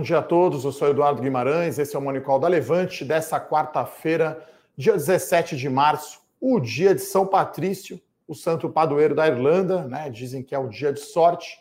bom 0.00 0.04
dia 0.04 0.18
a 0.20 0.22
todos. 0.22 0.64
Eu 0.64 0.72
sou 0.72 0.88
Eduardo 0.88 1.20
Guimarães, 1.20 1.78
esse 1.78 1.94
é 1.94 1.98
o 1.98 2.00
Monicol 2.00 2.38
da 2.38 2.48
Levante 2.48 3.04
dessa 3.04 3.38
quarta-feira, 3.38 4.42
dia 4.74 4.94
17 4.94 5.58
de 5.58 5.68
março, 5.68 6.22
o 6.40 6.58
dia 6.58 6.94
de 6.94 7.02
São 7.02 7.26
Patrício, 7.26 8.00
o 8.26 8.34
santo 8.34 8.70
padroeiro 8.70 9.14
da 9.14 9.28
Irlanda, 9.28 9.86
né? 9.86 10.08
Dizem 10.08 10.42
que 10.42 10.54
é 10.54 10.58
o 10.58 10.68
dia 10.68 10.90
de 10.90 11.00
sorte. 11.00 11.58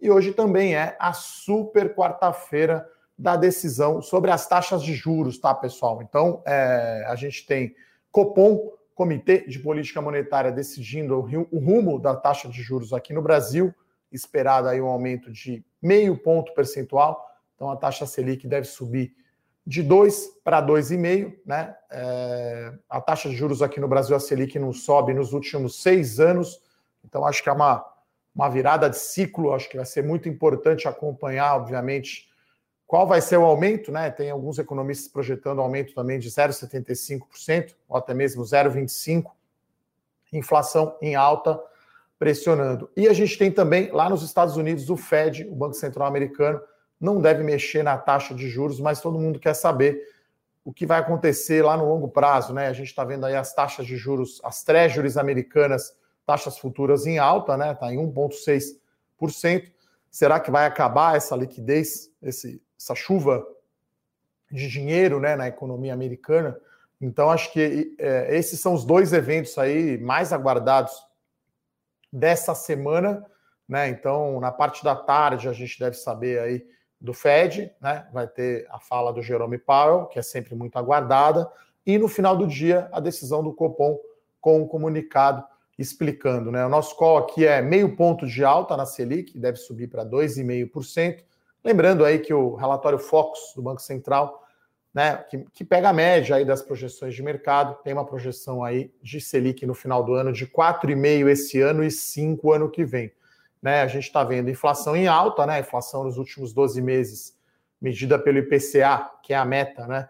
E 0.00 0.10
hoje 0.10 0.32
também 0.32 0.74
é 0.74 0.96
a 0.98 1.12
super 1.12 1.94
quarta-feira 1.94 2.88
da 3.18 3.36
decisão 3.36 4.00
sobre 4.00 4.30
as 4.30 4.46
taxas 4.48 4.82
de 4.82 4.94
juros, 4.94 5.38
tá, 5.38 5.54
pessoal? 5.54 6.00
Então, 6.00 6.42
é, 6.46 7.04
a 7.06 7.14
gente 7.14 7.44
tem 7.44 7.74
Copom, 8.10 8.72
Comitê 8.94 9.46
de 9.46 9.58
Política 9.58 10.00
Monetária, 10.00 10.50
decidindo 10.50 11.18
o 11.18 11.58
rumo 11.58 11.98
da 11.98 12.16
taxa 12.16 12.48
de 12.48 12.62
juros 12.62 12.94
aqui 12.94 13.12
no 13.12 13.20
Brasil, 13.20 13.74
esperado 14.10 14.66
aí 14.66 14.80
um 14.80 14.86
aumento 14.86 15.30
de 15.30 15.62
meio 15.82 16.16
ponto 16.16 16.54
percentual. 16.54 17.28
Então, 17.62 17.70
a 17.70 17.76
taxa 17.76 18.04
Selic 18.06 18.44
deve 18.48 18.66
subir 18.66 19.14
de 19.64 19.84
2 19.84 20.40
para 20.42 20.60
2,5, 20.60 21.32
né? 21.46 21.72
É, 21.92 22.72
a 22.90 23.00
taxa 23.00 23.28
de 23.28 23.36
juros 23.36 23.62
aqui 23.62 23.78
no 23.78 23.86
Brasil, 23.86 24.16
a 24.16 24.18
Selic, 24.18 24.58
não 24.58 24.72
sobe 24.72 25.14
nos 25.14 25.32
últimos 25.32 25.80
seis 25.80 26.18
anos, 26.18 26.60
então 27.04 27.24
acho 27.24 27.40
que 27.40 27.48
é 27.48 27.52
uma, 27.52 27.88
uma 28.34 28.48
virada 28.48 28.90
de 28.90 28.98
ciclo, 28.98 29.54
acho 29.54 29.68
que 29.68 29.76
vai 29.76 29.86
ser 29.86 30.02
muito 30.02 30.28
importante 30.28 30.88
acompanhar, 30.88 31.54
obviamente, 31.54 32.28
qual 32.84 33.06
vai 33.06 33.20
ser 33.20 33.36
o 33.36 33.44
aumento, 33.44 33.92
né? 33.92 34.10
Tem 34.10 34.28
alguns 34.28 34.58
economistas 34.58 35.06
projetando 35.06 35.60
aumento 35.60 35.94
também 35.94 36.18
de 36.18 36.28
0,75%, 36.28 37.76
ou 37.88 37.96
até 37.96 38.12
mesmo 38.12 38.42
0,25%, 38.42 39.30
inflação 40.32 40.96
em 41.00 41.14
alta, 41.14 41.62
pressionando. 42.18 42.90
E 42.96 43.06
a 43.06 43.12
gente 43.12 43.38
tem 43.38 43.52
também 43.52 43.92
lá 43.92 44.10
nos 44.10 44.24
Estados 44.24 44.56
Unidos 44.56 44.90
o 44.90 44.96
Fed, 44.96 45.46
o 45.48 45.54
Banco 45.54 45.74
Central 45.74 46.08
Americano, 46.08 46.60
não 47.02 47.20
deve 47.20 47.42
mexer 47.42 47.82
na 47.82 47.98
taxa 47.98 48.32
de 48.32 48.48
juros, 48.48 48.78
mas 48.78 49.00
todo 49.00 49.18
mundo 49.18 49.40
quer 49.40 49.54
saber 49.54 50.00
o 50.64 50.72
que 50.72 50.86
vai 50.86 51.00
acontecer 51.00 51.60
lá 51.64 51.76
no 51.76 51.84
longo 51.84 52.06
prazo, 52.06 52.54
né? 52.54 52.68
A 52.68 52.72
gente 52.72 52.86
está 52.86 53.04
vendo 53.04 53.26
aí 53.26 53.34
as 53.34 53.52
taxas 53.52 53.84
de 53.84 53.96
juros, 53.96 54.40
as 54.44 54.62
treasuries 54.62 55.16
americanas, 55.16 55.96
taxas 56.24 56.56
futuras 56.56 57.04
em 57.04 57.18
alta, 57.18 57.56
né? 57.56 57.72
Está 57.72 57.92
em 57.92 57.98
1,6%. 57.98 59.72
Será 60.08 60.38
que 60.38 60.52
vai 60.52 60.64
acabar 60.64 61.16
essa 61.16 61.34
liquidez, 61.34 62.08
esse, 62.22 62.62
essa 62.78 62.94
chuva 62.94 63.44
de 64.48 64.68
dinheiro 64.68 65.18
né, 65.18 65.34
na 65.34 65.48
economia 65.48 65.92
americana? 65.92 66.56
Então, 67.00 67.30
acho 67.30 67.52
que 67.52 67.96
é, 67.98 68.36
esses 68.36 68.60
são 68.60 68.74
os 68.74 68.84
dois 68.84 69.12
eventos 69.12 69.58
aí 69.58 69.98
mais 69.98 70.32
aguardados 70.32 70.92
dessa 72.12 72.54
semana, 72.54 73.26
né? 73.68 73.88
Então, 73.88 74.38
na 74.38 74.52
parte 74.52 74.84
da 74.84 74.94
tarde, 74.94 75.48
a 75.48 75.52
gente 75.52 75.80
deve 75.80 75.96
saber 75.96 76.38
aí 76.38 76.64
do 77.02 77.12
Fed, 77.12 77.72
né? 77.80 78.06
Vai 78.12 78.28
ter 78.28 78.66
a 78.70 78.78
fala 78.78 79.12
do 79.12 79.20
Jerome 79.20 79.58
Powell, 79.58 80.06
que 80.06 80.18
é 80.18 80.22
sempre 80.22 80.54
muito 80.54 80.76
aguardada, 80.76 81.50
e 81.84 81.98
no 81.98 82.06
final 82.06 82.36
do 82.36 82.46
dia, 82.46 82.88
a 82.92 83.00
decisão 83.00 83.42
do 83.42 83.52
Copom 83.52 83.98
com 84.40 84.62
um 84.62 84.66
comunicado 84.66 85.44
explicando, 85.76 86.52
né? 86.52 86.64
O 86.64 86.68
nosso 86.68 86.96
call 86.96 87.18
aqui 87.18 87.44
é 87.44 87.60
meio 87.60 87.96
ponto 87.96 88.24
de 88.24 88.44
alta 88.44 88.76
na 88.76 88.86
Selic, 88.86 89.36
deve 89.36 89.58
subir 89.58 89.88
para 89.88 90.04
2,5%. 90.04 91.24
Lembrando 91.64 92.04
aí 92.04 92.20
que 92.20 92.32
o 92.32 92.54
relatório 92.54 92.98
Focus 92.98 93.52
do 93.56 93.62
Banco 93.62 93.80
Central, 93.80 94.40
né, 94.94 95.16
que, 95.28 95.44
que 95.52 95.64
pega 95.64 95.88
a 95.88 95.92
média 95.92 96.36
aí 96.36 96.44
das 96.44 96.62
projeções 96.62 97.14
de 97.14 97.22
mercado, 97.22 97.82
tem 97.82 97.92
uma 97.92 98.04
projeção 98.04 98.62
aí 98.62 98.92
de 99.02 99.20
Selic 99.20 99.64
no 99.66 99.74
final 99.74 100.04
do 100.04 100.12
ano 100.12 100.32
de 100.32 100.46
4,5 100.46 101.28
esse 101.28 101.60
ano 101.60 101.82
e 101.82 101.90
5 101.90 102.52
ano 102.52 102.70
que 102.70 102.84
vem. 102.84 103.10
Né, 103.62 103.82
a 103.82 103.86
gente 103.86 104.04
está 104.04 104.24
vendo 104.24 104.50
inflação 104.50 104.96
em 104.96 105.06
alta, 105.06 105.46
né? 105.46 105.60
Inflação 105.60 106.02
nos 106.02 106.18
últimos 106.18 106.52
12 106.52 106.82
meses, 106.82 107.38
medida 107.80 108.18
pelo 108.18 108.38
IPCA, 108.38 109.08
que 109.22 109.32
é 109.32 109.36
a 109.36 109.44
meta, 109.44 109.86
né? 109.86 110.08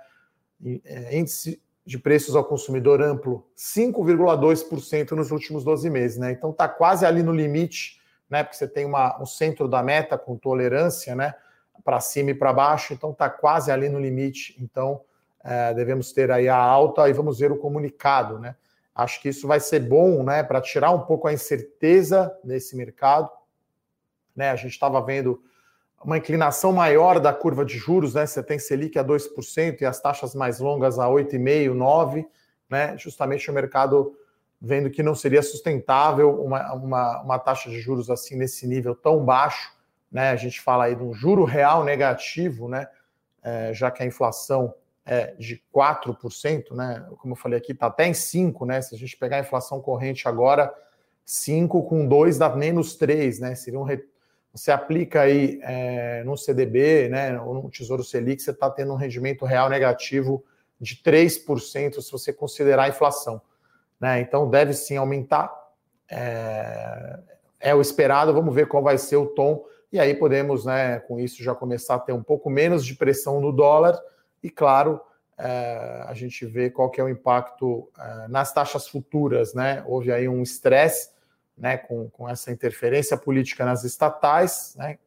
É, 0.86 1.18
índice 1.18 1.60
de 1.84 1.98
preços 1.98 2.34
ao 2.34 2.44
consumidor 2.44 3.02
amplo, 3.02 3.46
5,2% 3.56 5.10
nos 5.12 5.30
últimos 5.30 5.64
12 5.64 5.90
meses, 5.90 6.16
né? 6.16 6.32
Então 6.32 6.50
está 6.50 6.66
quase 6.66 7.04
ali 7.04 7.22
no 7.22 7.32
limite, 7.32 8.00
né? 8.30 8.42
Porque 8.42 8.56
você 8.56 8.66
tem 8.66 8.86
uma, 8.86 9.20
um 9.20 9.26
centro 9.26 9.68
da 9.68 9.82
meta 9.82 10.16
com 10.16 10.34
tolerância, 10.34 11.14
né? 11.14 11.34
Para 11.84 12.00
cima 12.00 12.30
e 12.30 12.34
para 12.34 12.54
baixo, 12.54 12.94
então 12.94 13.10
está 13.10 13.28
quase 13.28 13.70
ali 13.70 13.90
no 13.90 14.00
limite. 14.00 14.56
Então 14.58 15.02
é, 15.44 15.74
devemos 15.74 16.10
ter 16.12 16.30
aí 16.30 16.48
a 16.48 16.56
alta 16.56 17.06
e 17.06 17.12
vamos 17.12 17.38
ver 17.38 17.52
o 17.52 17.58
comunicado, 17.58 18.38
né? 18.38 18.56
Acho 18.94 19.20
que 19.20 19.28
isso 19.28 19.46
vai 19.46 19.60
ser 19.60 19.80
bom, 19.80 20.22
né? 20.22 20.42
Para 20.42 20.60
tirar 20.62 20.90
um 20.92 21.00
pouco 21.00 21.28
a 21.28 21.34
incerteza 21.34 22.34
desse 22.42 22.74
mercado 22.76 23.28
né? 24.34 24.50
A 24.50 24.56
gente 24.56 24.72
estava 24.72 25.00
vendo 25.00 25.42
uma 26.04 26.18
inclinação 26.18 26.72
maior 26.72 27.20
da 27.20 27.32
curva 27.32 27.64
de 27.64 27.78
juros, 27.78 28.14
né? 28.14 28.26
Você 28.26 28.42
tem 28.42 28.58
Selic 28.58 28.98
a 28.98 29.04
2% 29.04 29.80
e 29.80 29.84
as 29.84 30.00
taxas 30.00 30.34
mais 30.34 30.58
longas 30.58 30.98
a 30.98 31.06
8,5%, 31.06 31.74
9%, 31.74 32.26
né? 32.68 32.96
Justamente 32.98 33.50
o 33.50 33.54
mercado 33.54 34.16
vendo 34.60 34.90
que 34.90 35.02
não 35.02 35.14
seria 35.14 35.42
sustentável 35.42 36.40
uma, 36.40 36.72
uma, 36.72 37.22
uma 37.22 37.38
taxa 37.38 37.68
de 37.68 37.80
juros 37.80 38.08
assim 38.08 38.36
nesse 38.36 38.66
nível 38.66 38.94
tão 38.94 39.24
baixo, 39.24 39.72
né? 40.10 40.30
A 40.30 40.36
gente 40.36 40.60
fala 40.60 40.84
aí 40.84 40.94
de 40.94 41.02
um 41.02 41.12
juro 41.12 41.44
real 41.44 41.84
negativo, 41.84 42.68
né? 42.68 42.88
É, 43.42 43.74
já 43.74 43.90
que 43.90 44.02
a 44.02 44.06
inflação 44.06 44.74
é 45.04 45.34
de 45.34 45.60
4%, 45.74 46.74
né? 46.74 47.04
Como 47.18 47.32
eu 47.32 47.36
falei 47.36 47.58
aqui, 47.58 47.72
está 47.72 47.86
até 47.86 48.06
em 48.06 48.12
5%, 48.12 48.66
né? 48.66 48.80
Se 48.80 48.94
a 48.94 48.98
gente 48.98 49.16
pegar 49.16 49.36
a 49.38 49.40
inflação 49.40 49.80
corrente 49.80 50.28
agora, 50.28 50.72
5 51.24 51.82
com 51.84 52.06
2 52.06 52.38
dá 52.38 52.54
menos 52.54 52.94
3, 52.96 53.40
né? 53.40 53.54
Seria 53.54 53.80
um, 53.80 53.86
você 54.52 54.70
aplica 54.70 55.22
aí 55.22 55.58
é, 55.62 56.22
no 56.24 56.36
CDB, 56.36 57.08
né, 57.08 57.40
ou 57.40 57.54
no 57.54 57.70
Tesouro 57.70 58.04
Selic, 58.04 58.42
você 58.42 58.50
está 58.50 58.68
tendo 58.68 58.92
um 58.92 58.96
rendimento 58.96 59.44
real 59.44 59.70
negativo 59.70 60.44
de 60.78 60.96
3% 60.96 62.00
se 62.00 62.12
você 62.12 62.32
considerar 62.32 62.84
a 62.84 62.88
inflação. 62.88 63.40
Né? 63.98 64.20
Então 64.20 64.50
deve 64.50 64.74
sim 64.74 64.96
aumentar. 64.96 65.52
É, 66.10 67.18
é, 67.60 67.74
o 67.74 67.80
esperado, 67.80 68.34
vamos 68.34 68.54
ver 68.54 68.66
qual 68.66 68.82
vai 68.82 68.98
ser 68.98 69.16
o 69.16 69.26
tom, 69.26 69.64
e 69.90 70.00
aí 70.00 70.14
podemos, 70.14 70.64
né, 70.64 70.98
com 71.00 71.18
isso, 71.18 71.42
já 71.42 71.54
começar 71.54 71.94
a 71.94 71.98
ter 71.98 72.12
um 72.12 72.22
pouco 72.22 72.50
menos 72.50 72.84
de 72.84 72.94
pressão 72.94 73.40
no 73.40 73.52
dólar, 73.52 73.98
e 74.42 74.50
claro, 74.50 75.00
é, 75.38 76.04
a 76.06 76.12
gente 76.14 76.44
vê 76.44 76.68
qual 76.70 76.90
que 76.90 77.00
é 77.00 77.04
o 77.04 77.08
impacto 77.08 77.88
é, 77.98 78.28
nas 78.28 78.52
taxas 78.52 78.88
futuras, 78.88 79.54
né? 79.54 79.82
Houve 79.86 80.12
aí 80.12 80.28
um 80.28 80.42
estresse 80.42 81.10
né, 81.56 81.76
com, 81.76 82.08
com 82.10 82.28
essa 82.28 82.50
interferência 82.50 83.16
política 83.16 83.64
nas 83.64 83.84
estatais, 83.84 84.74
né? 84.76 84.98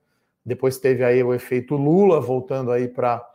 Depois 0.46 0.78
teve 0.78 1.04
aí 1.04 1.24
o 1.24 1.34
efeito 1.34 1.76
Lula 1.76 2.22
voltando 2.22 2.72
aí 2.72 2.88
para 2.88 3.28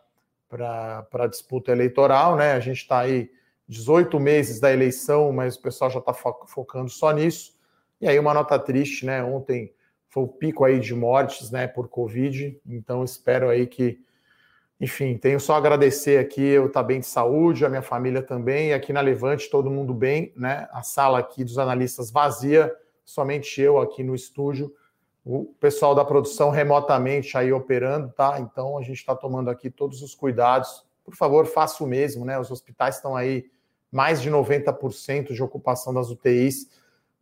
a 0.53 1.27
disputa 1.27 1.73
eleitoral, 1.73 2.37
né? 2.37 2.53
A 2.53 2.61
gente 2.61 2.79
está 2.79 3.01
aí 3.01 3.31
18 3.69 4.19
meses 4.21 4.61
da 4.61 4.73
eleição, 4.73 5.33
mas 5.33 5.57
o 5.57 5.63
pessoal 5.63 5.91
já 5.91 5.99
está 5.99 6.15
fo 6.15 6.33
focando 6.47 6.89
só 6.89 7.11
nisso. 7.11 7.59
E 8.01 8.09
aí 8.09 8.19
uma 8.19 8.33
nota 8.33 8.59
triste, 8.59 9.05
né? 9.05 9.23
Ontem 9.25 9.73
foi 10.09 10.23
o 10.23 10.29
pico 10.29 10.65
aí 10.65 10.79
de 10.79 10.95
mortes, 10.95 11.51
né, 11.51 11.67
por 11.67 11.89
Covid. 11.89 12.61
Então 12.67 13.05
espero 13.05 13.49
aí 13.49 13.67
que, 13.67 14.01
enfim, 14.81 15.17
tenho 15.17 15.39
só 15.39 15.55
agradecer 15.55 16.19
aqui, 16.19 16.43
eu 16.43 16.71
tá 16.71 16.83
bem 16.83 17.01
de 17.01 17.07
saúde, 17.07 17.65
a 17.65 17.69
minha 17.69 17.83
família 17.83 18.23
também, 18.23 18.73
aqui 18.73 18.93
na 18.93 19.01
Levante 19.01 19.51
todo 19.51 19.71
mundo 19.71 19.95
bem, 19.95 20.33
né? 20.37 20.69
A 20.73 20.83
sala 20.83 21.19
aqui 21.19 21.45
dos 21.45 21.59
analistas 21.59 22.11
vazia 22.11 22.73
somente 23.11 23.61
eu 23.61 23.79
aqui 23.79 24.03
no 24.03 24.15
estúdio, 24.15 24.75
o 25.25 25.45
pessoal 25.61 25.95
da 25.95 26.05
produção 26.05 26.51
remotamente 26.51 27.37
aí 27.37 27.53
operando, 27.53 28.11
tá? 28.13 28.41
Então 28.41 28.79
a 28.79 28.83
gente 28.83 28.99
está 28.99 29.15
tomando 29.15 29.51
aqui 29.51 29.71
todos 29.71 30.03
os 30.03 30.15
cuidados. 30.15 30.85
Por 31.05 31.15
favor, 31.15 31.47
faça 31.47 31.85
o 31.85 31.87
mesmo, 31.87 32.25
né? 32.25 32.39
Os 32.39 32.51
hospitais 32.51 32.97
estão 32.97 33.15
aí 33.15 33.51
mais 33.93 34.23
de 34.23 34.31
90% 34.31 35.33
de 35.33 35.43
ocupação 35.43 35.93
das 35.93 36.11
UTIs. 36.11 36.71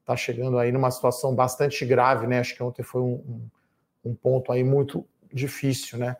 Está 0.01 0.15
chegando 0.17 0.59
aí 0.59 0.71
numa 0.71 0.91
situação 0.91 1.35
bastante 1.35 1.85
grave, 1.85 2.27
né? 2.27 2.39
Acho 2.39 2.55
que 2.55 2.63
ontem 2.63 2.83
foi 2.83 3.01
um, 3.01 3.15
um, 4.05 4.11
um 4.11 4.15
ponto 4.15 4.53
aí 4.53 4.63
muito 4.63 5.05
difícil, 5.33 5.99
né? 5.99 6.17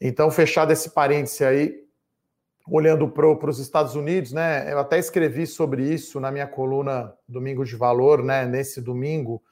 Então, 0.00 0.30
fechado 0.30 0.72
esse 0.72 0.90
parêntese 0.90 1.44
aí, 1.44 1.87
olhando 2.70 3.08
para 3.08 3.50
os 3.50 3.58
Estados 3.58 3.94
Unidos, 3.94 4.32
né? 4.32 4.70
Eu 4.72 4.78
até 4.78 4.98
escrevi 4.98 5.46
sobre 5.46 5.82
isso 5.82 6.20
na 6.20 6.30
minha 6.30 6.46
coluna 6.46 7.14
Domingo 7.26 7.64
de 7.64 7.76
Valor, 7.76 8.22
né? 8.22 8.46
Nesse 8.46 8.80
domingo, 8.80 9.42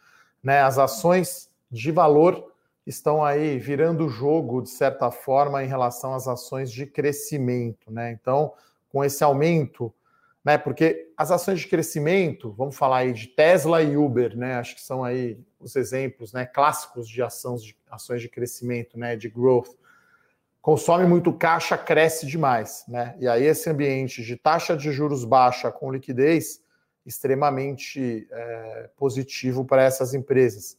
né? 0.43 0.61
As 0.61 0.79
ações 0.79 1.51
de 1.71 1.91
valor 1.91 2.53
estão 2.87 3.25
aí 3.25 3.59
virando 3.59 4.07
o 4.07 4.09
jogo 4.09 4.63
de 4.63 4.71
certa 4.71 5.11
forma 5.11 5.65
em 5.65 5.67
relação 5.67 6.15
às 6.15 6.29
ações 6.29 6.71
de 6.71 6.87
crescimento, 6.87 7.91
né? 7.91 8.13
Então, 8.13 8.53
com 8.89 9.05
esse 9.05 9.25
aumento, 9.25 9.93
né? 10.45 10.57
Porque 10.57 11.11
as 11.17 11.31
ações 11.31 11.61
de 11.61 11.69
crescimento, 11.69 12.53
vamos 12.53 12.77
falar 12.77 12.99
aí 12.99 13.13
de 13.13 13.27
Tesla 13.29 13.83
e 13.83 13.97
Uber, 13.97 14.37
né? 14.37 14.55
Acho 14.55 14.75
que 14.75 14.83
são 14.83 15.03
aí 15.03 15.39
os 15.59 15.75
exemplos, 15.75 16.33
né? 16.33 16.47
Clássicos 16.47 17.09
de 17.09 17.23
ações 17.23 17.63
de, 17.63 17.77
ações 17.91 18.23
de 18.23 18.29
crescimento, 18.29 18.99
né? 18.99 19.17
De 19.17 19.29
growth 19.29 19.75
consome 20.67 21.07
muito 21.07 21.33
caixa, 21.33 21.79
cresce 21.79 22.27
demais, 22.27 22.85
né? 22.89 23.15
E 23.21 23.29
aí 23.29 23.45
esse 23.45 23.71
ambiente 23.71 24.21
de 24.25 24.35
taxa 24.35 24.77
de 24.77 24.91
juros 24.91 25.25
baixa 25.25 25.71
com 25.71 25.93
liquidez 25.93 26.61
extremamente 27.07 28.27
é, 28.29 28.91
positivo 28.97 29.65
para 29.65 29.85
essas 29.85 30.13
empresas, 30.13 30.77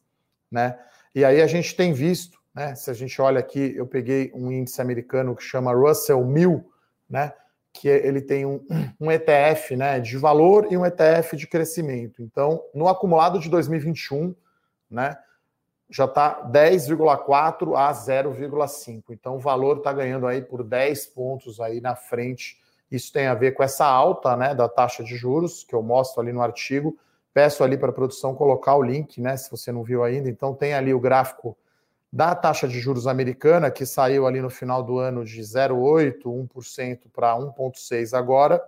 né? 0.51 0.77
E 1.15 1.23
aí 1.23 1.41
a 1.41 1.47
gente 1.47 1.73
tem 1.73 1.93
visto, 1.93 2.37
né? 2.53 2.75
Se 2.75 2.91
a 2.91 2.93
gente 2.93 3.21
olha 3.21 3.39
aqui, 3.39 3.73
eu 3.77 3.87
peguei 3.87 4.29
um 4.35 4.51
índice 4.51 4.81
americano 4.81 5.33
que 5.33 5.41
chama 5.41 5.73
Russell 5.73 6.21
1000, 6.21 6.69
né? 7.09 7.31
Que 7.71 7.87
ele 7.87 8.19
tem 8.19 8.45
um, 8.45 8.59
um 8.99 9.09
ETF, 9.09 9.77
né? 9.77 10.01
De 10.01 10.17
valor 10.17 10.67
e 10.69 10.75
um 10.75 10.85
ETF 10.85 11.37
de 11.37 11.47
crescimento. 11.47 12.21
Então, 12.21 12.61
no 12.75 12.89
acumulado 12.89 13.39
de 13.39 13.49
2021, 13.49 14.35
né? 14.91 15.17
Já 15.89 16.05
está 16.05 16.43
10,4 16.49 17.75
a 17.75 17.91
0,5. 17.93 19.03
Então, 19.11 19.35
o 19.35 19.39
valor 19.39 19.77
está 19.77 19.93
ganhando 19.93 20.27
aí 20.27 20.41
por 20.41 20.63
10 20.63 21.07
pontos 21.07 21.59
aí 21.59 21.79
na 21.79 21.95
frente. 21.95 22.57
Isso 22.91 23.11
tem 23.11 23.27
a 23.27 23.33
ver 23.33 23.53
com 23.53 23.63
essa 23.63 23.85
alta, 23.85 24.35
né? 24.35 24.53
Da 24.53 24.67
taxa 24.67 25.03
de 25.03 25.15
juros 25.15 25.63
que 25.63 25.73
eu 25.73 25.81
mostro 25.81 26.21
ali 26.21 26.33
no 26.33 26.41
artigo 26.41 26.97
Peço 27.37 27.63
ali 27.63 27.77
para 27.77 27.91
a 27.91 27.93
produção 27.93 28.33
colocar 28.33 28.75
o 28.75 28.81
link, 28.81 29.21
né? 29.21 29.37
Se 29.37 29.51
você 29.51 29.71
não 29.71 29.83
viu 29.83 30.03
ainda. 30.03 30.27
Então 30.27 30.55
tem 30.55 30.73
ali 30.73 30.91
o 30.91 30.99
gráfico 30.99 31.55
da 32.11 32.33
taxa 32.33 32.67
de 32.67 32.79
juros 32.79 33.05
americana, 33.05 33.69
que 33.69 33.85
saiu 33.85 34.25
ali 34.25 34.41
no 34.41 34.49
final 34.49 34.81
do 34.81 34.97
ano 34.97 35.23
de 35.23 35.39
0,8%, 35.39 36.23
1% 36.23 37.01
para 37.13 37.35
1,6% 37.35 38.17
agora. 38.17 38.59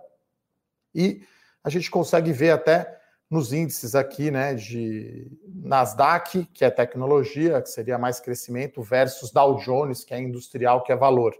E 0.94 1.20
a 1.64 1.68
gente 1.68 1.90
consegue 1.90 2.32
ver 2.32 2.50
até 2.50 2.99
nos 3.30 3.52
índices 3.52 3.94
aqui, 3.94 4.30
né, 4.30 4.54
de 4.54 5.30
Nasdaq, 5.46 6.46
que 6.52 6.64
é 6.64 6.70
tecnologia, 6.70 7.62
que 7.62 7.68
seria 7.68 7.96
mais 7.96 8.18
crescimento, 8.18 8.82
versus 8.82 9.30
Dow 9.30 9.56
Jones, 9.58 10.02
que 10.02 10.12
é 10.12 10.20
industrial, 10.20 10.82
que 10.82 10.90
é 10.90 10.96
valor. 10.96 11.32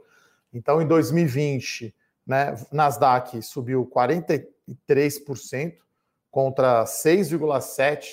Então, 0.54 0.81
em 0.81 0.87
2020, 0.87 1.92
né, 2.25 2.54
Nasdaq 2.70 3.42
subiu 3.42 3.90
43%, 3.92 5.75
contra 6.31 6.84
6,7, 6.84 8.06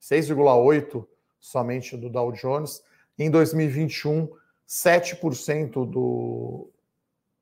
6,8 0.00 1.06
somente 1.38 1.96
do 1.96 2.10
Dow 2.10 2.32
Jones. 2.32 2.82
Em 3.16 3.30
2021, 3.30 4.28
7% 4.68 5.70
do, 5.88 6.70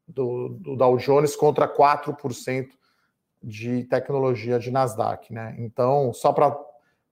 do, 0.07 0.49
do 0.51 0.77
Dow 0.77 0.99
Jones 0.99 1.35
contra 1.35 1.67
4% 1.67 2.69
de 3.43 3.85
tecnologia 3.85 4.59
de 4.59 4.71
Nasdaq, 4.71 5.33
né? 5.33 5.55
Então, 5.59 6.13
só 6.13 6.33
para 6.33 6.57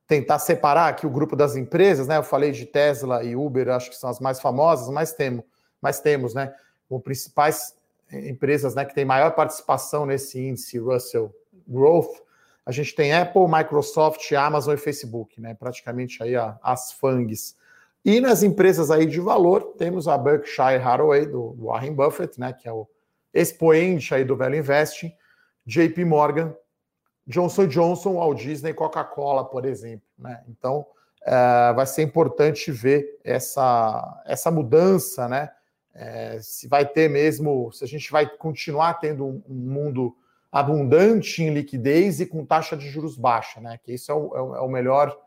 tentar 0.07 0.39
separar 0.39 0.89
aqui 0.89 1.07
o 1.07 1.11
grupo 1.11 1.35
das 1.35 1.57
empresas, 1.57 2.07
né? 2.07 2.17
Eu 2.17 2.23
falei 2.23 2.53
de 2.53 2.67
Tesla 2.67 3.25
e 3.25 3.35
Uber, 3.35 3.69
acho 3.69 3.91
que 3.91 3.97
são 3.97 4.11
as 4.11 4.21
mais 4.21 4.41
famosas, 4.41 4.89
mas 4.89 5.13
temos, 5.13 5.45
mas 5.81 6.01
temos, 6.01 6.35
né? 6.35 6.55
Como 6.89 7.01
principais 7.01 7.77
empresas, 8.13 8.75
né, 8.75 8.85
que 8.85 8.95
têm 8.95 9.05
maior 9.05 9.33
participação 9.33 10.07
nesse 10.07 10.41
índice 10.41 10.79
Russell 10.79 11.35
Growth, 11.67 12.23
a 12.65 12.73
gente 12.73 12.95
tem 12.95 13.13
Apple, 13.13 13.47
Microsoft, 13.49 14.33
Amazon 14.33 14.75
e 14.75 14.77
Facebook, 14.77 15.41
né? 15.41 15.55
Praticamente 15.55 16.21
aí 16.21 16.35
a, 16.35 16.59
as 16.61 16.93
FANGs. 16.93 17.57
E 18.05 18.21
nas 18.21 18.43
empresas 18.43 18.91
aí 18.91 19.07
de 19.07 19.21
valor, 19.21 19.75
temos 19.79 20.09
a 20.09 20.19
Berkshire 20.19 20.83
Hathaway, 20.83 21.27
do 21.27 21.57
Warren 21.61 21.95
Buffett, 21.95 22.41
né? 22.41 22.53
Que 22.53 22.69
é 22.69 22.73
o 22.73 22.89
expoente 23.33 24.13
aí 24.13 24.25
do 24.25 24.37
Velho 24.37 24.57
Investing, 24.57 25.13
JP 25.67 26.05
Morgan, 26.05 26.55
Johnson 27.27 27.67
Johnson, 27.67 28.15
Walt 28.15 28.39
Disney, 28.39 28.73
Coca-Cola, 28.73 29.45
por 29.45 29.65
exemplo, 29.65 30.07
né? 30.17 30.43
Então, 30.49 30.87
é, 31.25 31.73
vai 31.75 31.85
ser 31.87 32.03
importante 32.03 32.71
ver 32.71 33.19
essa, 33.25 34.23
essa 34.25 34.51
mudança, 34.51 35.29
né? 35.29 35.51
É, 35.93 36.39
se 36.41 36.69
vai 36.69 36.87
ter 36.87 37.11
mesmo, 37.11 37.73
se 37.73 37.83
a 37.83 37.89
gente 37.89 38.13
vai 38.13 38.29
continuar 38.29 38.95
tendo 38.95 39.27
um, 39.27 39.43
mundo 39.49 40.15
abundante 40.53 41.43
em 41.43 41.53
liquidez 41.53 42.21
e 42.21 42.27
com 42.27 42.45
taxa 42.45 42.77
de 42.77 42.89
juros 42.89 43.17
baixa, 43.17 43.61
né? 43.61 43.79
Que 43.83 43.95
isso 43.95 44.13
é 44.13 44.15
o, 44.15 44.37
é 44.37 44.41
o, 44.41 44.65
é 44.65 44.69
melhor 44.69 45.19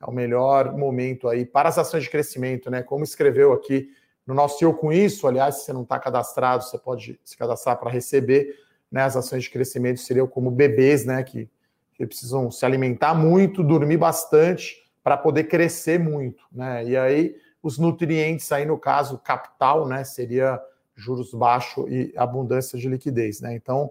é 0.00 0.06
o 0.06 0.12
melhor 0.12 0.76
momento 0.76 1.28
aí 1.28 1.46
para 1.46 1.68
as 1.68 1.78
ações 1.78 2.02
de 2.02 2.10
crescimento, 2.10 2.70
né? 2.70 2.82
Como 2.82 3.04
escreveu 3.04 3.52
aqui 3.52 3.88
no 4.26 4.34
nosso 4.34 4.62
Eu 4.64 4.74
com 4.74 4.92
isso, 4.92 5.26
aliás, 5.26 5.56
se 5.56 5.64
você 5.64 5.72
não 5.72 5.82
está 5.82 5.98
cadastrado, 5.98 6.64
você 6.64 6.78
pode 6.78 7.20
se 7.22 7.36
cadastrar 7.36 7.78
para 7.78 7.90
receber, 7.90 8.54
né? 8.94 9.02
As 9.02 9.16
ações 9.16 9.42
de 9.42 9.50
crescimento 9.50 9.98
seriam 9.98 10.24
como 10.24 10.52
bebês, 10.52 11.04
né? 11.04 11.24
Que, 11.24 11.50
que 11.94 12.06
precisam 12.06 12.48
se 12.48 12.64
alimentar 12.64 13.12
muito, 13.12 13.64
dormir 13.64 13.96
bastante 13.96 14.76
para 15.02 15.16
poder 15.16 15.44
crescer 15.44 15.98
muito, 15.98 16.44
né? 16.52 16.84
E 16.84 16.96
aí 16.96 17.34
os 17.60 17.76
nutrientes 17.76 18.52
aí 18.52 18.64
no 18.64 18.78
caso 18.78 19.18
capital, 19.18 19.88
né? 19.88 20.04
Seria 20.04 20.60
juros 20.94 21.34
baixos 21.34 21.84
e 21.90 22.14
abundância 22.16 22.78
de 22.78 22.88
liquidez, 22.88 23.40
né? 23.40 23.52
Então 23.56 23.90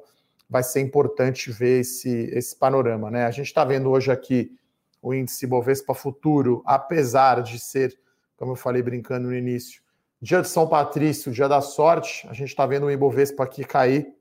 vai 0.49 0.63
ser 0.63 0.79
importante 0.79 1.51
ver 1.51 1.81
esse, 1.81 2.29
esse 2.31 2.55
panorama. 2.55 3.11
Né? 3.11 3.25
A 3.25 3.31
gente 3.31 3.47
está 3.47 3.65
vendo 3.65 3.89
hoje 3.89 4.09
aqui 4.09 4.55
o 5.01 5.13
índice 5.13 5.45
Bovespa 5.45 5.93
Futuro, 5.93 6.63
apesar 6.65 7.41
de 7.41 7.59
ser, 7.59 7.97
como 8.37 8.53
eu 8.53 8.55
falei 8.55 8.81
brincando 8.81 9.27
no 9.27 9.35
início, 9.35 9.81
dia 10.21 10.41
de 10.41 10.47
São 10.47 10.65
Patrício, 10.65 11.33
dia 11.33 11.49
da 11.49 11.59
sorte, 11.59 12.25
a 12.29 12.33
gente 12.33 12.49
está 12.49 12.65
vendo 12.65 12.85
o 12.85 12.91
Ibovespa 12.91 13.43
aqui 13.43 13.65
cair, 13.65 14.15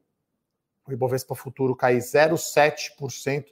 o 0.87 0.93
Ibovespa 0.93 1.35
Futuro 1.35 1.77
cair 1.77 1.99
0,7% 1.99 3.47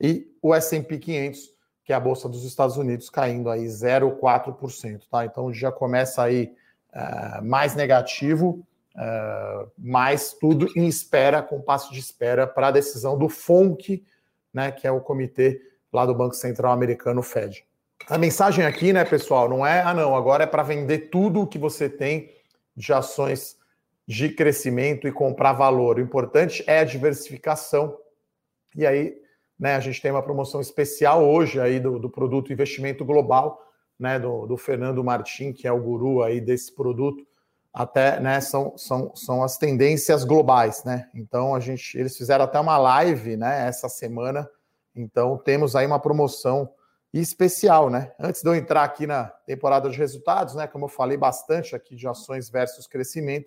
e 0.00 0.30
o 0.42 0.54
S&P 0.54 0.98
500, 0.98 1.50
que 1.84 1.92
é 1.92 1.96
a 1.96 2.00
Bolsa 2.00 2.28
dos 2.28 2.44
Estados 2.44 2.76
Unidos, 2.76 3.08
caindo 3.08 3.48
aí 3.48 3.64
0,4%. 3.64 5.02
Tá? 5.10 5.24
Então 5.24 5.52
já 5.52 5.72
começa 5.72 6.22
aí 6.22 6.52
uh, 6.92 7.44
mais 7.44 7.74
negativo, 7.74 8.66
Uh, 8.96 9.70
mas 9.76 10.32
tudo 10.32 10.66
em 10.74 10.86
espera, 10.86 11.42
com 11.42 11.60
passo 11.60 11.92
de 11.92 12.00
espera 12.00 12.46
para 12.46 12.68
a 12.68 12.70
decisão 12.70 13.18
do 13.18 13.28
FONC, 13.28 14.02
né, 14.54 14.72
que 14.72 14.86
é 14.86 14.90
o 14.90 15.02
comitê 15.02 15.60
lá 15.92 16.06
do 16.06 16.14
Banco 16.14 16.34
Central 16.34 16.72
Americano, 16.72 17.22
Fed. 17.22 17.62
A 18.08 18.16
mensagem 18.16 18.64
aqui, 18.64 18.94
né, 18.94 19.04
pessoal, 19.04 19.50
não 19.50 19.66
é, 19.66 19.82
ah, 19.82 19.92
não, 19.92 20.16
agora 20.16 20.44
é 20.44 20.46
para 20.46 20.62
vender 20.62 21.10
tudo 21.10 21.42
o 21.42 21.46
que 21.46 21.58
você 21.58 21.90
tem 21.90 22.32
de 22.74 22.90
ações 22.90 23.55
de 24.06 24.28
crescimento 24.28 25.08
e 25.08 25.12
comprar 25.12 25.52
valor. 25.52 25.96
O 25.96 26.00
importante 26.00 26.62
é 26.66 26.80
a 26.80 26.84
diversificação. 26.84 27.96
E 28.74 28.86
aí, 28.86 29.16
né, 29.58 29.74
a 29.74 29.80
gente 29.80 30.00
tem 30.00 30.10
uma 30.10 30.22
promoção 30.22 30.60
especial 30.60 31.24
hoje 31.24 31.60
aí 31.60 31.80
do, 31.80 31.98
do 31.98 32.08
produto 32.08 32.52
Investimento 32.52 33.04
Global, 33.04 33.60
né, 33.98 34.18
do, 34.18 34.46
do 34.46 34.56
Fernando 34.56 35.02
Martim, 35.02 35.52
que 35.52 35.66
é 35.66 35.72
o 35.72 35.82
guru 35.82 36.22
aí 36.22 36.40
desse 36.40 36.74
produto 36.74 37.26
até, 37.76 38.18
né, 38.18 38.40
são, 38.40 38.72
são, 38.78 39.14
são 39.14 39.42
as 39.42 39.58
tendências 39.58 40.24
globais, 40.24 40.82
né? 40.82 41.10
Então 41.14 41.54
a 41.54 41.60
gente, 41.60 41.98
eles 41.98 42.16
fizeram 42.16 42.46
até 42.46 42.58
uma 42.58 42.78
live, 42.78 43.36
né, 43.36 43.68
essa 43.68 43.86
semana. 43.86 44.48
Então 44.94 45.36
temos 45.36 45.76
aí 45.76 45.86
uma 45.86 46.00
promoção 46.00 46.72
especial, 47.12 47.90
né? 47.90 48.12
Antes 48.18 48.40
de 48.40 48.48
eu 48.48 48.54
entrar 48.54 48.82
aqui 48.82 49.06
na 49.06 49.24
temporada 49.44 49.90
de 49.90 49.98
resultados, 49.98 50.54
né, 50.54 50.66
como 50.66 50.86
eu 50.86 50.88
falei 50.88 51.18
bastante 51.18 51.76
aqui 51.76 51.94
de 51.94 52.08
ações 52.08 52.48
versus 52.48 52.86
crescimento, 52.86 53.46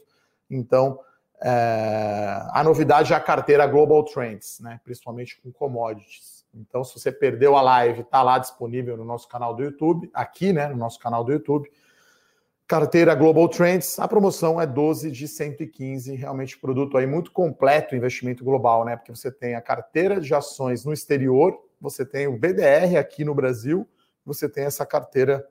então 0.50 1.00
é, 1.42 2.42
a 2.52 2.64
novidade 2.64 3.14
é 3.14 3.16
a 3.16 3.20
carteira 3.20 3.66
Global 3.66 4.04
Trends, 4.04 4.60
né, 4.60 4.80
principalmente 4.84 5.40
com 5.42 5.52
commodities. 5.52 6.46
Então, 6.54 6.84
se 6.84 7.00
você 7.00 7.12
perdeu 7.12 7.56
a 7.56 7.62
live, 7.62 8.02
está 8.02 8.22
lá 8.22 8.40
disponível 8.40 8.98
no 8.98 9.06
nosso 9.06 9.28
canal 9.28 9.56
do 9.56 9.64
YouTube, 9.64 10.10
aqui, 10.14 10.52
né, 10.52 10.68
no 10.68 10.76
nosso 10.76 11.00
canal 11.00 11.24
do 11.24 11.32
YouTube. 11.32 11.70
Carteira 12.68 13.16
Global 13.16 13.48
Trends, 13.50 13.98
a 13.98 14.08
promoção 14.08 14.62
é 14.62 14.68
12 14.68 15.10
de 15.10 15.28
115, 15.28 16.14
realmente 16.16 16.58
produto 16.58 16.98
aí 16.98 17.08
muito 17.08 17.32
completo, 17.32 17.96
investimento 17.96 18.44
global, 18.44 18.86
né? 18.86 18.96
Porque 18.96 19.10
você 19.10 19.32
tem 19.32 19.56
a 19.56 19.62
carteira 19.62 20.22
de 20.22 20.36
ações 20.36 20.86
no 20.86 20.94
exterior, 20.94 21.60
você 21.82 22.06
tem 22.06 22.28
o 22.28 22.38
BDR 22.38 22.98
aqui 23.00 23.26
no 23.26 23.34
Brasil, 23.34 23.90
você 24.24 24.48
tem 24.48 24.66
essa 24.66 24.86
carteira 24.86 25.44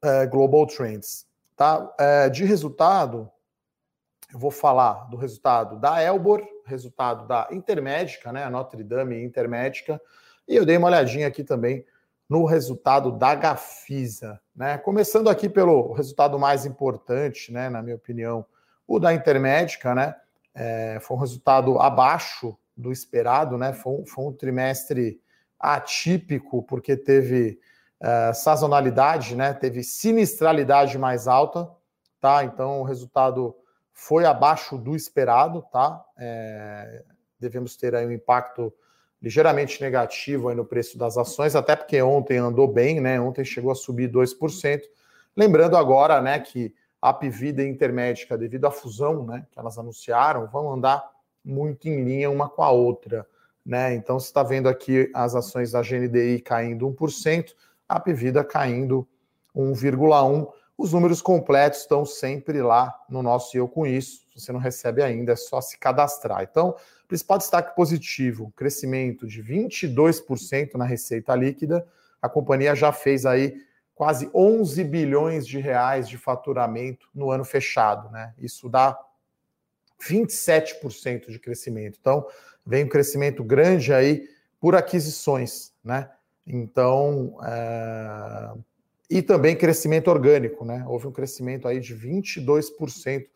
é, 0.00 0.24
Global 0.26 0.64
Trends, 0.68 1.26
tá? 1.56 1.92
É, 1.98 2.28
de 2.28 2.44
resultado, 2.44 3.28
eu 4.36 4.40
vou 4.40 4.50
falar 4.50 5.08
do 5.08 5.16
resultado 5.16 5.80
da 5.80 6.02
Elbor, 6.02 6.46
resultado 6.66 7.26
da 7.26 7.48
Intermédica, 7.50 8.30
né? 8.30 8.44
A 8.44 8.50
Notre 8.50 8.84
Dame 8.84 9.24
Intermédica, 9.24 9.98
e 10.46 10.54
eu 10.54 10.66
dei 10.66 10.76
uma 10.76 10.88
olhadinha 10.88 11.26
aqui 11.26 11.42
também 11.42 11.86
no 12.28 12.44
resultado 12.44 13.10
da 13.10 13.34
Gafisa. 13.34 14.38
Né? 14.54 14.76
Começando 14.76 15.30
aqui 15.30 15.48
pelo 15.48 15.92
resultado 15.94 16.38
mais 16.38 16.66
importante, 16.66 17.50
né, 17.50 17.70
na 17.70 17.80
minha 17.80 17.96
opinião, 17.96 18.44
o 18.86 18.98
da 18.98 19.14
Intermédica, 19.14 19.94
né? 19.94 20.14
É, 20.54 20.98
foi 21.00 21.16
um 21.16 21.20
resultado 21.20 21.80
abaixo 21.80 22.54
do 22.76 22.92
esperado, 22.92 23.56
né? 23.56 23.72
Foi 23.72 23.92
um, 23.94 24.06
foi 24.06 24.26
um 24.26 24.32
trimestre 24.32 25.18
atípico, 25.58 26.62
porque 26.62 26.94
teve 26.94 27.58
é, 27.98 28.34
sazonalidade, 28.34 29.34
né? 29.34 29.54
Teve 29.54 29.82
sinistralidade 29.82 30.98
mais 30.98 31.26
alta, 31.26 31.70
tá? 32.20 32.44
Então 32.44 32.82
o 32.82 32.84
resultado 32.84 33.56
foi 33.98 34.26
abaixo 34.26 34.76
do 34.76 34.94
esperado, 34.94 35.62
tá? 35.72 36.04
É, 36.18 37.02
devemos 37.40 37.76
ter 37.76 37.94
aí 37.94 38.06
um 38.06 38.12
impacto 38.12 38.70
ligeiramente 39.22 39.80
negativo 39.80 40.50
aí 40.50 40.54
no 40.54 40.66
preço 40.66 40.98
das 40.98 41.16
ações, 41.16 41.56
até 41.56 41.74
porque 41.74 42.00
ontem 42.02 42.36
andou 42.36 42.68
bem, 42.68 43.00
né? 43.00 43.18
Ontem 43.18 43.42
chegou 43.42 43.72
a 43.72 43.74
subir 43.74 44.12
2%. 44.12 44.82
Lembrando 45.34 45.78
agora, 45.78 46.20
né, 46.20 46.38
que 46.38 46.74
a 47.00 47.10
Pivida 47.10 47.62
e 47.62 47.68
Intermédica, 47.68 48.36
devido 48.36 48.66
à 48.66 48.70
fusão, 48.70 49.24
né, 49.24 49.46
que 49.50 49.58
elas 49.58 49.78
anunciaram, 49.78 50.46
vão 50.46 50.70
andar 50.70 51.02
muito 51.42 51.88
em 51.88 52.04
linha 52.04 52.30
uma 52.30 52.50
com 52.50 52.62
a 52.62 52.70
outra, 52.70 53.26
né? 53.64 53.94
Então 53.94 54.20
você 54.20 54.26
está 54.26 54.42
vendo 54.42 54.68
aqui 54.68 55.10
as 55.14 55.34
ações 55.34 55.72
da 55.72 55.80
GNDI 55.80 56.42
caindo 56.42 56.86
1%, 56.86 57.54
a 57.88 57.98
Pivida 57.98 58.44
caindo 58.44 59.08
1,1%. 59.56 60.52
Os 60.78 60.92
números 60.92 61.22
completos 61.22 61.80
estão 61.80 62.04
sempre 62.04 62.60
lá 62.60 62.94
no 63.08 63.22
nosso 63.22 63.56
Eu 63.56 63.66
Com 63.66 63.86
Isso. 63.86 64.26
Se 64.34 64.40
você 64.40 64.52
não 64.52 64.60
recebe 64.60 65.02
ainda, 65.02 65.32
é 65.32 65.36
só 65.36 65.60
se 65.60 65.78
cadastrar. 65.78 66.42
Então, 66.42 66.76
principal 67.08 67.38
destaque 67.38 67.74
positivo, 67.74 68.52
crescimento 68.54 69.26
de 69.26 69.42
22% 69.42 70.74
na 70.74 70.84
receita 70.84 71.34
líquida. 71.34 71.86
A 72.20 72.28
companhia 72.28 72.74
já 72.74 72.92
fez 72.92 73.24
aí 73.24 73.58
quase 73.94 74.30
11 74.34 74.84
bilhões 74.84 75.46
de 75.46 75.58
reais 75.58 76.06
de 76.06 76.18
faturamento 76.18 77.08
no 77.14 77.30
ano 77.30 77.44
fechado, 77.44 78.10
né? 78.10 78.34
Isso 78.38 78.68
dá 78.68 78.98
27% 80.06 81.30
de 81.30 81.38
crescimento. 81.38 81.96
Então, 81.98 82.26
vem 82.64 82.84
um 82.84 82.88
crescimento 82.88 83.42
grande 83.42 83.94
aí 83.94 84.28
por 84.60 84.74
aquisições, 84.74 85.72
né? 85.82 86.10
Então, 86.46 87.38
é... 87.42 88.52
e 89.08 89.22
também 89.22 89.56
crescimento 89.56 90.08
orgânico, 90.08 90.64
né? 90.64 90.84
Houve 90.86 91.06
um 91.06 91.12
crescimento 91.12 91.68
aí 91.68 91.80
de 91.80 91.94
22% 91.94 93.26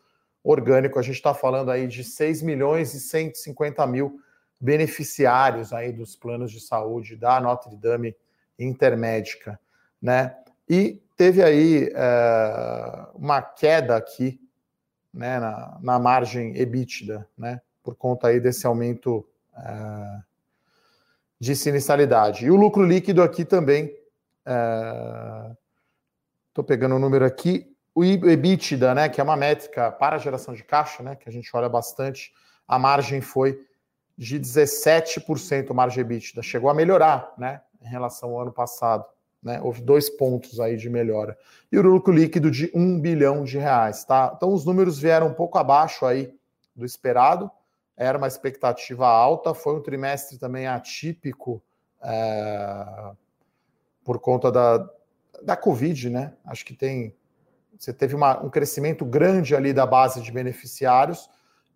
orgânico. 0.43 0.99
A 0.99 1.01
gente 1.01 1.15
está 1.15 1.33
falando 1.33 1.71
aí 1.71 1.87
de 1.87 2.03
6 2.03 2.41
milhões 2.41 2.93
e 2.93 2.99
150 2.99 3.85
mil 3.87 4.19
beneficiários 4.59 5.73
aí 5.73 5.91
dos 5.91 6.15
planos 6.15 6.51
de 6.51 6.59
saúde 6.59 7.15
da 7.15 7.39
Notre 7.39 7.75
Dame 7.75 8.15
Intermédica, 8.59 9.59
né? 10.01 10.35
E 10.69 11.01
teve 11.17 11.43
aí 11.43 11.91
é, 11.93 13.05
uma 13.13 13.41
queda 13.41 13.95
aqui 13.95 14.39
né, 15.13 15.39
na, 15.39 15.77
na, 15.81 15.99
margem 15.99 16.55
EBITDA, 16.55 17.27
né, 17.37 17.61
por 17.83 17.95
conta 17.95 18.27
aí 18.27 18.39
desse 18.39 18.65
aumento 18.65 19.27
é, 19.55 20.21
de 21.39 21.55
sinistralidade. 21.55 22.45
E 22.45 22.51
o 22.51 22.55
lucro 22.55 22.85
líquido 22.85 23.21
aqui 23.21 23.43
também, 23.43 23.93
estou 26.51 26.63
pegando 26.63 26.95
o 26.95 26.99
número 26.99 27.25
aqui, 27.25 27.73
o 27.95 28.03
EBITDA, 28.03 28.93
né, 28.93 29.09
que 29.09 29.19
é 29.19 29.23
uma 29.23 29.35
métrica 29.35 29.91
para 29.91 30.17
geração 30.17 30.53
de 30.53 30.63
caixa, 30.63 31.01
né, 31.01 31.15
que 31.15 31.27
a 31.27 31.31
gente 31.31 31.49
olha 31.53 31.67
bastante, 31.67 32.31
a 32.67 32.77
margem 32.77 33.21
foi 33.21 33.59
de 34.17 34.39
17% 34.39 35.73
margem 35.73 36.01
EBITDA, 36.01 36.41
chegou 36.41 36.69
a 36.69 36.73
melhorar, 36.73 37.33
né, 37.37 37.61
em 37.81 37.87
relação 37.87 38.31
ao 38.31 38.41
ano 38.41 38.51
passado. 38.51 39.05
Né? 39.41 39.59
Houve 39.61 39.81
dois 39.81 40.09
pontos 40.09 40.59
aí 40.59 40.77
de 40.77 40.89
melhora. 40.89 41.37
E 41.71 41.77
o 41.77 41.81
lucro 41.81 42.13
líquido 42.13 42.51
de 42.51 42.69
um 42.75 42.99
bilhão 42.99 43.43
de 43.43 43.57
reais, 43.57 44.05
tá? 44.05 44.31
Então 44.35 44.53
os 44.53 44.63
números 44.65 44.99
vieram 44.99 45.27
um 45.27 45.33
pouco 45.33 45.57
abaixo 45.57 46.05
aí 46.05 46.31
do 46.75 46.85
esperado. 46.85 47.49
Era 47.97 48.19
uma 48.19 48.27
expectativa 48.27 49.07
alta. 49.07 49.55
Foi 49.55 49.75
um 49.75 49.81
trimestre 49.81 50.37
também 50.37 50.67
atípico 50.67 51.59
é, 52.03 53.13
por 54.03 54.19
conta 54.19 54.51
da, 54.51 54.87
da 55.43 55.55
Covid, 55.55 56.09
né? 56.09 56.33
Acho 56.45 56.65
que 56.65 56.73
tem. 56.73 57.15
Você 57.77 57.93
teve 57.93 58.15
uma, 58.15 58.43
um 58.43 58.49
crescimento 58.49 59.03
grande 59.03 59.55
ali 59.55 59.73
da 59.73 59.85
base 59.85 60.21
de 60.21 60.31
beneficiários 60.31 61.29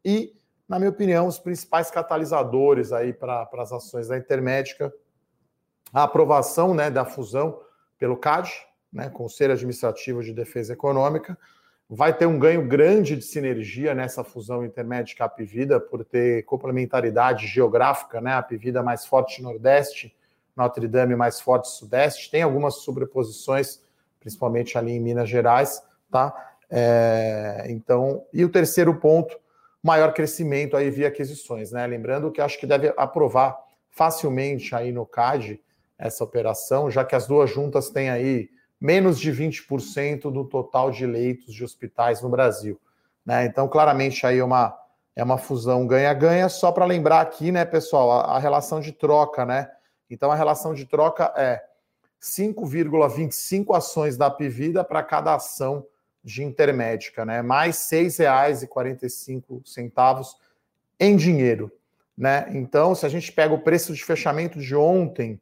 e, 0.03 0.35
na 0.67 0.77
minha 0.77 0.91
opinião, 0.91 1.25
os 1.25 1.39
principais 1.39 1.89
catalisadores 1.89 2.91
aí 2.91 3.11
para 3.11 3.49
as 3.57 3.71
ações 3.71 4.07
da 4.07 4.17
Intermédica 4.17 4.93
a 5.95 6.03
aprovação 6.03 6.73
né, 6.73 6.89
da 6.89 7.05
fusão 7.05 7.61
pelo 7.97 8.17
CAD, 8.17 8.51
né, 8.91 9.09
Conselho 9.09 9.53
Administrativo 9.53 10.21
de 10.21 10.33
Defesa 10.33 10.73
Econômica, 10.73 11.37
vai 11.89 12.13
ter 12.13 12.25
um 12.25 12.37
ganho 12.37 12.67
grande 12.67 13.15
de 13.15 13.21
sinergia 13.21 13.95
nessa 13.95 14.21
fusão 14.21 14.65
intermédia 14.65 15.15
Apivida, 15.19 15.79
por 15.79 16.03
ter 16.03 16.43
complementaridade 16.43 17.47
geográfica, 17.47 18.19
né? 18.19 18.33
A 18.33 18.39
Apivida 18.39 18.83
mais 18.83 19.05
forte 19.05 19.41
Nordeste, 19.41 20.13
Notre 20.55 20.87
Dame 20.87 21.15
mais 21.15 21.41
forte 21.41 21.67
Sudeste, 21.69 22.31
tem 22.31 22.41
algumas 22.41 22.75
sobreposições, 22.75 23.81
principalmente 24.19 24.77
ali 24.77 24.93
em 24.93 24.99
Minas 24.99 25.29
Gerais, 25.29 25.81
tá? 26.09 26.33
É, 26.69 27.65
então, 27.69 28.25
e 28.33 28.43
o 28.43 28.49
terceiro 28.49 28.95
ponto, 28.95 29.37
maior 29.83 30.13
crescimento 30.13 30.75
aí 30.75 30.89
via 30.89 31.09
aquisições, 31.09 31.71
né? 31.71 31.85
Lembrando 31.85 32.31
que 32.31 32.41
acho 32.41 32.59
que 32.59 32.65
deve 32.65 32.93
aprovar 32.97 33.57
facilmente 33.91 34.75
aí 34.75 34.91
no 34.91 35.05
CAD 35.05 35.61
essa 35.97 36.23
operação, 36.23 36.89
já 36.89 37.05
que 37.05 37.15
as 37.15 37.27
duas 37.27 37.49
juntas 37.49 37.89
têm 37.89 38.09
aí 38.09 38.49
menos 38.79 39.19
de 39.19 39.31
20% 39.31 40.31
do 40.31 40.43
total 40.43 40.91
de 40.91 41.05
leitos 41.05 41.53
de 41.53 41.63
hospitais 41.63 42.21
no 42.21 42.29
Brasil. 42.29 42.79
Né? 43.25 43.45
Então, 43.45 43.67
claramente, 43.67 44.25
aí 44.25 44.41
uma, 44.41 44.77
é 45.15 45.23
uma 45.23 45.37
fusão 45.37 45.87
ganha-ganha. 45.87 46.49
Só 46.49 46.71
para 46.71 46.85
lembrar 46.85 47.21
aqui, 47.21 47.51
né, 47.51 47.65
pessoal, 47.65 48.11
a, 48.11 48.35
a, 48.35 48.39
relação 48.39 48.79
de 48.79 48.91
troca, 48.91 49.45
né? 49.45 49.71
Então, 50.09 50.31
a 50.31 50.35
relação 50.35 50.73
de 50.73 50.85
troca 50.85 51.33
é 51.35 51.63
5,25 52.21 53.75
ações 53.75 54.15
da 54.17 54.31
Pivida 54.31 54.83
para 54.83 55.03
cada 55.03 55.35
ação 55.35 55.85
de 56.23 56.43
intermédica, 56.43 57.23
né? 57.23 57.43
Mais 57.43 57.91
R$ 57.91 58.05
6,45 58.05 60.33
em 60.99 61.15
dinheiro, 61.15 61.71
né? 62.17 62.47
Então, 62.51 62.95
se 62.95 63.05
a 63.05 63.09
gente 63.09 63.31
pega 63.31 63.53
o 63.53 63.61
preço 63.61 63.93
de 63.93 64.03
fechamento 64.03 64.59
de 64.59 64.75
ontem, 64.75 65.39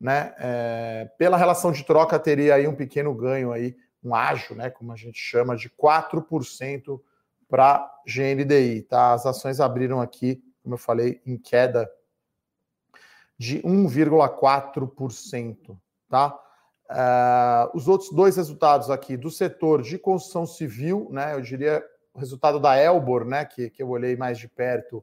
né? 0.00 0.34
É, 0.38 1.08
pela 1.16 1.36
relação 1.36 1.70
de 1.70 1.84
troca 1.84 2.18
teria 2.18 2.56
aí 2.56 2.66
um 2.66 2.74
pequeno 2.74 3.14
ganho 3.14 3.52
aí, 3.52 3.76
um 4.02 4.12
ágio, 4.14 4.56
né? 4.56 4.70
Como 4.70 4.92
a 4.92 4.96
gente 4.96 5.18
chama, 5.18 5.56
de 5.56 5.70
4% 5.70 7.00
para 7.48 7.88
GNDI, 8.06 8.82
tá? 8.82 9.12
As 9.12 9.24
ações 9.24 9.60
abriram 9.60 10.00
aqui, 10.00 10.42
como 10.62 10.74
eu 10.74 10.78
falei, 10.78 11.22
em 11.24 11.38
queda 11.38 11.88
de 13.38 13.62
1,4%, 13.62 15.76
tá? 16.08 16.40
Uh, 16.90 17.70
os 17.74 17.88
outros 17.88 18.10
dois 18.10 18.36
resultados 18.36 18.90
aqui 18.90 19.16
do 19.16 19.30
setor 19.30 19.80
de 19.80 19.98
construção 19.98 20.46
civil, 20.46 21.08
né? 21.10 21.34
Eu 21.34 21.40
diria 21.40 21.82
o 22.12 22.18
resultado 22.18 22.60
da 22.60 22.76
Elbor, 22.76 23.24
né? 23.24 23.44
Que, 23.44 23.70
que 23.70 23.82
eu 23.82 23.88
olhei 23.88 24.16
mais 24.16 24.38
de 24.38 24.46
perto, 24.46 25.02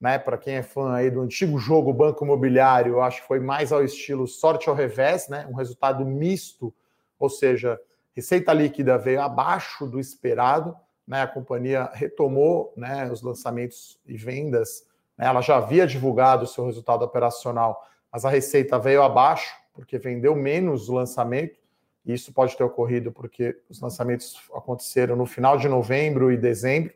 né? 0.00 0.18
Para 0.18 0.36
quem 0.36 0.56
é 0.56 0.62
fã 0.62 0.92
aí 0.92 1.10
do 1.10 1.22
antigo 1.22 1.58
jogo 1.58 1.92
Banco 1.92 2.24
Imobiliário, 2.24 2.94
eu 2.94 3.02
acho 3.02 3.22
que 3.22 3.28
foi 3.28 3.40
mais 3.40 3.72
ao 3.72 3.82
estilo 3.82 4.26
sorte 4.26 4.68
ao 4.68 4.74
revés, 4.74 5.28
né? 5.28 5.46
Um 5.50 5.54
resultado 5.54 6.04
misto, 6.04 6.72
ou 7.18 7.30
seja, 7.30 7.80
receita 8.14 8.52
líquida 8.52 8.98
veio 8.98 9.22
abaixo 9.22 9.86
do 9.86 9.98
esperado, 9.98 10.76
né? 11.08 11.22
A 11.22 11.26
companhia 11.26 11.90
retomou, 11.94 12.74
né? 12.76 13.10
Os 13.10 13.22
lançamentos 13.22 13.98
e 14.06 14.18
vendas? 14.18 14.86
Ela 15.18 15.40
já 15.40 15.56
havia 15.56 15.86
divulgado 15.86 16.44
o 16.44 16.46
seu 16.46 16.66
resultado 16.66 17.04
operacional, 17.04 17.82
mas 18.12 18.24
a 18.24 18.30
receita 18.30 18.78
veio 18.78 19.02
abaixo 19.02 19.54
porque 19.72 19.98
vendeu 19.98 20.34
menos 20.34 20.88
o 20.88 20.94
lançamento. 20.94 21.58
E 22.04 22.14
isso 22.14 22.32
pode 22.32 22.56
ter 22.56 22.64
ocorrido 22.64 23.12
porque 23.12 23.60
os 23.68 23.80
lançamentos 23.80 24.36
aconteceram 24.54 25.16
no 25.16 25.26
final 25.26 25.58
de 25.58 25.68
novembro 25.68 26.30
e 26.30 26.36
dezembro, 26.36 26.94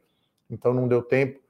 então 0.48 0.72
não 0.72 0.86
deu 0.86 1.02
tempo 1.02 1.40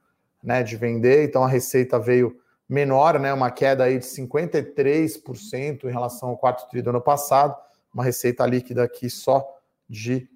né, 0.43 0.63
de 0.63 0.75
vender, 0.75 1.23
então 1.23 1.43
a 1.43 1.47
receita 1.47 1.99
veio 1.99 2.41
menor, 2.67 3.19
né, 3.19 3.31
uma 3.31 3.51
queda 3.51 3.83
aí 3.83 3.99
de 3.99 4.05
53% 4.05 5.83
em 5.83 5.91
relação 5.91 6.29
ao 6.29 6.37
quarto 6.37 6.67
tri 6.69 6.81
do 6.81 6.89
ano 6.89 7.01
passado, 7.01 7.55
uma 7.93 8.03
receita 8.03 8.45
líquida 8.45 8.83
aqui 8.83 9.09
só 9.09 9.45
de 9.87 10.27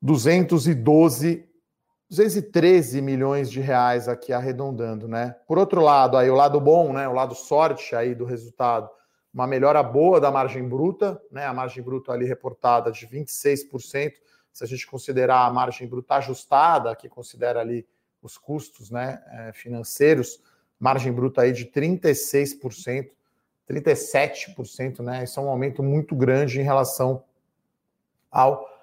212 0.00 1.48
213 2.08 3.02
milhões 3.02 3.50
de 3.50 3.60
reais 3.60 4.08
aqui 4.08 4.32
arredondando, 4.32 5.08
né? 5.08 5.36
Por 5.46 5.58
outro 5.58 5.80
lado, 5.80 6.16
aí 6.16 6.30
o 6.30 6.34
lado 6.34 6.60
bom, 6.60 6.92
né, 6.92 7.08
o 7.08 7.12
lado 7.12 7.34
sorte 7.34 7.96
aí 7.96 8.14
do 8.14 8.24
resultado, 8.24 8.88
uma 9.34 9.46
melhora 9.46 9.82
boa 9.82 10.20
da 10.20 10.30
margem 10.30 10.66
bruta, 10.68 11.20
né? 11.30 11.46
A 11.46 11.52
margem 11.52 11.82
bruta 11.82 12.12
ali 12.12 12.24
reportada 12.24 12.92
de 12.92 13.06
26%, 13.06 14.12
se 14.52 14.64
a 14.64 14.66
gente 14.66 14.86
considerar 14.86 15.46
a 15.46 15.52
margem 15.52 15.88
bruta 15.88 16.14
ajustada, 16.14 16.94
que 16.94 17.08
considera 17.08 17.60
ali 17.60 17.86
os 18.22 18.38
custos 18.38 18.90
né, 18.90 19.22
é, 19.30 19.52
financeiros, 19.52 20.40
margem 20.78 21.12
bruta 21.12 21.42
aí 21.42 21.52
de 21.52 21.66
36%, 21.66 23.10
37%, 23.68 25.00
né? 25.00 25.24
Isso 25.24 25.40
é 25.40 25.42
um 25.42 25.48
aumento 25.48 25.82
muito 25.82 26.14
grande 26.14 26.60
em 26.60 26.64
relação 26.64 27.24
ao 28.30 28.75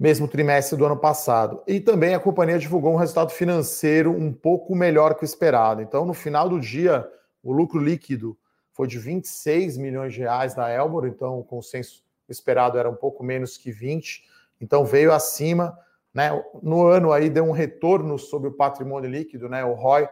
mesmo 0.00 0.26
trimestre 0.26 0.78
do 0.78 0.86
ano 0.86 0.96
passado. 0.96 1.62
E 1.66 1.78
também 1.78 2.14
a 2.14 2.18
companhia 2.18 2.58
divulgou 2.58 2.94
um 2.94 2.96
resultado 2.96 3.30
financeiro 3.30 4.10
um 4.10 4.32
pouco 4.32 4.74
melhor 4.74 5.14
que 5.14 5.22
o 5.22 5.26
esperado. 5.26 5.82
Então, 5.82 6.06
no 6.06 6.14
final 6.14 6.48
do 6.48 6.58
dia, 6.58 7.06
o 7.42 7.52
lucro 7.52 7.78
líquido 7.78 8.36
foi 8.72 8.88
de 8.88 8.98
26 8.98 9.76
milhões 9.76 10.14
de 10.14 10.20
reais 10.20 10.54
da 10.54 10.70
Elbor, 10.70 11.06
então 11.06 11.38
o 11.38 11.44
consenso 11.44 12.02
esperado 12.26 12.78
era 12.78 12.88
um 12.88 12.94
pouco 12.94 13.22
menos 13.22 13.58
que 13.58 13.70
20, 13.70 14.24
então 14.58 14.84
veio 14.84 15.12
acima 15.12 15.76
né? 16.12 16.30
No 16.62 16.86
ano 16.86 17.12
aí 17.12 17.30
deu 17.30 17.44
um 17.44 17.52
retorno 17.52 18.18
sobre 18.18 18.48
o 18.48 18.52
patrimônio 18.52 19.08
líquido, 19.08 19.48
né? 19.48 19.64
o 19.64 19.74
ROI, 19.74 20.08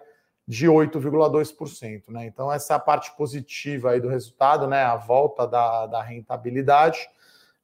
de 0.46 0.66
8,2%. 0.66 2.08
Né? 2.08 2.26
Então, 2.26 2.50
essa 2.50 2.72
é 2.72 2.76
a 2.76 2.80
parte 2.80 3.14
positiva 3.16 3.90
aí 3.90 4.00
do 4.00 4.08
resultado, 4.08 4.66
né? 4.66 4.82
a 4.82 4.96
volta 4.96 5.46
da, 5.46 5.86
da 5.86 6.02
rentabilidade. 6.02 6.98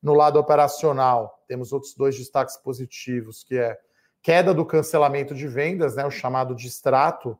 No 0.04 0.12
lado 0.12 0.38
operacional, 0.38 1.42
temos 1.48 1.72
outros 1.72 1.94
dois 1.94 2.14
destaques 2.14 2.58
positivos, 2.58 3.42
que 3.42 3.56
é 3.56 3.78
queda 4.20 4.52
do 4.52 4.62
cancelamento 4.62 5.34
de 5.34 5.48
vendas, 5.48 5.96
né? 5.96 6.04
o 6.04 6.10
chamado 6.10 6.54
distrato, 6.54 7.38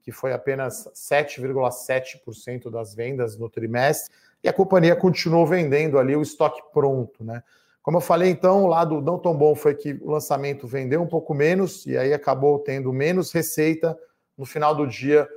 que 0.00 0.10
foi 0.10 0.32
apenas 0.32 0.88
7,7% 0.94 2.70
das 2.70 2.94
vendas 2.94 3.36
no 3.36 3.50
trimestre, 3.50 4.10
e 4.42 4.48
a 4.48 4.52
companhia 4.52 4.96
continuou 4.96 5.46
vendendo 5.46 5.98
ali 5.98 6.16
o 6.16 6.22
estoque 6.22 6.62
pronto, 6.72 7.22
né? 7.22 7.42
Como 7.82 7.98
eu 7.98 8.00
falei, 8.00 8.30
então, 8.30 8.64
o 8.64 8.66
lado 8.66 9.02
não 9.02 9.18
tão 9.18 9.36
bom 9.36 9.54
foi 9.54 9.74
que 9.74 9.92
o 10.00 10.10
lançamento 10.10 10.66
vendeu 10.66 11.02
um 11.02 11.06
pouco 11.06 11.34
menos 11.34 11.84
e 11.84 11.98
aí 11.98 12.14
acabou 12.14 12.58
tendo 12.60 12.90
menos 12.94 13.30
receita. 13.30 13.94
No 14.38 14.46
final 14.46 14.74
do 14.74 14.86
dia, 14.86 15.28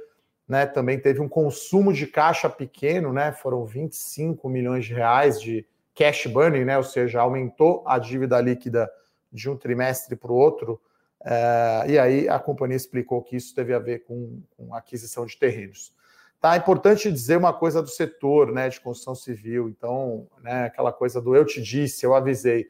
né, 0.48 0.65
também 0.65 0.98
teve 0.98 1.19
um 1.19 1.27
consumo 1.27 1.91
de 1.91 2.07
caixa 2.07 2.50
pequeno, 2.50 3.12
né? 3.12 3.33
Foram 3.33 3.65
25 3.65 4.48
milhões 4.48 4.86
de 4.86 4.93
reais 4.93 5.41
de 5.41 5.65
cash 6.00 6.27
burning, 6.27 6.63
né? 6.63 6.77
Ou 6.77 6.84
seja, 6.84 7.20
aumentou 7.20 7.84
a 7.86 8.00
dívida 8.00 8.39
líquida 8.39 8.89
de 9.29 9.50
um 9.50 9.58
trimestre 9.58 10.15
para 10.15 10.32
o 10.32 10.36
outro. 10.36 10.79
É, 11.25 11.84
e 11.89 12.00
aí 12.00 12.29
a 12.29 12.39
companhia 12.39 12.77
explicou 12.77 13.22
que 13.22 13.36
isso 13.36 13.53
teve 13.53 13.74
a 13.74 13.79
ver 13.79 14.06
com, 14.06 14.41
com 14.56 14.74
aquisição 14.74 15.25
de 15.25 15.38
terrenos. 15.38 15.94
Tá, 16.39 16.56
é 16.56 16.58
importante 16.58 17.12
dizer 17.12 17.36
uma 17.36 17.51
coisa 17.51 17.82
do 17.82 17.89
setor 17.89 18.53
né, 18.53 18.70
de 18.70 18.79
construção 18.79 19.13
civil. 19.13 19.68
Então, 19.68 20.25
né, 20.41 20.68
aquela 20.68 20.94
coisa 20.94 21.20
do 21.20 21.36
eu 21.36 21.46
te 21.46 21.62
disse, 21.62 22.06
eu 22.06 22.15
avisei. 22.15 22.70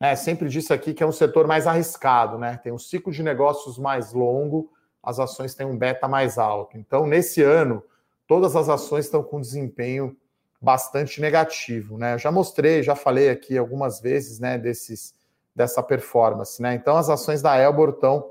Né, 0.00 0.14
sempre 0.14 0.48
disse 0.48 0.72
aqui 0.72 0.94
que 0.94 1.02
é 1.02 1.06
um 1.06 1.10
setor 1.10 1.48
mais 1.48 1.66
arriscado, 1.66 2.38
né? 2.38 2.60
Tem 2.62 2.72
um 2.72 2.78
ciclo 2.78 3.12
de 3.12 3.24
negócios 3.24 3.76
mais 3.76 4.12
longo, 4.12 4.70
as 5.02 5.18
ações 5.18 5.52
têm 5.52 5.66
um 5.66 5.76
beta 5.76 6.06
mais 6.06 6.38
alto. 6.38 6.78
Então, 6.78 7.08
nesse 7.08 7.42
ano, 7.42 7.82
todas 8.28 8.54
as 8.54 8.68
ações 8.68 9.06
estão 9.06 9.24
com 9.24 9.40
desempenho 9.40 10.16
bastante 10.62 11.20
negativo. 11.20 11.98
Né? 11.98 12.14
Eu 12.14 12.18
já 12.18 12.30
mostrei, 12.30 12.84
já 12.84 12.94
falei 12.94 13.28
aqui 13.28 13.58
algumas 13.58 14.00
vezes 14.00 14.38
né, 14.38 14.56
desses, 14.56 15.12
dessa 15.54 15.82
performance. 15.82 16.62
Né? 16.62 16.74
Então, 16.74 16.96
as 16.96 17.10
ações 17.10 17.42
da 17.42 17.58
Elbor 17.58 17.90
estão 17.90 18.30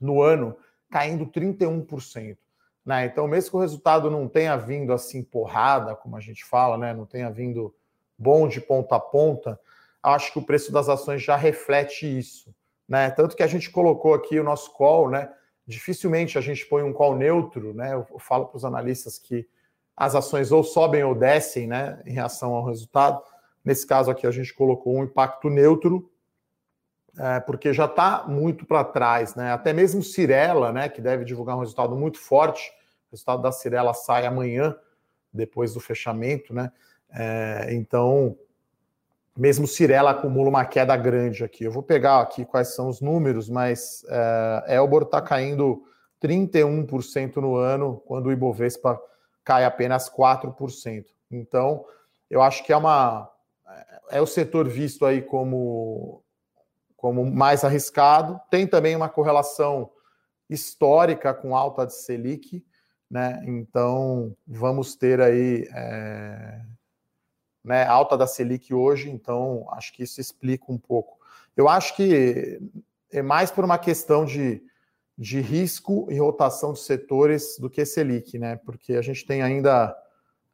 no 0.00 0.22
ano 0.22 0.56
caindo 0.90 1.26
31%. 1.26 2.38
Né? 2.84 3.04
Então, 3.04 3.28
mesmo 3.28 3.50
que 3.50 3.56
o 3.58 3.60
resultado 3.60 4.10
não 4.10 4.26
tenha 4.26 4.56
vindo 4.56 4.92
assim 4.94 5.22
porrada, 5.22 5.94
como 5.94 6.16
a 6.16 6.20
gente 6.20 6.42
fala, 6.44 6.78
né? 6.78 6.94
não 6.94 7.04
tenha 7.04 7.30
vindo 7.30 7.74
bom 8.16 8.48
de 8.48 8.60
ponta 8.60 8.96
a 8.96 9.00
ponta, 9.00 9.60
acho 10.02 10.32
que 10.32 10.38
o 10.38 10.46
preço 10.46 10.72
das 10.72 10.88
ações 10.88 11.22
já 11.22 11.36
reflete 11.36 12.06
isso. 12.18 12.54
Né? 12.88 13.10
Tanto 13.10 13.36
que 13.36 13.42
a 13.42 13.46
gente 13.46 13.70
colocou 13.70 14.14
aqui 14.14 14.40
o 14.40 14.44
nosso 14.44 14.72
call, 14.72 15.10
né? 15.10 15.30
dificilmente 15.66 16.38
a 16.38 16.40
gente 16.40 16.64
põe 16.66 16.82
um 16.82 16.92
call 16.92 17.16
neutro. 17.16 17.74
Né? 17.74 17.92
Eu 17.92 18.18
falo 18.18 18.46
para 18.46 18.56
os 18.56 18.64
analistas 18.64 19.18
que 19.18 19.46
as 19.96 20.14
ações 20.14 20.50
ou 20.50 20.64
sobem 20.64 21.04
ou 21.04 21.14
descem 21.14 21.66
né? 21.66 22.00
em 22.04 22.12
reação 22.12 22.52
ao 22.54 22.64
resultado. 22.64 23.22
Nesse 23.64 23.86
caso 23.86 24.10
aqui, 24.10 24.26
a 24.26 24.30
gente 24.30 24.52
colocou 24.52 24.96
um 24.96 25.04
impacto 25.04 25.48
neutro, 25.48 26.10
é, 27.18 27.40
porque 27.40 27.72
já 27.72 27.86
está 27.86 28.24
muito 28.26 28.66
para 28.66 28.84
trás, 28.84 29.34
né? 29.36 29.52
Até 29.52 29.72
mesmo 29.72 30.02
Cirela, 30.02 30.72
né, 30.72 30.88
que 30.88 31.00
deve 31.00 31.24
divulgar 31.24 31.56
um 31.56 31.60
resultado 31.60 31.94
muito 31.94 32.18
forte. 32.18 32.70
O 33.08 33.12
resultado 33.12 33.40
da 33.40 33.52
Cirela 33.52 33.94
sai 33.94 34.26
amanhã, 34.26 34.76
depois 35.32 35.72
do 35.72 35.80
fechamento, 35.80 36.52
né? 36.52 36.72
É, 37.12 37.68
então, 37.70 38.36
mesmo 39.36 39.66
Cirela 39.66 40.10
acumula 40.10 40.48
uma 40.48 40.64
queda 40.64 40.96
grande 40.96 41.44
aqui. 41.44 41.64
Eu 41.64 41.70
vou 41.70 41.82
pegar 41.82 42.20
aqui 42.20 42.44
quais 42.44 42.74
são 42.74 42.88
os 42.88 43.00
números, 43.00 43.48
mas 43.48 44.04
é, 44.08 44.76
Elbor 44.76 45.02
está 45.02 45.22
caindo 45.22 45.84
31% 46.20 47.36
no 47.36 47.56
ano, 47.56 48.02
quando 48.06 48.26
o 48.26 48.32
Ibovespa 48.32 49.00
cai 49.44 49.64
apenas 49.64 50.08
4%. 50.08 51.04
Então, 51.30 51.84
eu 52.30 52.42
acho 52.42 52.64
que 52.64 52.72
é 52.72 52.76
uma 52.76 53.30
é 54.10 54.20
o 54.20 54.26
setor 54.26 54.68
visto 54.68 55.06
aí 55.06 55.22
como 55.22 56.22
como 56.96 57.24
mais 57.26 57.64
arriscado. 57.64 58.40
Tem 58.50 58.66
também 58.66 58.96
uma 58.96 59.08
correlação 59.08 59.90
histórica 60.48 61.34
com 61.34 61.54
alta 61.54 61.86
de 61.86 61.94
Selic, 61.94 62.64
né? 63.10 63.42
Então 63.46 64.34
vamos 64.46 64.94
ter 64.94 65.20
aí 65.20 65.68
é, 65.74 66.62
né, 67.62 67.86
alta 67.86 68.16
da 68.16 68.26
Selic 68.26 68.72
hoje, 68.72 69.10
então 69.10 69.66
acho 69.72 69.92
que 69.92 70.02
isso 70.02 70.20
explica 70.20 70.64
um 70.68 70.78
pouco. 70.78 71.18
Eu 71.56 71.68
acho 71.68 71.94
que 71.94 72.60
é 73.12 73.22
mais 73.22 73.50
por 73.50 73.64
uma 73.64 73.78
questão 73.78 74.24
de, 74.24 74.62
de 75.16 75.40
risco 75.40 76.08
e 76.10 76.18
rotação 76.18 76.72
de 76.72 76.80
setores 76.80 77.56
do 77.58 77.70
que 77.70 77.84
Selic, 77.84 78.38
né? 78.38 78.56
Porque 78.56 78.94
a 78.94 79.02
gente 79.02 79.24
tem 79.24 79.42
ainda 79.42 79.96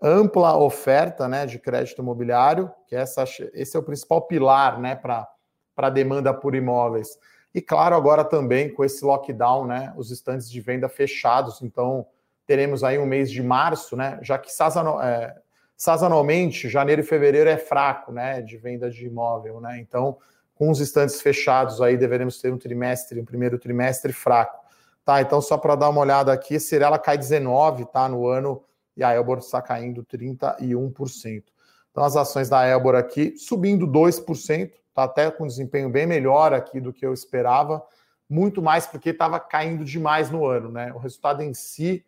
ampla 0.03 0.57
oferta 0.57 1.29
né, 1.29 1.45
de 1.45 1.59
crédito 1.59 2.01
imobiliário, 2.01 2.71
que 2.87 2.97
essa, 2.97 3.25
esse 3.53 3.77
é 3.77 3.81
o 3.81 3.83
principal 3.83 4.23
pilar 4.23 4.81
né, 4.81 4.95
para 4.95 5.29
a 5.77 5.91
demanda 5.91 6.33
por 6.33 6.55
imóveis. 6.55 7.19
E 7.55 7.61
claro, 7.61 7.95
agora 7.95 8.25
também 8.25 8.73
com 8.73 8.85
esse 8.85 9.05
lockdown, 9.05 9.67
né, 9.67 9.93
os 9.97 10.11
estandes 10.11 10.51
de 10.51 10.61
venda 10.61 10.89
fechados, 10.89 11.61
então 11.63 12.07
teremos 12.47 12.83
aí 12.83 12.99
um 12.99 13.07
mês 13.07 13.31
de 13.31 13.43
março, 13.43 13.97
né, 13.97 14.19
já 14.23 14.39
que 14.39 14.53
sazonal, 14.53 15.03
é, 15.03 15.37
sazonalmente 15.77 16.69
janeiro 16.69 17.03
e 17.03 17.05
fevereiro 17.05 17.51
é 17.51 17.57
fraco, 17.57 18.13
né, 18.13 18.41
de 18.41 18.57
venda 18.57 18.91
de 18.91 19.07
imóvel, 19.07 19.61
né, 19.61 19.79
então 19.81 20.17
com 20.61 20.71
os 20.71 20.79
estandes 20.79 21.23
fechados 21.23 21.81
aí 21.81 21.97
deveremos 21.97 22.39
ter 22.39 22.53
um 22.53 22.59
trimestre, 22.59 23.19
um 23.19 23.25
primeiro 23.25 23.59
trimestre 23.59 24.13
fraco. 24.13 24.63
Tá, 25.07 25.23
então 25.23 25.41
só 25.41 25.57
para 25.57 25.75
dar 25.75 25.89
uma 25.89 26.03
olhada 26.03 26.31
aqui, 26.35 26.61
Cirela 26.61 26.99
cai 26.99 27.17
19, 27.17 27.87
tá, 27.87 28.07
no 28.07 28.27
ano, 28.27 28.63
e 28.95 29.03
a 29.03 29.15
Elbor 29.15 29.39
está 29.39 29.63
caindo 29.63 30.05
31%. 30.05 31.45
Então 31.91 32.05
as 32.05 32.15
ações 32.15 32.51
da 32.51 32.67
Elbor 32.67 32.95
aqui 32.95 33.39
subindo 33.39 33.87
2%, 33.87 34.71
está 34.91 35.05
até 35.05 35.31
com 35.31 35.47
desempenho 35.47 35.89
bem 35.89 36.07
melhor 36.07 36.53
aqui 36.53 36.79
do 36.79 36.93
que 36.93 37.07
eu 37.07 37.15
esperava, 37.15 37.83
muito 38.29 38.61
mais 38.61 38.87
porque 38.87 39.09
estava 39.09 39.41
caindo 39.41 39.83
demais 39.83 40.31
no 40.31 40.45
ano, 40.45 40.71
né? 40.71 40.93
O 40.93 40.99
resultado 40.99 41.43
em 41.43 41.55
si 41.55 42.05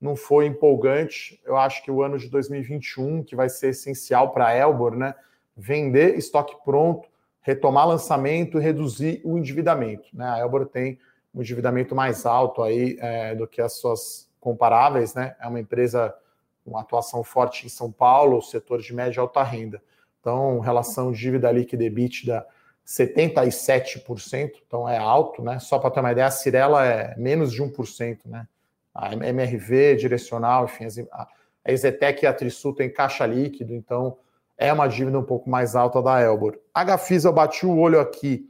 não 0.00 0.14
foi 0.14 0.46
empolgante. 0.46 1.42
Eu 1.44 1.56
acho 1.56 1.82
que 1.82 1.90
o 1.90 2.00
ano 2.00 2.16
de 2.16 2.28
2021, 2.28 3.24
que 3.24 3.34
vai 3.34 3.48
ser 3.48 3.70
essencial 3.70 4.30
para 4.30 4.46
a 4.46 4.54
Elbor, 4.54 4.94
né? 4.94 5.16
Vender 5.56 6.16
estoque 6.16 6.54
pronto, 6.64 7.08
retomar 7.48 7.88
lançamento 7.88 8.58
e 8.58 8.62
reduzir 8.62 9.22
o 9.24 9.38
endividamento. 9.38 10.06
Né? 10.12 10.28
A 10.28 10.38
Elbor 10.40 10.66
tem 10.66 10.98
um 11.34 11.40
endividamento 11.40 11.94
mais 11.94 12.26
alto 12.26 12.62
aí 12.62 12.98
é, 13.00 13.34
do 13.34 13.46
que 13.46 13.62
as 13.62 13.72
suas 13.72 14.28
comparáveis, 14.38 15.14
né? 15.14 15.34
É 15.40 15.48
uma 15.48 15.58
empresa 15.58 16.14
com 16.62 16.76
atuação 16.76 17.24
forte 17.24 17.64
em 17.64 17.70
São 17.70 17.90
Paulo, 17.90 18.42
setor 18.42 18.82
de 18.82 18.94
média 18.94 19.18
e 19.18 19.20
alta 19.20 19.42
renda. 19.42 19.82
Então, 20.20 20.60
relação 20.60 21.10
dívida 21.10 21.50
líquida 21.50 21.84
EBITDA 21.84 22.46
77%, 22.86 24.50
então 24.66 24.86
é 24.86 24.98
alto, 24.98 25.42
né? 25.42 25.58
Só 25.58 25.78
para 25.78 25.90
ter 25.90 26.00
uma 26.00 26.12
ideia, 26.12 26.26
a 26.26 26.30
Cirela 26.30 26.84
é 26.84 27.16
menos 27.16 27.50
de 27.50 27.62
1%, 27.62 28.18
né? 28.26 28.46
A 28.94 29.14
MRV, 29.14 29.96
direcional, 29.96 30.66
enfim, 30.66 30.84
a 31.10 31.26
Exetec 31.66 32.22
e 32.22 32.26
a 32.26 32.34
Trisul 32.34 32.74
tem 32.74 32.92
caixa 32.92 33.24
líquido, 33.24 33.74
então 33.74 34.18
é 34.58 34.72
uma 34.72 34.88
dívida 34.88 35.18
um 35.18 35.24
pouco 35.24 35.48
mais 35.48 35.76
alta 35.76 36.02
da 36.02 36.20
Elbor. 36.20 36.58
A 36.74 36.82
Gafisa, 36.82 37.28
eu 37.28 37.32
bati 37.32 37.64
o 37.64 37.78
olho 37.78 38.00
aqui, 38.00 38.44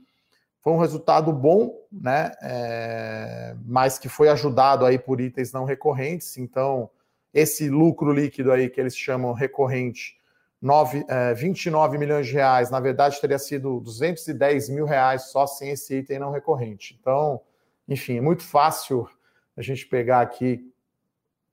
foi 0.61 0.73
um 0.73 0.79
resultado 0.79 1.33
bom, 1.33 1.73
né? 1.93 2.33
É, 2.43 3.55
mas 3.65 3.99
que 3.99 4.09
foi 4.09 4.29
ajudado 4.29 4.85
aí 4.85 4.99
por 4.99 5.21
itens 5.21 5.53
não 5.53 5.65
recorrentes, 5.65 6.37
então 6.39 6.91
esse 7.33 7.69
lucro 7.69 8.13
líquido 8.13 8.51
aí 8.51 8.69
que 8.69 8.81
eles 8.81 8.97
chamam 8.97 9.33
recorrente 9.33 10.19
9, 10.61 11.05
é, 11.09 11.35
29 11.35 11.99
milhões 11.99 12.27
de 12.27 12.33
reais, 12.33 12.71
na 12.71 12.81
verdade 12.81 13.21
teria 13.21 13.39
sido 13.39 13.81
210 13.81 14.71
mil 14.71 14.87
reais 14.87 15.31
só 15.31 15.47
sem 15.47 15.71
esse 15.71 15.99
item 15.99 16.19
não 16.19 16.33
recorrente. 16.33 16.99
Então, 17.01 17.41
enfim, 17.87 18.17
é 18.17 18.21
muito 18.21 18.43
fácil 18.43 19.09
a 19.57 19.63
gente 19.63 19.87
pegar 19.87 20.21
aqui. 20.21 20.73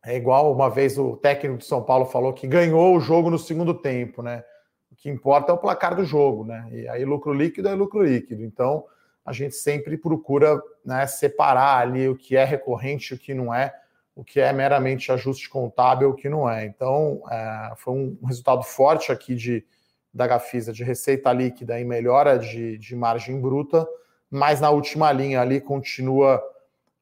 É 0.05 0.15
igual 0.15 0.53
uma 0.53 0.69
vez 0.69 0.97
o 0.97 1.17
técnico 1.17 1.57
de 1.57 1.65
São 1.65 1.81
Paulo 1.81 2.05
falou 2.05 2.31
que 2.33 2.47
ganhou 2.47 2.95
o 2.95 2.99
jogo 2.99 3.29
no 3.29 3.39
segundo 3.39 3.73
tempo, 3.73 4.21
né? 4.21 4.43
O 4.91 4.95
que 4.95 5.09
importa 5.09 5.51
é 5.51 5.55
o 5.55 5.57
placar 5.57 5.95
do 5.95 6.05
jogo, 6.05 6.45
né? 6.45 6.67
E 6.71 6.87
aí 6.87 7.03
lucro 7.03 7.33
líquido 7.33 7.67
é 7.67 7.73
lucro 7.73 8.03
líquido. 8.03 8.43
Então, 8.43 8.85
a 9.25 9.33
gente 9.33 9.55
sempre 9.55 9.97
procura 9.97 10.61
né, 10.85 11.07
separar 11.07 11.79
ali 11.79 12.07
o 12.07 12.15
que 12.15 12.35
é 12.35 12.45
recorrente 12.45 13.13
o 13.15 13.17
que 13.17 13.33
não 13.33 13.53
é 13.53 13.73
o 14.15 14.23
que 14.23 14.39
é 14.39 14.51
meramente 14.53 15.11
ajuste 15.11 15.49
contábil, 15.49 16.09
o 16.09 16.15
que 16.15 16.29
não 16.29 16.49
é. 16.49 16.65
Então, 16.65 17.21
é, 17.29 17.73
foi 17.75 17.93
um 17.93 18.17
resultado 18.25 18.63
forte 18.63 19.11
aqui 19.11 19.35
de, 19.35 19.65
da 20.13 20.25
Gafisa 20.25 20.71
de 20.71 20.83
receita 20.83 21.33
líquida 21.33 21.77
e 21.77 21.83
melhora 21.83 22.39
de, 22.39 22.77
de 22.77 22.95
margem 22.95 23.39
bruta, 23.39 23.85
mas 24.31 24.61
na 24.61 24.69
última 24.69 25.11
linha 25.11 25.41
ali 25.41 25.59
continua, 25.59 26.41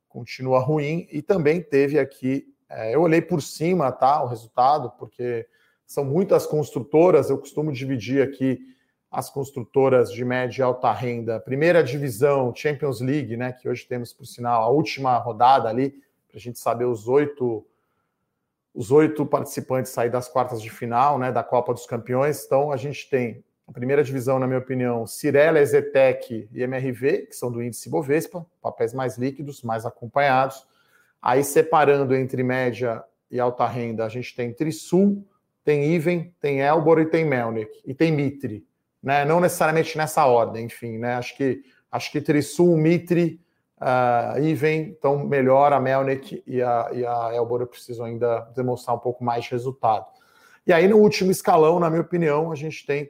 continua 0.09 0.59
ruim 0.59 1.07
e 1.11 1.21
também 1.21 1.61
teve 1.61 1.99
aqui, 1.99 2.51
é, 2.75 2.95
eu 2.95 3.01
olhei 3.01 3.21
por 3.21 3.41
cima, 3.41 3.91
tá, 3.91 4.23
o 4.23 4.27
resultado, 4.27 4.91
porque 4.97 5.47
são 5.86 6.03
muitas 6.03 6.45
construtoras, 6.45 7.29
eu 7.29 7.38
costumo 7.38 7.71
dividir 7.71 8.21
aqui 8.21 8.59
as 9.12 9.29
construtoras 9.29 10.12
de 10.12 10.25
média 10.25 10.62
e 10.62 10.63
alta 10.63 10.91
renda, 10.91 11.39
primeira 11.39 11.83
divisão, 11.83 12.53
Champions 12.55 12.99
League, 12.99 13.38
né, 13.38 13.53
que 13.53 13.69
hoje 13.69 13.86
temos, 13.86 14.12
por 14.12 14.25
sinal, 14.25 14.63
a 14.63 14.69
última 14.69 15.15
rodada 15.17 15.69
ali, 15.69 15.91
para 16.27 16.38
a 16.38 16.39
gente 16.39 16.57
saber 16.57 16.86
os 16.86 17.07
oito 17.07 17.65
os 18.73 18.91
oito 18.91 19.23
participantes 19.23 19.91
sair 19.91 20.09
das 20.09 20.27
quartas 20.27 20.59
de 20.59 20.69
final, 20.69 21.19
né, 21.19 21.31
da 21.31 21.43
Copa 21.43 21.73
dos 21.73 21.86
Campeões. 21.86 22.43
Então 22.43 22.71
a 22.71 22.77
gente 22.77 23.07
tem 23.07 23.43
a 23.67 23.71
primeira 23.71 24.03
divisão, 24.03 24.39
na 24.39 24.47
minha 24.47 24.59
opinião, 24.59 25.05
Cirela, 25.05 25.59
Ezetec 25.59 26.49
e 26.51 26.63
MRV, 26.63 27.27
que 27.27 27.36
são 27.36 27.51
do 27.51 27.62
índice 27.62 27.88
Bovespa, 27.88 28.45
papéis 28.62 28.93
mais 28.93 29.17
líquidos, 29.17 29.62
mais 29.62 29.86
acompanhados. 29.86 30.65
Aí 31.23 31.41
separando 31.41 32.13
entre 32.13 32.43
média 32.43 33.01
e 33.31 33.39
alta 33.39 33.65
renda, 33.65 34.03
a 34.03 34.09
gente 34.09 34.36
tem 34.36 34.51
Trisul, 34.51 35.25
tem 35.63 35.95
Iven, 35.95 36.36
tem 36.41 36.59
Elbor 36.59 36.99
e 36.99 37.05
tem 37.05 37.23
Melnick, 37.23 37.71
e 37.86 37.93
tem 37.93 38.12
Mitre. 38.12 38.67
né? 39.01 39.23
Não 39.23 39.39
necessariamente 39.39 39.97
nessa 39.97 40.25
ordem, 40.25 40.65
enfim, 40.65 40.97
né? 40.97 41.15
Acho 41.15 41.38
que 41.38 41.63
acho 41.89 42.12
que 42.12 42.19
Trisul, 42.19 42.75
Mitre, 42.75 43.39
uh, 43.79 44.38
Iven 44.43 44.91
estão 44.91 45.25
melhor, 45.25 45.71
a 45.71 45.79
Melnick 45.79 46.43
e 46.45 46.62
a, 46.62 46.89
e 46.91 47.05
a 47.05 47.31
Elbor 47.33 47.65
precisam 47.67 48.05
ainda 48.05 48.41
demonstrar 48.53 48.95
um 48.95 48.99
pouco 48.99 49.23
mais 49.23 49.45
de 49.45 49.51
resultado. 49.51 50.07
E 50.67 50.73
aí, 50.73 50.88
no 50.89 50.97
último 50.97 51.31
escalão, 51.31 51.79
na 51.79 51.89
minha 51.89 52.01
opinião, 52.01 52.51
a 52.51 52.55
gente 52.55 52.86
tem 52.86 53.09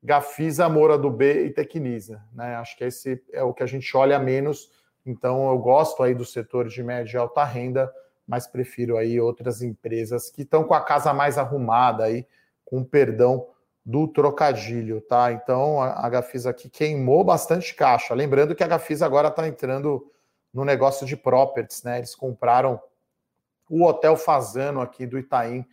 Gafisa, 0.00 0.68
Moura 0.68 0.96
do 0.96 1.10
B 1.10 1.46
e 1.46 1.50
Tecnisa. 1.50 2.22
Né? 2.32 2.54
Acho 2.56 2.76
que 2.76 2.84
esse 2.84 3.20
é 3.32 3.42
o 3.42 3.52
que 3.52 3.62
a 3.62 3.66
gente 3.66 3.96
olha 3.96 4.18
menos. 4.18 4.70
Então, 5.04 5.50
eu 5.50 5.58
gosto 5.58 6.02
aí 6.02 6.14
do 6.14 6.24
setor 6.24 6.68
de 6.68 6.82
média 6.82 7.16
e 7.16 7.18
alta 7.18 7.44
renda, 7.44 7.92
mas 8.26 8.46
prefiro 8.46 8.96
aí 8.96 9.20
outras 9.20 9.62
empresas 9.62 10.30
que 10.30 10.42
estão 10.42 10.64
com 10.64 10.74
a 10.74 10.80
casa 10.80 11.12
mais 11.12 11.38
arrumada 11.38 12.04
aí, 12.04 12.26
com 12.64 12.84
perdão 12.84 13.48
do 13.84 14.06
trocadilho, 14.06 15.00
tá? 15.00 15.32
Então, 15.32 15.80
a 15.82 16.08
Gafisa 16.08 16.50
aqui 16.50 16.70
queimou 16.70 17.24
bastante 17.24 17.74
caixa. 17.74 18.14
Lembrando 18.14 18.54
que 18.54 18.62
a 18.62 18.68
Gafisa 18.68 19.04
agora 19.04 19.28
está 19.28 19.46
entrando 19.48 20.08
no 20.54 20.64
negócio 20.64 21.04
de 21.04 21.16
properties, 21.16 21.82
né? 21.82 21.98
Eles 21.98 22.14
compraram 22.14 22.80
o 23.68 23.84
Hotel 23.84 24.16
Fazano 24.16 24.80
aqui 24.80 25.06
do 25.06 25.18
Itaim, 25.18 25.66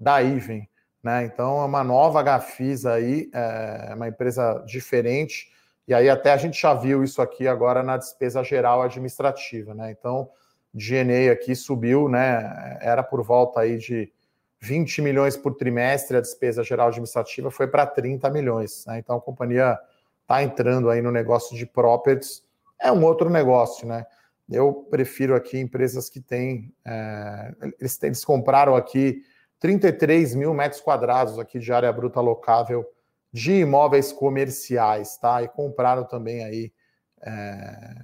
da 0.00 0.20
Iven. 0.22 0.68
Né? 1.02 1.26
Então 1.26 1.60
é 1.60 1.66
uma 1.66 1.84
nova 1.84 2.22
Gafisa 2.22 2.94
aí, 2.94 3.30
é 3.34 3.92
uma 3.94 4.08
empresa 4.08 4.64
diferente, 4.66 5.52
e 5.86 5.94
aí 5.94 6.08
até 6.08 6.32
a 6.32 6.36
gente 6.36 6.60
já 6.60 6.72
viu 6.72 7.04
isso 7.04 7.20
aqui 7.20 7.46
agora 7.46 7.82
na 7.82 7.96
despesa 7.96 8.42
geral 8.42 8.82
administrativa, 8.82 9.74
né? 9.74 9.90
Então, 9.90 10.28
DNA 10.72 11.30
aqui 11.30 11.54
subiu, 11.54 12.08
né? 12.08 12.78
Era 12.80 13.02
por 13.02 13.22
volta 13.22 13.60
aí 13.60 13.78
de 13.78 14.12
20 14.60 15.02
milhões 15.02 15.36
por 15.36 15.54
trimestre 15.54 16.16
a 16.16 16.20
despesa 16.20 16.64
geral 16.64 16.88
administrativa 16.88 17.50
foi 17.50 17.68
para 17.68 17.86
30 17.86 18.30
milhões, 18.30 18.84
né? 18.86 18.98
Então 18.98 19.16
a 19.16 19.20
companhia 19.20 19.78
está 20.22 20.42
entrando 20.42 20.88
aí 20.88 21.02
no 21.02 21.12
negócio 21.12 21.56
de 21.56 21.66
properties, 21.66 22.42
é 22.80 22.90
um 22.90 23.04
outro 23.04 23.28
negócio, 23.28 23.86
né? 23.86 24.06
Eu 24.50 24.86
prefiro 24.90 25.34
aqui 25.34 25.58
empresas 25.58 26.08
que 26.10 26.20
têm. 26.20 26.74
É, 26.84 27.54
eles, 27.80 28.02
eles 28.02 28.24
compraram 28.24 28.74
aqui 28.74 29.22
33 29.58 30.34
mil 30.34 30.52
metros 30.52 30.80
quadrados 30.80 31.38
aqui 31.38 31.58
de 31.58 31.72
área 31.72 31.92
bruta 31.92 32.20
locável 32.20 32.86
de 33.34 33.52
imóveis 33.52 34.12
comerciais, 34.12 35.16
tá? 35.16 35.42
E 35.42 35.48
compraram 35.48 36.04
também 36.04 36.44
aí, 36.44 36.72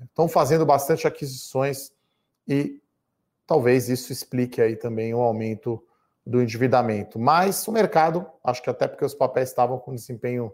estão 0.08 0.24
é, 0.24 0.28
fazendo 0.28 0.66
bastante 0.66 1.06
aquisições 1.06 1.92
e 2.48 2.82
talvez 3.46 3.88
isso 3.88 4.12
explique 4.12 4.60
aí 4.60 4.74
também 4.74 5.14
o 5.14 5.20
aumento 5.20 5.80
do 6.26 6.42
endividamento. 6.42 7.16
Mas 7.16 7.68
o 7.68 7.70
mercado, 7.70 8.26
acho 8.42 8.60
que 8.60 8.68
até 8.68 8.88
porque 8.88 9.04
os 9.04 9.14
papéis 9.14 9.50
estavam 9.50 9.78
com 9.78 9.94
desempenho 9.94 10.52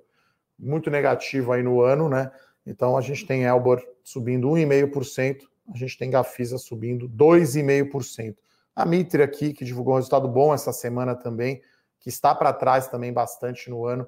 muito 0.58 0.90
negativo 0.90 1.52
aí 1.52 1.62
no 1.62 1.80
ano, 1.80 2.10
né? 2.10 2.30
Então 2.66 2.98
a 2.98 3.00
gente 3.00 3.26
tem 3.26 3.44
Elbor 3.44 3.82
subindo 4.04 4.46
1,5%, 4.48 5.38
a 5.72 5.78
gente 5.78 5.96
tem 5.96 6.10
Gafisa 6.10 6.58
subindo 6.58 7.08
2,5%. 7.08 8.36
A 8.74 8.84
Mitre 8.84 9.22
aqui, 9.22 9.54
que 9.54 9.64
divulgou 9.64 9.94
um 9.94 9.96
resultado 9.96 10.28
bom 10.28 10.52
essa 10.52 10.70
semana 10.70 11.14
também, 11.14 11.62
que 11.98 12.10
está 12.10 12.34
para 12.34 12.52
trás 12.52 12.88
também 12.88 13.10
bastante 13.10 13.70
no 13.70 13.86
ano, 13.86 14.06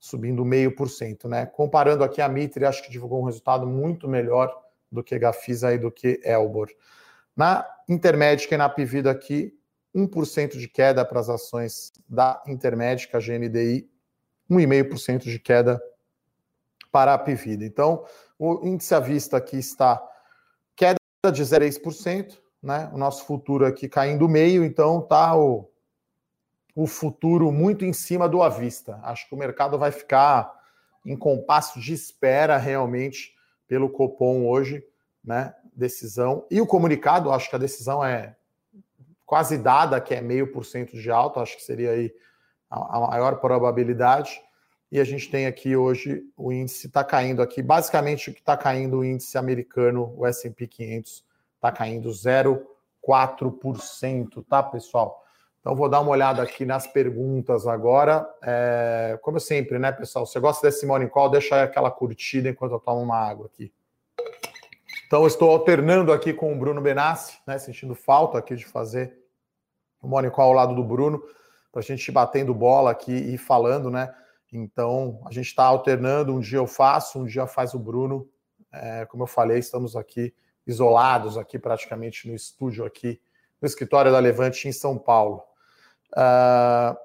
subindo 0.00 0.44
meio 0.46 0.74
por 0.74 0.88
cento, 0.88 1.28
né? 1.28 1.44
Comparando 1.44 2.02
aqui 2.02 2.22
a 2.22 2.28
Mitre, 2.28 2.64
acho 2.64 2.82
que 2.82 2.90
divulgou 2.90 3.20
um 3.20 3.26
resultado 3.26 3.66
muito 3.66 4.08
melhor 4.08 4.50
do 4.90 5.04
que 5.04 5.18
Gafisa 5.18 5.74
e 5.74 5.78
do 5.78 5.92
que 5.92 6.18
Elbor. 6.24 6.70
Na 7.36 7.66
Intermédica 7.86 8.54
e 8.54 8.58
na 8.58 8.68
Pivida 8.68 9.10
aqui, 9.10 9.54
1% 9.94 10.56
de 10.56 10.68
queda 10.68 11.04
para 11.04 11.20
as 11.20 11.28
ações 11.28 11.92
da 12.08 12.42
Intermédica, 12.46 13.18
GNDI, 13.18 13.88
1,5% 14.50 15.24
de 15.24 15.38
queda 15.38 15.80
para 16.90 17.14
a 17.14 17.18
Pivida. 17.18 17.64
Então, 17.64 18.04
o 18.38 18.66
índice 18.66 18.94
à 18.94 19.00
vista 19.00 19.36
aqui 19.36 19.58
está 19.58 20.02
queda 20.74 20.96
de 21.32 21.42
0,6%, 21.42 22.38
né? 22.62 22.90
O 22.92 22.98
nosso 22.98 23.26
futuro 23.26 23.66
aqui 23.66 23.88
caindo 23.88 24.28
meio, 24.28 24.64
então 24.64 25.00
tá 25.02 25.36
o, 25.36 25.69
o 26.80 26.86
futuro 26.86 27.52
muito 27.52 27.84
em 27.84 27.92
cima 27.92 28.26
do 28.26 28.42
à 28.42 28.48
vista. 28.48 28.98
Acho 29.02 29.28
que 29.28 29.34
o 29.34 29.38
mercado 29.38 29.78
vai 29.78 29.90
ficar 29.90 30.50
em 31.04 31.14
compasso 31.14 31.78
de 31.78 31.92
espera 31.92 32.56
realmente 32.56 33.34
pelo 33.68 33.90
Copom 33.90 34.48
hoje, 34.48 34.82
né? 35.22 35.54
Decisão 35.74 36.46
e 36.50 36.58
o 36.58 36.66
comunicado, 36.66 37.30
acho 37.30 37.50
que 37.50 37.56
a 37.56 37.58
decisão 37.58 38.02
é 38.02 38.34
quase 39.26 39.58
dada, 39.58 40.00
que 40.00 40.14
é 40.14 40.22
meio 40.22 40.50
por 40.50 40.64
cento 40.64 40.96
de 40.96 41.10
alta, 41.10 41.40
acho 41.40 41.56
que 41.56 41.62
seria 41.62 41.90
aí 41.90 42.10
a, 42.70 43.00
maior 43.00 43.38
probabilidade. 43.40 44.40
E 44.90 44.98
a 44.98 45.04
gente 45.04 45.30
tem 45.30 45.46
aqui 45.46 45.76
hoje 45.76 46.22
o 46.34 46.50
índice 46.50 46.86
está 46.86 47.04
caindo 47.04 47.42
aqui, 47.42 47.62
basicamente 47.62 48.30
o 48.30 48.32
que 48.32 48.40
está 48.40 48.56
caindo 48.56 49.00
o 49.00 49.04
índice 49.04 49.36
americano, 49.36 50.14
o 50.16 50.26
S&P 50.26 50.66
500 50.66 51.26
está 51.56 51.70
caindo 51.70 52.08
0,4%, 52.08 54.42
tá, 54.48 54.62
pessoal? 54.62 55.26
Então, 55.60 55.76
vou 55.76 55.90
dar 55.90 56.00
uma 56.00 56.10
olhada 56.10 56.42
aqui 56.42 56.64
nas 56.64 56.86
perguntas 56.86 57.66
agora. 57.66 58.26
É, 58.42 59.18
como 59.20 59.38
sempre, 59.38 59.78
né, 59.78 59.92
pessoal? 59.92 60.24
Se 60.24 60.32
você 60.32 60.40
gosta 60.40 60.66
desse 60.66 60.86
Morning 60.86 61.08
Call, 61.08 61.30
deixa 61.30 61.62
aquela 61.62 61.90
curtida 61.90 62.48
enquanto 62.48 62.72
eu 62.72 62.80
tomo 62.80 63.02
uma 63.02 63.18
água 63.18 63.46
aqui. 63.46 63.70
Então, 65.06 65.26
estou 65.26 65.50
alternando 65.50 66.12
aqui 66.12 66.32
com 66.32 66.52
o 66.52 66.58
Bruno 66.58 66.80
Benassi, 66.80 67.38
né, 67.46 67.58
sentindo 67.58 67.94
falta 67.94 68.38
aqui 68.38 68.56
de 68.56 68.64
fazer 68.64 69.18
o 70.00 70.08
Morning 70.08 70.30
Call 70.30 70.46
ao 70.46 70.52
lado 70.54 70.74
do 70.74 70.82
Bruno, 70.82 71.22
para 71.70 71.80
a 71.80 71.82
gente 71.82 72.08
ir 72.08 72.12
batendo 72.12 72.54
bola 72.54 72.90
aqui 72.90 73.12
e 73.12 73.36
falando, 73.36 73.90
né? 73.90 74.14
Então, 74.50 75.20
a 75.26 75.30
gente 75.30 75.46
está 75.46 75.64
alternando, 75.64 76.34
um 76.34 76.40
dia 76.40 76.58
eu 76.58 76.66
faço, 76.66 77.18
um 77.18 77.26
dia 77.26 77.46
faz 77.46 77.74
o 77.74 77.78
Bruno. 77.78 78.28
É, 78.72 79.04
como 79.06 79.24
eu 79.24 79.26
falei, 79.26 79.58
estamos 79.58 79.94
aqui 79.94 80.34
isolados 80.66 81.36
aqui 81.36 81.58
praticamente 81.58 82.28
no 82.28 82.34
estúdio 82.34 82.84
aqui, 82.84 83.20
no 83.60 83.66
escritório 83.66 84.10
da 84.10 84.18
Levante 84.18 84.68
em 84.68 84.72
São 84.72 84.96
Paulo. 84.96 85.49
Uh, 86.16 86.96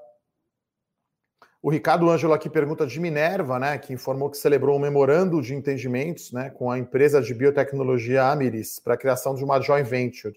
o 1.62 1.70
Ricardo 1.72 2.10
Ângelo 2.10 2.34
aqui 2.34 2.48
pergunta 2.48 2.86
de 2.86 3.00
Minerva, 3.00 3.58
né, 3.58 3.78
que 3.80 3.92
informou 3.92 4.30
que 4.30 4.38
celebrou 4.38 4.76
um 4.76 4.80
memorando 4.80 5.42
de 5.42 5.56
entendimentos 5.56 6.32
né, 6.32 6.52
com 6.52 6.70
a 6.70 6.78
empresa 6.78 7.20
de 7.20 7.34
biotecnologia 7.34 8.24
Amiris 8.26 8.80
para 8.80 8.94
a 8.94 8.98
criação 8.98 9.34
de 9.34 9.44
uma 9.44 9.60
joint 9.60 9.84
venture. 9.84 10.36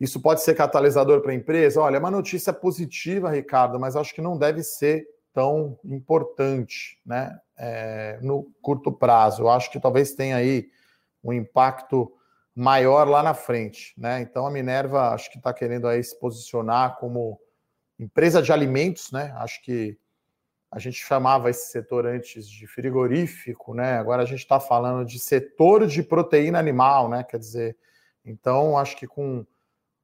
Isso 0.00 0.22
pode 0.22 0.42
ser 0.42 0.54
catalisador 0.54 1.20
para 1.20 1.32
a 1.32 1.34
empresa? 1.34 1.80
Olha, 1.82 1.96
é 1.96 1.98
uma 1.98 2.10
notícia 2.10 2.50
positiva, 2.50 3.30
Ricardo, 3.30 3.78
mas 3.78 3.94
acho 3.94 4.14
que 4.14 4.22
não 4.22 4.38
deve 4.38 4.62
ser 4.62 5.06
tão 5.34 5.78
importante 5.84 6.98
né, 7.04 7.38
é, 7.58 8.18
no 8.22 8.50
curto 8.62 8.90
prazo. 8.90 9.42
Eu 9.42 9.50
acho 9.50 9.70
que 9.70 9.78
talvez 9.78 10.12
tenha 10.14 10.36
aí 10.36 10.70
um 11.22 11.32
impacto 11.32 12.10
maior 12.54 13.06
lá 13.06 13.22
na 13.22 13.34
frente, 13.34 13.94
né? 13.96 14.20
Então 14.20 14.46
a 14.46 14.50
Minerva 14.50 15.10
acho 15.10 15.30
que 15.30 15.38
está 15.38 15.52
querendo 15.52 15.86
aí 15.86 16.02
se 16.02 16.18
posicionar 16.18 16.96
como 16.96 17.38
empresa 17.98 18.42
de 18.42 18.52
alimentos, 18.52 19.10
né? 19.12 19.32
Acho 19.36 19.62
que 19.62 19.98
a 20.70 20.78
gente 20.78 20.98
chamava 20.98 21.48
esse 21.48 21.70
setor 21.70 22.06
antes 22.06 22.48
de 22.48 22.66
frigorífico, 22.66 23.74
né? 23.74 23.98
Agora 23.98 24.22
a 24.22 24.26
gente 24.26 24.40
está 24.40 24.60
falando 24.60 25.04
de 25.04 25.18
setor 25.18 25.86
de 25.86 26.02
proteína 26.02 26.58
animal, 26.58 27.08
né? 27.08 27.24
Quer 27.24 27.38
dizer, 27.38 27.76
então 28.24 28.76
acho 28.76 28.96
que 28.96 29.06
com, 29.06 29.46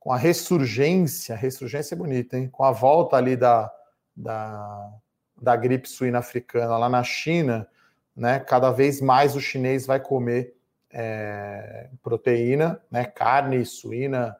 com 0.00 0.12
a 0.12 0.16
ressurgência, 0.16 1.36
ressurgência 1.36 1.94
é 1.94 1.98
bonita, 1.98 2.38
hein? 2.38 2.48
Com 2.48 2.64
a 2.64 2.72
volta 2.72 3.16
ali 3.16 3.36
da, 3.36 3.70
da, 4.16 4.92
da 5.40 5.56
gripe 5.56 5.88
suína 5.88 6.18
africana 6.18 6.78
lá 6.78 6.88
na 6.88 7.02
China, 7.02 7.68
né? 8.16 8.40
Cada 8.40 8.70
vez 8.70 9.00
mais 9.00 9.36
o 9.36 9.40
chinês 9.40 9.86
vai 9.86 10.00
comer 10.00 10.54
é, 10.94 11.88
proteína, 12.02 12.80
né, 12.88 13.04
carne 13.04 13.64
suína, 13.66 14.36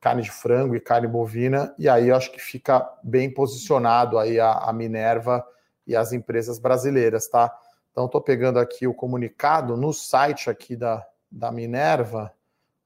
carne 0.00 0.22
de 0.22 0.30
frango 0.30 0.74
e 0.74 0.80
carne 0.80 1.06
bovina, 1.06 1.74
e 1.78 1.88
aí 1.88 2.08
eu 2.08 2.16
acho 2.16 2.30
que 2.32 2.40
fica 2.40 2.88
bem 3.02 3.32
posicionado 3.32 4.18
aí 4.18 4.38
a, 4.38 4.52
a 4.52 4.72
Minerva 4.72 5.44
e 5.86 5.96
as 5.96 6.12
empresas 6.12 6.58
brasileiras, 6.58 7.28
tá? 7.28 7.52
Então 7.90 8.06
estou 8.06 8.20
pegando 8.20 8.58
aqui 8.58 8.86
o 8.86 8.94
comunicado 8.94 9.76
no 9.76 9.92
site 9.92 10.48
aqui 10.48 10.74
da, 10.76 11.06
da 11.30 11.52
Minerva. 11.52 12.32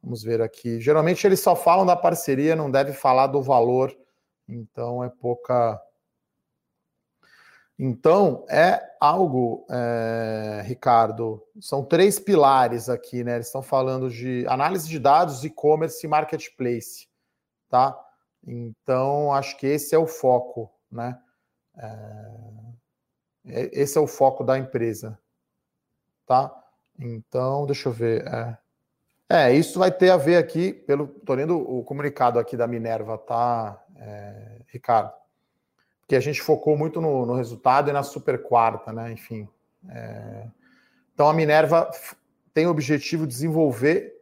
Vamos 0.03 0.23
ver 0.23 0.43
aqui. 0.43 0.81
Geralmente 0.81 1.27
eles 1.27 1.41
só 1.41 1.55
falam 1.55 1.87
da 1.87 1.97
parceria, 1.97 2.57
não 2.57 2.71
deve 2.71 2.93
falar 2.93 3.29
do 3.29 3.43
valor, 3.43 3.97
então 4.49 5.05
é 5.05 5.09
pouca 5.09 5.81
então, 7.79 8.47
é 8.49 8.81
algo, 8.99 9.67
é, 9.71 10.63
Ricardo, 10.65 11.43
são 11.61 11.85
três 11.85 12.19
pilares 12.19 12.89
aqui, 12.89 13.23
né? 13.23 13.35
Eles 13.35 13.47
estão 13.47 13.63
falando 13.63 14.09
de 14.09 14.47
análise 14.49 14.89
de 14.89 14.99
dados, 14.99 15.45
e-commerce 15.45 16.07
e 16.07 16.09
marketplace, 16.09 17.07
tá? 17.69 17.99
Então, 18.47 19.31
acho 19.33 19.59
que 19.59 19.67
esse 19.67 19.95
é 19.95 19.99
o 19.99 20.07
foco, 20.07 20.73
né? 20.91 21.21
É, 21.77 23.71
esse 23.73 23.99
é 23.99 24.01
o 24.01 24.07
foco 24.07 24.43
da 24.43 24.59
empresa, 24.59 25.19
tá? 26.27 26.51
Então, 26.99 27.67
deixa 27.67 27.91
eu 27.91 27.93
ver. 27.93 28.27
É, 28.27 28.59
é 29.29 29.53
isso 29.53 29.79
vai 29.79 29.93
ter 29.93 30.11
a 30.11 30.17
ver 30.17 30.37
aqui, 30.37 30.73
pelo. 30.73 31.09
Tô 31.09 31.35
lendo 31.35 31.59
o 31.59 31.85
comunicado 31.85 32.39
aqui 32.39 32.57
da 32.57 32.67
Minerva, 32.67 33.19
tá, 33.19 33.85
é, 33.97 34.63
Ricardo? 34.69 35.26
Porque 36.07 36.15
a 36.15 36.21
gente 36.21 36.41
focou 36.41 36.79
muito 36.79 37.01
no, 37.01 37.27
no 37.27 37.35
resultado 37.35 37.91
e 37.91 37.93
na 37.93 38.05
super 38.05 38.41
quarta, 38.41 38.93
né? 38.93 39.11
Enfim. 39.11 39.49
É... 39.91 40.47
Então 41.13 41.29
a 41.29 41.35
Minerva 41.35 41.91
tem 42.55 42.67
o 42.67 42.71
objetivo 42.71 43.27
de 43.27 43.33
desenvolver 43.33 44.15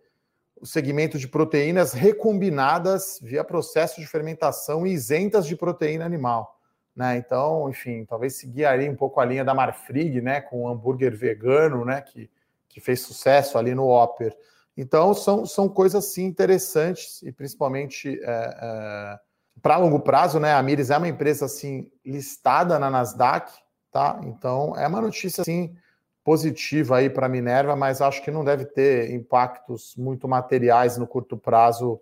o 0.59 0.67
segmento 0.67 1.19
de 1.19 1.29
proteínas 1.29 1.93
recombinadas 1.93 3.19
via 3.23 3.45
processo 3.45 4.01
de 4.01 4.07
fermentação 4.07 4.87
e 4.87 4.93
isentas 4.93 5.47
de 5.47 5.55
proteína 5.55 6.07
animal. 6.07 6.59
Né? 6.97 7.19
Então, 7.19 7.69
enfim, 7.69 8.07
talvez 8.07 8.37
seguir 8.37 8.65
ali 8.65 8.89
um 8.89 8.97
pouco 8.97 9.21
a 9.21 9.25
linha 9.27 9.45
da 9.45 9.53
Marfrig, 9.53 10.23
né, 10.23 10.41
com 10.41 10.63
o 10.63 10.69
hambúrguer 10.69 11.15
vegano, 11.15 11.85
né, 11.85 12.01
que, 12.01 12.31
que 12.67 12.81
fez 12.81 13.01
sucesso 13.01 13.59
ali 13.59 13.75
no 13.75 13.89
Opera. 13.89 14.35
Então, 14.75 15.13
são, 15.13 15.45
são 15.45 15.69
coisas 15.69 16.07
sim 16.07 16.25
interessantes 16.25 17.21
e 17.23 17.31
principalmente 17.31 18.19
é, 18.23 18.25
é, 18.25 19.19
para 19.63 19.77
longo 19.77 20.01
prazo, 20.01 20.39
né? 20.39 20.53
A 20.53 20.63
Mires 20.63 20.91
é 20.91 20.97
uma 20.97 21.09
empresa 21.09 21.47
assim 21.47 21.91
listada 22.05 22.79
na 22.79 22.91
Nasdaq, 22.91 23.53
tá? 23.91 24.21
Então, 24.25 24.77
é 24.77 24.87
uma 24.87 25.01
notícia 25.01 25.43
assim 25.43 25.75
positiva 26.23 26.97
aí 26.97 27.11
para 27.11 27.27
a 27.27 27.29
Minerva, 27.29 27.77
mas 27.77 28.01
acho 28.01 28.23
que 28.23 28.31
não 28.31 28.45
deve 28.45 28.65
ter 28.65 29.11
impactos 29.13 29.95
muito 29.97 30.27
materiais 30.27 30.97
no 30.97 31.07
curto 31.07 31.37
prazo 31.37 32.01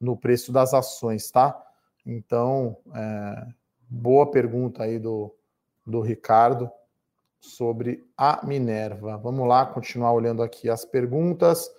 no 0.00 0.16
preço 0.16 0.50
das 0.50 0.72
ações, 0.72 1.30
tá? 1.30 1.60
Então, 2.06 2.76
é, 2.94 3.46
boa 3.88 4.30
pergunta 4.30 4.82
aí 4.82 4.98
do, 4.98 5.34
do 5.86 6.00
Ricardo 6.00 6.70
sobre 7.38 8.04
a 8.16 8.44
Minerva. 8.44 9.18
Vamos 9.18 9.46
lá, 9.46 9.66
continuar 9.66 10.12
olhando 10.12 10.42
aqui 10.42 10.70
as 10.70 10.84
perguntas. 10.84 11.70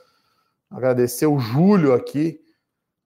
Agradecer 0.70 1.26
o 1.26 1.40
Júlio 1.40 1.94
aqui, 1.94 2.40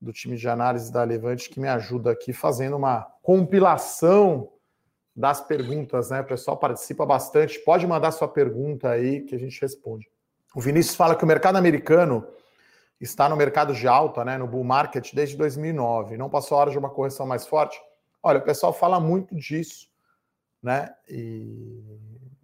do 0.06 0.14
time 0.14 0.38
de 0.38 0.48
análise 0.48 0.92
da 0.92 1.04
Levante, 1.04 1.50
que 1.50 1.60
me 1.60 1.68
ajuda 1.68 2.12
aqui 2.12 2.32
fazendo 2.32 2.78
uma 2.78 3.02
compilação 3.24 4.52
das 5.16 5.42
perguntas, 5.42 6.12
né? 6.12 6.22
O 6.22 6.26
pessoal 6.26 6.58
participa 6.58 7.06
bastante. 7.06 7.58
Pode 7.60 7.88
mandar 7.88 8.12
sua 8.12 8.28
pergunta 8.28 8.90
aí 8.90 9.22
que 9.22 9.34
a 9.34 9.40
gente 9.40 9.60
responde. 9.60 10.08
O 10.54 10.62
Vinícius 10.62 10.96
fala 10.96 11.16
que 11.16 11.24
o 11.24 11.28
mercado 11.28 11.56
americano 11.56 12.28
está 13.02 13.28
no 13.28 13.36
mercado 13.36 13.74
de 13.74 13.88
alta, 13.88 14.24
né, 14.24 14.38
no 14.38 14.48
bull 14.48 14.64
market 14.64 15.14
desde 15.14 15.36
2009. 15.36 16.18
Não 16.18 16.30
passou 16.30 16.58
a 16.58 16.62
hora 16.62 16.72
de 16.72 16.78
uma 16.78 16.90
correção 16.90 17.26
mais 17.26 17.48
forte? 17.48 17.82
Olha, 18.22 18.38
o 18.38 18.44
pessoal 18.44 18.72
fala 18.72 19.00
muito 19.00 19.36
disso, 19.36 19.88
né? 20.62 20.94
E, 21.10 21.84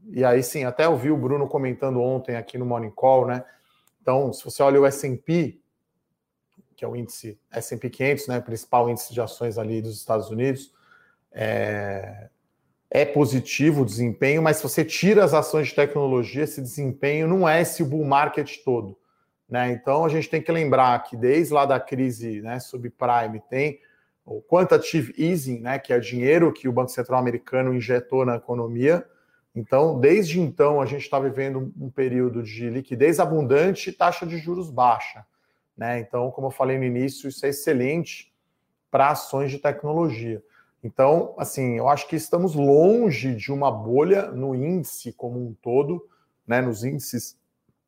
e 0.09 0.25
aí 0.25 0.41
sim, 0.41 0.63
até 0.63 0.89
ouvi 0.89 1.11
o 1.11 1.17
Bruno 1.17 1.47
comentando 1.47 2.01
ontem 2.01 2.35
aqui 2.35 2.57
no 2.57 2.65
Morning 2.65 2.91
Call, 2.91 3.27
né? 3.27 3.45
Então, 4.01 4.33
se 4.33 4.43
você 4.43 4.63
olha 4.63 4.81
o 4.81 4.85
S&P, 4.85 5.60
que 6.81 6.85
é 6.85 6.87
o 6.87 6.95
índice 6.95 7.39
S&P 7.51 7.91
500, 7.91 8.27
né, 8.27 8.41
principal 8.41 8.89
índice 8.89 9.13
de 9.13 9.21
ações 9.21 9.59
ali 9.59 9.83
dos 9.83 9.99
Estados 9.99 10.31
Unidos, 10.31 10.73
é, 11.31 12.27
é 12.89 13.05
positivo 13.05 13.83
o 13.83 13.85
desempenho, 13.85 14.41
mas 14.41 14.57
se 14.57 14.63
você 14.63 14.83
tira 14.83 15.23
as 15.23 15.31
ações 15.31 15.67
de 15.67 15.75
tecnologia, 15.75 16.43
esse 16.43 16.59
desempenho 16.59 17.27
não 17.27 17.47
é 17.47 17.61
esse 17.61 17.83
bull 17.83 18.03
market 18.03 18.63
todo. 18.65 18.97
Né? 19.47 19.71
Então 19.73 20.03
a 20.03 20.09
gente 20.09 20.27
tem 20.27 20.41
que 20.41 20.51
lembrar 20.51 21.03
que 21.03 21.15
desde 21.15 21.53
lá 21.53 21.67
da 21.67 21.79
crise 21.79 22.41
né, 22.41 22.59
subprime 22.59 23.39
tem 23.47 23.79
o 24.25 24.41
quantitative 24.41 25.13
easing, 25.19 25.59
né, 25.59 25.77
que 25.77 25.93
é 25.93 25.99
dinheiro 25.99 26.51
que 26.51 26.67
o 26.67 26.73
Banco 26.73 26.89
Central 26.89 27.19
americano 27.19 27.75
injetou 27.75 28.25
na 28.25 28.37
economia. 28.37 29.05
Então, 29.53 29.99
desde 29.99 30.39
então, 30.39 30.81
a 30.81 30.87
gente 30.87 31.03
está 31.03 31.19
vivendo 31.19 31.71
um 31.79 31.91
período 31.91 32.41
de 32.41 32.71
liquidez 32.71 33.19
abundante 33.19 33.91
e 33.91 33.93
taxa 33.93 34.25
de 34.25 34.39
juros 34.39 34.71
baixa. 34.71 35.23
Né? 35.81 35.99
Então, 35.99 36.29
como 36.29 36.45
eu 36.45 36.51
falei 36.51 36.77
no 36.77 36.83
início, 36.83 37.27
isso 37.27 37.43
é 37.43 37.49
excelente 37.49 38.31
para 38.91 39.09
ações 39.09 39.49
de 39.49 39.57
tecnologia. 39.57 40.43
Então, 40.83 41.33
assim, 41.39 41.75
eu 41.75 41.89
acho 41.89 42.07
que 42.07 42.15
estamos 42.15 42.53
longe 42.53 43.33
de 43.33 43.51
uma 43.51 43.71
bolha 43.71 44.27
no 44.27 44.53
índice 44.53 45.11
como 45.11 45.43
um 45.43 45.55
todo, 45.59 46.07
né, 46.45 46.61
nos 46.61 46.83
índices 46.83 47.35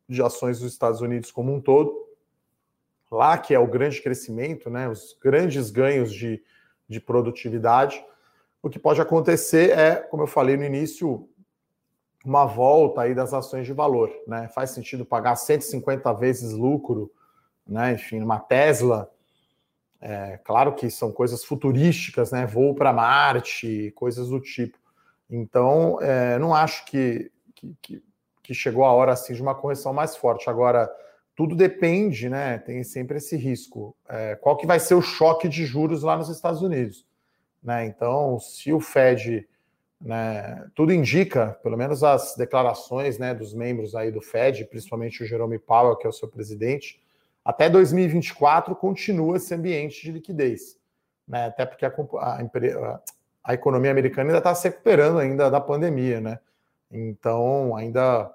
de 0.10 0.24
ações 0.24 0.60
dos 0.60 0.74
Estados 0.74 1.02
Unidos 1.02 1.32
como 1.32 1.54
um 1.54 1.62
todo. 1.62 1.94
Lá 3.12 3.38
que 3.38 3.54
é 3.54 3.60
o 3.60 3.68
grande 3.68 4.02
crescimento, 4.02 4.72
né, 4.72 4.90
os 4.90 5.16
grandes 5.22 5.70
ganhos 5.70 6.12
de, 6.12 6.44
de 6.90 7.00
produtividade. 7.00 8.04
O 8.60 8.72
que 8.72 8.80
pode 8.80 9.02
acontecer 9.02 9.78
é, 9.78 9.98
como 9.98 10.24
eu 10.24 10.28
falei 10.28 10.58
no 10.58 10.64
início, 10.64 11.30
uma 12.26 12.46
volta 12.46 13.02
aí 13.02 13.14
das 13.14 13.36
ações 13.36 13.68
de 13.68 13.74
valor, 13.74 14.10
né? 14.26 14.48
Faz 14.48 14.72
sentido 14.72 15.06
pagar 15.06 15.36
150 15.36 16.12
vezes 16.14 16.54
lucro, 16.54 17.12
né? 17.68 17.94
Enfim, 17.94 18.22
uma 18.22 18.40
Tesla, 18.40 19.10
é, 20.06 20.38
claro 20.44 20.74
que 20.76 20.90
são 20.90 21.12
coisas 21.12 21.46
futurísticas, 21.46 22.32
né? 22.32 22.46
Voo 22.46 22.76
para 22.76 22.92
Marte, 22.92 23.92
coisas 23.96 24.28
do 24.28 24.40
tipo. 24.40 24.78
Então, 25.30 25.98
é, 26.02 26.38
não 26.38 26.54
acho 26.54 26.86
que, 26.86 27.32
que, 27.82 28.04
que, 28.44 28.54
chegou 28.54 28.84
a 28.84 28.92
hora 28.92 29.14
assim 29.14 29.34
de 29.34 29.42
uma 29.42 29.56
correção 29.56 29.94
mais 29.94 30.16
forte. 30.16 30.50
Agora, 30.50 30.92
tudo 31.36 31.56
depende, 31.56 32.30
né? 32.30 32.58
Tem 32.58 32.84
sempre 32.84 33.18
esse 33.18 33.38
risco. 33.38 33.96
É, 34.10 34.36
qual 34.36 34.58
que 34.58 34.68
vai 34.68 34.80
ser 34.80 34.96
o 34.96 35.02
choque 35.02 35.48
de 35.48 35.66
juros 35.66 36.04
lá 36.04 36.18
nos 36.18 36.30
Estados 36.30 36.62
Unidos? 36.62 37.06
Né? 37.64 37.86
Então, 37.86 38.38
se 38.40 38.74
o 38.74 38.82
Fed, 38.82 39.48
né, 40.02 40.68
tudo 40.76 40.92
indica, 40.92 41.58
pelo 41.64 41.78
menos 41.78 42.04
as 42.04 42.36
declarações 42.36 43.18
né, 43.18 43.34
dos 43.34 43.54
membros 43.54 43.96
aí 43.96 44.12
do 44.12 44.22
Fed, 44.22 44.66
principalmente 44.66 45.24
o 45.24 45.26
Jerome 45.26 45.58
Powell, 45.58 45.96
que 45.96 46.06
é 46.06 46.10
o 46.10 46.14
seu 46.14 46.28
presidente, 46.28 47.02
até 47.44 47.70
2024 47.70 48.76
continua 48.76 49.38
esse 49.38 49.54
ambiente 49.54 50.02
de 50.02 50.12
liquidez, 50.12 50.78
né? 51.28 51.48
Até 51.48 51.66
porque 51.66 51.86
a, 51.86 51.90
a, 51.90 53.00
a 53.44 53.54
economia 53.54 53.92
americana 53.92 54.30
ainda 54.30 54.38
está 54.38 54.56
se 54.56 54.68
recuperando 54.70 55.20
ainda 55.20 55.50
da 55.50 55.60
pandemia, 55.60 56.22
né? 56.22 56.40
Então 56.90 57.76
ainda 57.76 58.32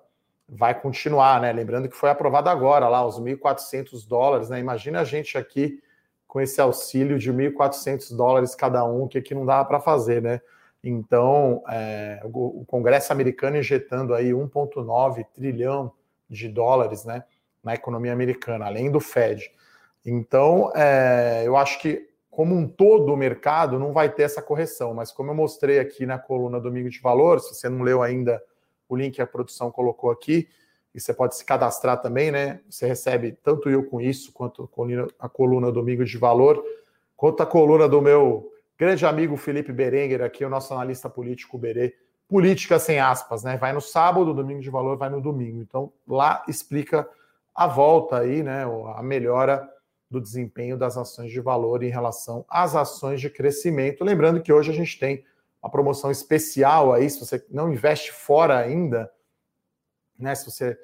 vai 0.48 0.78
continuar, 0.78 1.40
né? 1.40 1.52
Lembrando 1.52 1.88
que 1.88 1.96
foi 1.96 2.10
aprovado 2.10 2.48
agora 2.48 2.88
lá 2.88 3.04
os 3.06 3.20
1.400 3.20 4.06
dólares, 4.06 4.48
né? 4.48 4.58
Imagina 4.58 5.00
a 5.00 5.04
gente 5.04 5.38
aqui 5.38 5.82
com 6.26 6.40
esse 6.40 6.60
auxílio 6.60 7.18
de 7.18 7.32
1.400 7.32 8.14
dólares 8.14 8.54
cada 8.54 8.84
um, 8.84 9.08
que 9.08 9.18
aqui 9.18 9.34
não 9.34 9.46
dá 9.46 9.64
para 9.64 9.80
fazer, 9.80 10.20
né? 10.20 10.40
Então, 10.84 11.62
é, 11.68 12.20
o 12.24 12.64
Congresso 12.66 13.12
americano 13.12 13.56
injetando 13.56 14.14
aí 14.14 14.30
1,9 14.30 15.26
trilhão 15.34 15.92
de 16.28 16.48
dólares, 16.48 17.04
né? 17.04 17.24
Na 17.68 17.74
economia 17.74 18.14
americana, 18.14 18.64
além 18.64 18.90
do 18.90 18.98
Fed. 18.98 19.52
Então, 20.04 20.72
é, 20.74 21.42
eu 21.44 21.54
acho 21.54 21.78
que, 21.80 22.08
como 22.30 22.54
um 22.54 22.66
todo, 22.66 23.12
o 23.12 23.16
mercado 23.16 23.78
não 23.78 23.92
vai 23.92 24.08
ter 24.08 24.22
essa 24.22 24.40
correção, 24.40 24.94
mas 24.94 25.12
como 25.12 25.30
eu 25.30 25.34
mostrei 25.34 25.78
aqui 25.78 26.06
na 26.06 26.18
coluna 26.18 26.58
Domingo 26.58 26.88
de 26.88 26.98
Valor, 26.98 27.40
se 27.40 27.54
você 27.54 27.68
não 27.68 27.82
leu 27.82 28.02
ainda 28.02 28.42
o 28.88 28.96
link 28.96 29.16
que 29.16 29.22
a 29.22 29.26
produção 29.26 29.70
colocou 29.70 30.10
aqui, 30.10 30.48
e 30.94 31.00
você 31.00 31.12
pode 31.12 31.36
se 31.36 31.44
cadastrar 31.44 32.00
também, 32.00 32.30
né? 32.30 32.60
Você 32.70 32.86
recebe 32.86 33.32
tanto 33.42 33.68
eu 33.68 33.84
com 33.84 34.00
isso, 34.00 34.32
quanto 34.32 34.68
a 35.18 35.28
coluna 35.28 35.70
Domingo 35.70 36.06
de 36.06 36.16
Valor, 36.16 36.64
quanto 37.14 37.42
a 37.42 37.46
coluna 37.46 37.86
do 37.86 38.00
meu 38.00 38.50
grande 38.78 39.04
amigo 39.04 39.36
Felipe 39.36 39.72
Berenguer, 39.72 40.22
aqui, 40.22 40.42
o 40.42 40.48
nosso 40.48 40.72
analista 40.72 41.10
político 41.10 41.58
Berê, 41.58 41.94
política 42.26 42.78
sem 42.78 42.98
aspas, 42.98 43.42
né? 43.42 43.58
Vai 43.58 43.74
no 43.74 43.80
sábado, 43.80 44.32
domingo 44.32 44.60
de 44.60 44.70
valor 44.70 44.96
vai 44.96 45.10
no 45.10 45.20
domingo. 45.20 45.60
Então, 45.60 45.92
lá 46.06 46.44
explica 46.46 47.08
a 47.58 47.66
volta 47.66 48.18
aí, 48.18 48.40
né, 48.40 48.62
a 48.94 49.02
melhora 49.02 49.68
do 50.08 50.20
desempenho 50.20 50.78
das 50.78 50.96
ações 50.96 51.32
de 51.32 51.40
valor 51.40 51.82
em 51.82 51.90
relação 51.90 52.44
às 52.48 52.76
ações 52.76 53.20
de 53.20 53.28
crescimento. 53.28 54.04
Lembrando 54.04 54.40
que 54.40 54.52
hoje 54.52 54.70
a 54.70 54.74
gente 54.74 54.96
tem 54.96 55.24
uma 55.60 55.68
promoção 55.68 56.08
especial 56.08 56.92
aí, 56.92 57.10
se 57.10 57.18
você 57.18 57.44
não 57.50 57.72
investe 57.72 58.12
fora 58.12 58.56
ainda, 58.56 59.10
né, 60.16 60.36
se 60.36 60.48
você 60.48 60.78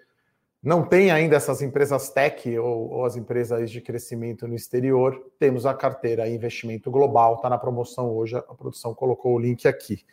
não 0.61 0.85
tem 0.85 1.13
ainda 1.13 1.37
essas 1.37 1.63
empresas 1.63 2.11
tech 2.11 2.59
ou, 2.59 2.91
ou 2.91 3.05
as 3.05 3.15
empresas 3.15 3.71
de 3.71 3.81
crescimento 3.81 4.49
no 4.49 4.57
exterior, 4.57 5.31
temos 5.39 5.67
a 5.67 5.75
carteira 5.75 6.29
Investimento 6.29 6.91
Global, 6.91 7.37
está 7.37 7.49
na 7.49 7.57
promoção 7.57 8.11
hoje, 8.11 8.35
a 8.35 8.43
produção 8.43 8.93
colocou 8.93 9.37
o 9.37 9.39
link 9.39 9.69
aqui. 9.69 10.05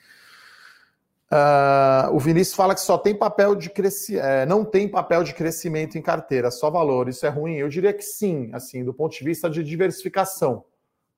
Uh, 1.32 2.14
o 2.14 2.20
Vinícius 2.20 2.54
fala 2.54 2.74
que 2.74 2.82
só 2.82 2.98
tem 2.98 3.16
papel 3.16 3.56
de 3.56 3.70
crescimento, 3.70 4.26
é, 4.26 4.46
não 4.46 4.66
tem 4.66 4.86
papel 4.86 5.24
de 5.24 5.34
crescimento 5.34 5.98
em 5.98 6.02
carteira, 6.02 6.52
só 6.52 6.70
valor. 6.70 7.08
Isso 7.08 7.26
é 7.26 7.30
ruim? 7.30 7.56
Eu 7.56 7.70
diria 7.70 7.94
que 7.94 8.04
sim, 8.04 8.50
assim, 8.52 8.84
do 8.84 8.94
ponto 8.94 9.18
de 9.18 9.24
vista 9.24 9.50
de 9.50 9.64
diversificação. 9.64 10.66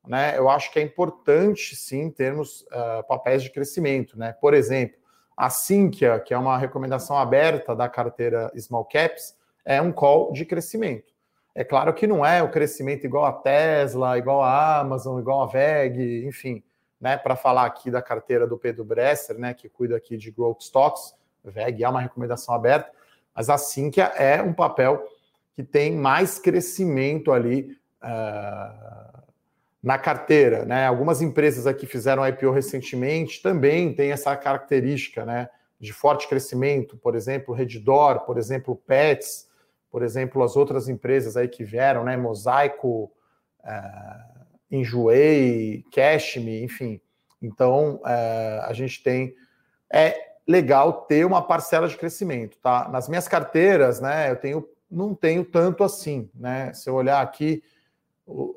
Né? 0.08 0.38
Eu 0.38 0.49
acho 0.49 0.71
que 0.71 0.78
é 0.78 0.84
importante 0.84 1.76
sim 1.76 2.12
termos 2.12 2.62
uh, 2.62 3.04
papéis 3.08 3.41
de 3.41 3.49
crescimento. 3.49 4.15
Né? 4.15 4.34
Por 4.39 4.54
exemplo, 4.54 4.97
a 5.36 5.49
Sinqia, 5.49 6.19
que 6.19 6.32
é 6.32 6.38
uma 6.38 6.60
recomendação 6.60 7.17
aberta 7.17 7.76
da 7.76 7.89
carteira 7.89 8.52
Small 8.56 8.86
Caps, 8.86 9.36
é 9.65 9.82
um 9.82 9.91
call 9.91 10.32
de 10.32 10.45
crescimento. 10.45 11.12
É 11.56 11.63
claro 11.63 11.91
que 11.91 12.06
não 12.06 12.23
é 12.23 12.43
o 12.43 12.52
crescimento 12.52 13.04
igual 13.04 13.26
a 13.26 13.34
Tesla, 13.34 14.15
igual 14.15 14.43
a 14.43 14.80
Amazon, 14.80 15.19
igual 15.19 15.41
a 15.41 15.47
VEG, 15.47 16.28
enfim 16.28 16.63
né, 17.03 17.17
para 17.17 17.35
falar 17.35 17.65
aqui 17.65 17.91
da 17.91 18.01
carteira 18.01 18.47
do 18.47 18.57
Pedro 18.57 18.85
Bresser, 18.85 19.37
né, 19.37 19.53
que 19.53 19.67
cuida 19.67 19.97
aqui 19.97 20.15
de 20.15 20.31
Growth 20.31 20.61
Stocks, 20.61 21.13
VEG 21.43 21.83
é 21.83 21.89
uma 21.89 21.99
recomendação 21.99 22.55
aberta, 22.55 22.89
mas 23.35 23.49
a 23.49 23.57
Sinqia 23.57 24.05
é 24.15 24.41
um 24.41 24.53
papel 24.53 25.05
que 25.53 25.63
tem 25.63 25.97
mais 25.97 26.39
crescimento 26.39 27.33
ali 27.33 27.77
uh, 28.01 29.21
na 29.83 29.97
carteira, 29.97 30.63
né? 30.63 30.87
Algumas 30.87 31.21
empresas 31.21 31.67
aqui 31.67 31.85
fizeram 31.85 32.25
IPO 32.25 32.51
recentemente 32.51 33.41
também 33.41 33.93
tem 33.93 34.13
essa 34.13 34.33
característica, 34.37 35.25
né? 35.25 35.49
De 35.77 35.91
forte 35.91 36.27
crescimento, 36.29 36.95
por 36.95 37.15
exemplo, 37.15 37.53
Redditor, 37.53 38.21
por 38.21 38.37
exemplo, 38.37 38.77
Pets, 38.87 39.49
por 39.91 40.03
exemplo, 40.03 40.41
as 40.41 40.55
outras 40.55 40.87
empresas 40.87 41.35
aí 41.35 41.49
que 41.49 41.65
vieram, 41.65 42.05
né? 42.05 42.15
Mosaico, 42.15 43.11
uh, 43.59 44.42
Enjoei, 44.73 45.86
Cashme, 45.91 46.63
enfim. 46.63 46.99
Então, 47.39 47.97
uh, 47.97 48.63
a 48.63 48.73
gente 48.73 49.03
tem. 49.03 49.36
É 49.91 50.33
legal 50.47 51.03
ter 51.03 51.25
uma 51.25 51.43
parcela 51.43 51.88
de 51.88 51.95
crescimento, 51.95 52.57
tá? 52.57 52.89
Nas 52.89 53.07
minhas 53.07 53.27
carteiras, 53.27 54.01
né? 54.01 54.31
Eu 54.31 54.36
tenho, 54.36 54.69
não 54.89 55.13
tenho 55.13 55.45
tanto 55.45 55.83
assim, 55.83 56.27
né? 56.33 56.73
Se 56.73 56.89
eu 56.89 56.95
olhar 56.95 57.21
aqui 57.21 57.63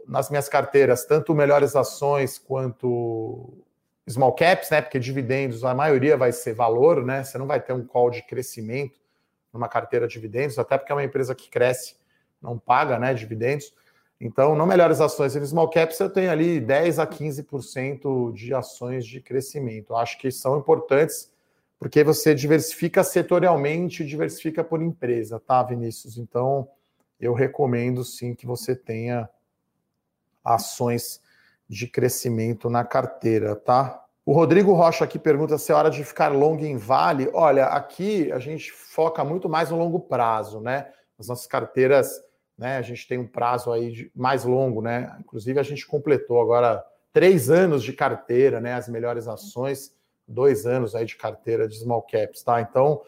nas 0.08 0.30
minhas 0.30 0.48
carteiras, 0.48 1.04
tanto 1.04 1.34
melhores 1.34 1.76
ações 1.76 2.38
quanto 2.38 3.62
small 4.08 4.32
caps, 4.32 4.70
né? 4.70 4.80
Porque 4.80 4.98
dividendos, 4.98 5.64
a 5.64 5.74
maioria 5.74 6.16
vai 6.16 6.32
ser 6.32 6.54
valor, 6.54 7.04
né? 7.04 7.24
Você 7.24 7.36
não 7.36 7.46
vai 7.46 7.60
ter 7.60 7.74
um 7.74 7.84
call 7.84 8.08
de 8.08 8.22
crescimento 8.22 8.98
numa 9.52 9.68
carteira 9.68 10.06
de 10.06 10.14
dividendos, 10.14 10.58
até 10.58 10.78
porque 10.78 10.92
é 10.92 10.94
uma 10.94 11.04
empresa 11.04 11.34
que 11.34 11.50
cresce, 11.50 11.96
não 12.40 12.58
paga, 12.58 12.98
né? 12.98 13.12
Dividendos. 13.12 13.74
Então, 14.20 14.54
não 14.54 14.66
melhores 14.66 15.00
ações 15.00 15.36
em 15.36 15.44
small 15.44 15.68
caps, 15.68 16.00
eu 16.00 16.08
tenho 16.08 16.30
ali 16.30 16.58
10 16.58 16.98
a 16.98 17.06
15% 17.06 18.32
de 18.32 18.54
ações 18.54 19.04
de 19.04 19.20
crescimento. 19.20 19.92
Eu 19.92 19.96
acho 19.96 20.18
que 20.18 20.30
são 20.30 20.58
importantes 20.58 21.30
porque 21.78 22.02
você 22.02 22.34
diversifica 22.34 23.04
setorialmente 23.04 24.04
diversifica 24.04 24.64
por 24.64 24.80
empresa, 24.80 25.38
tá, 25.38 25.62
Vinícius? 25.62 26.16
Então, 26.16 26.68
eu 27.20 27.34
recomendo 27.34 28.04
sim 28.04 28.34
que 28.34 28.46
você 28.46 28.74
tenha 28.74 29.28
ações 30.42 31.20
de 31.68 31.86
crescimento 31.86 32.70
na 32.70 32.84
carteira, 32.84 33.54
tá? 33.54 34.02
O 34.24 34.32
Rodrigo 34.32 34.72
Rocha 34.72 35.04
aqui 35.04 35.18
pergunta 35.18 35.58
se 35.58 35.70
é 35.70 35.74
hora 35.74 35.90
de 35.90 36.02
ficar 36.04 36.28
longo 36.28 36.64
em 36.64 36.76
Vale. 36.76 37.30
Olha, 37.32 37.66
aqui 37.66 38.30
a 38.32 38.38
gente 38.38 38.72
foca 38.72 39.22
muito 39.24 39.48
mais 39.48 39.70
no 39.70 39.78
longo 39.78 40.00
prazo, 40.00 40.60
né? 40.60 40.90
As 41.18 41.28
nossas 41.28 41.46
carteiras, 41.46 42.20
né? 42.58 42.76
A 42.76 42.82
gente 42.82 43.06
tem 43.06 43.18
um 43.18 43.26
prazo 43.26 43.72
aí 43.72 44.10
mais 44.14 44.44
longo, 44.44 44.80
né? 44.80 45.16
Inclusive 45.20 45.58
a 45.58 45.62
gente 45.62 45.86
completou 45.86 46.40
agora 46.40 46.84
três 47.12 47.50
anos 47.50 47.82
de 47.82 47.92
carteira, 47.92 48.60
né? 48.60 48.74
As 48.74 48.88
melhores 48.88 49.28
ações, 49.28 49.94
dois 50.26 50.66
anos 50.66 50.94
aí 50.94 51.04
de 51.04 51.16
carteira 51.16 51.68
de 51.68 51.78
small 51.78 52.02
caps, 52.02 52.42
tá? 52.42 52.60
Então 52.60 53.02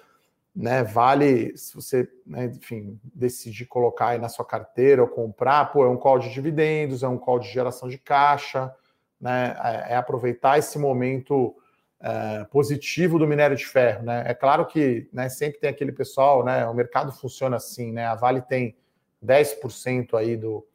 né? 0.59 0.83
Vale 0.83 1.57
se 1.57 1.73
você, 1.73 2.09
né, 2.27 2.47
enfim, 2.47 2.99
decidir 3.15 3.67
colocar 3.67 4.09
aí 4.09 4.19
na 4.19 4.29
sua 4.29 4.45
carteira 4.45 5.03
ou 5.03 5.09
comprar, 5.09 5.73
pô, 5.73 5.85
é 5.85 5.89
um 5.89 5.97
call 5.97 6.19
de 6.19 6.33
dividendos, 6.33 7.05
é 7.05 7.09
um 7.09 7.17
call 7.17 7.39
de 7.39 7.49
geração 7.49 7.89
de 7.89 7.97
caixa, 7.97 8.75
né? 9.21 9.57
É, 9.63 9.93
é 9.93 9.97
aproveitar 9.97 10.59
esse 10.59 10.77
momento 10.77 11.55
é, 12.01 12.45
positivo 12.51 13.21
do 13.21 13.27
minério 13.27 13.57
de 13.57 13.65
ferro, 13.65 14.05
né? 14.05 14.25
É 14.27 14.35
claro 14.35 14.67
que, 14.67 15.09
né, 15.13 15.29
sempre 15.29 15.61
tem 15.61 15.71
aquele 15.71 15.93
pessoal, 15.93 16.45
né? 16.45 16.67
O 16.67 16.75
mercado 16.75 17.13
funciona 17.13 17.57
assim, 17.57 17.93
né? 17.93 18.07
A 18.07 18.17
Vale 18.17 18.43
tem 18.43 18.77
10% 19.24 20.14
aí 20.14 20.37
do 20.37 20.66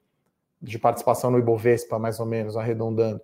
de 0.61 0.79
participação 0.79 1.29
no 1.29 1.37
Ibovespa, 1.37 1.99
mais 1.99 2.21
ou 2.21 2.25
menos, 2.25 2.55
arredondando. 2.55 3.21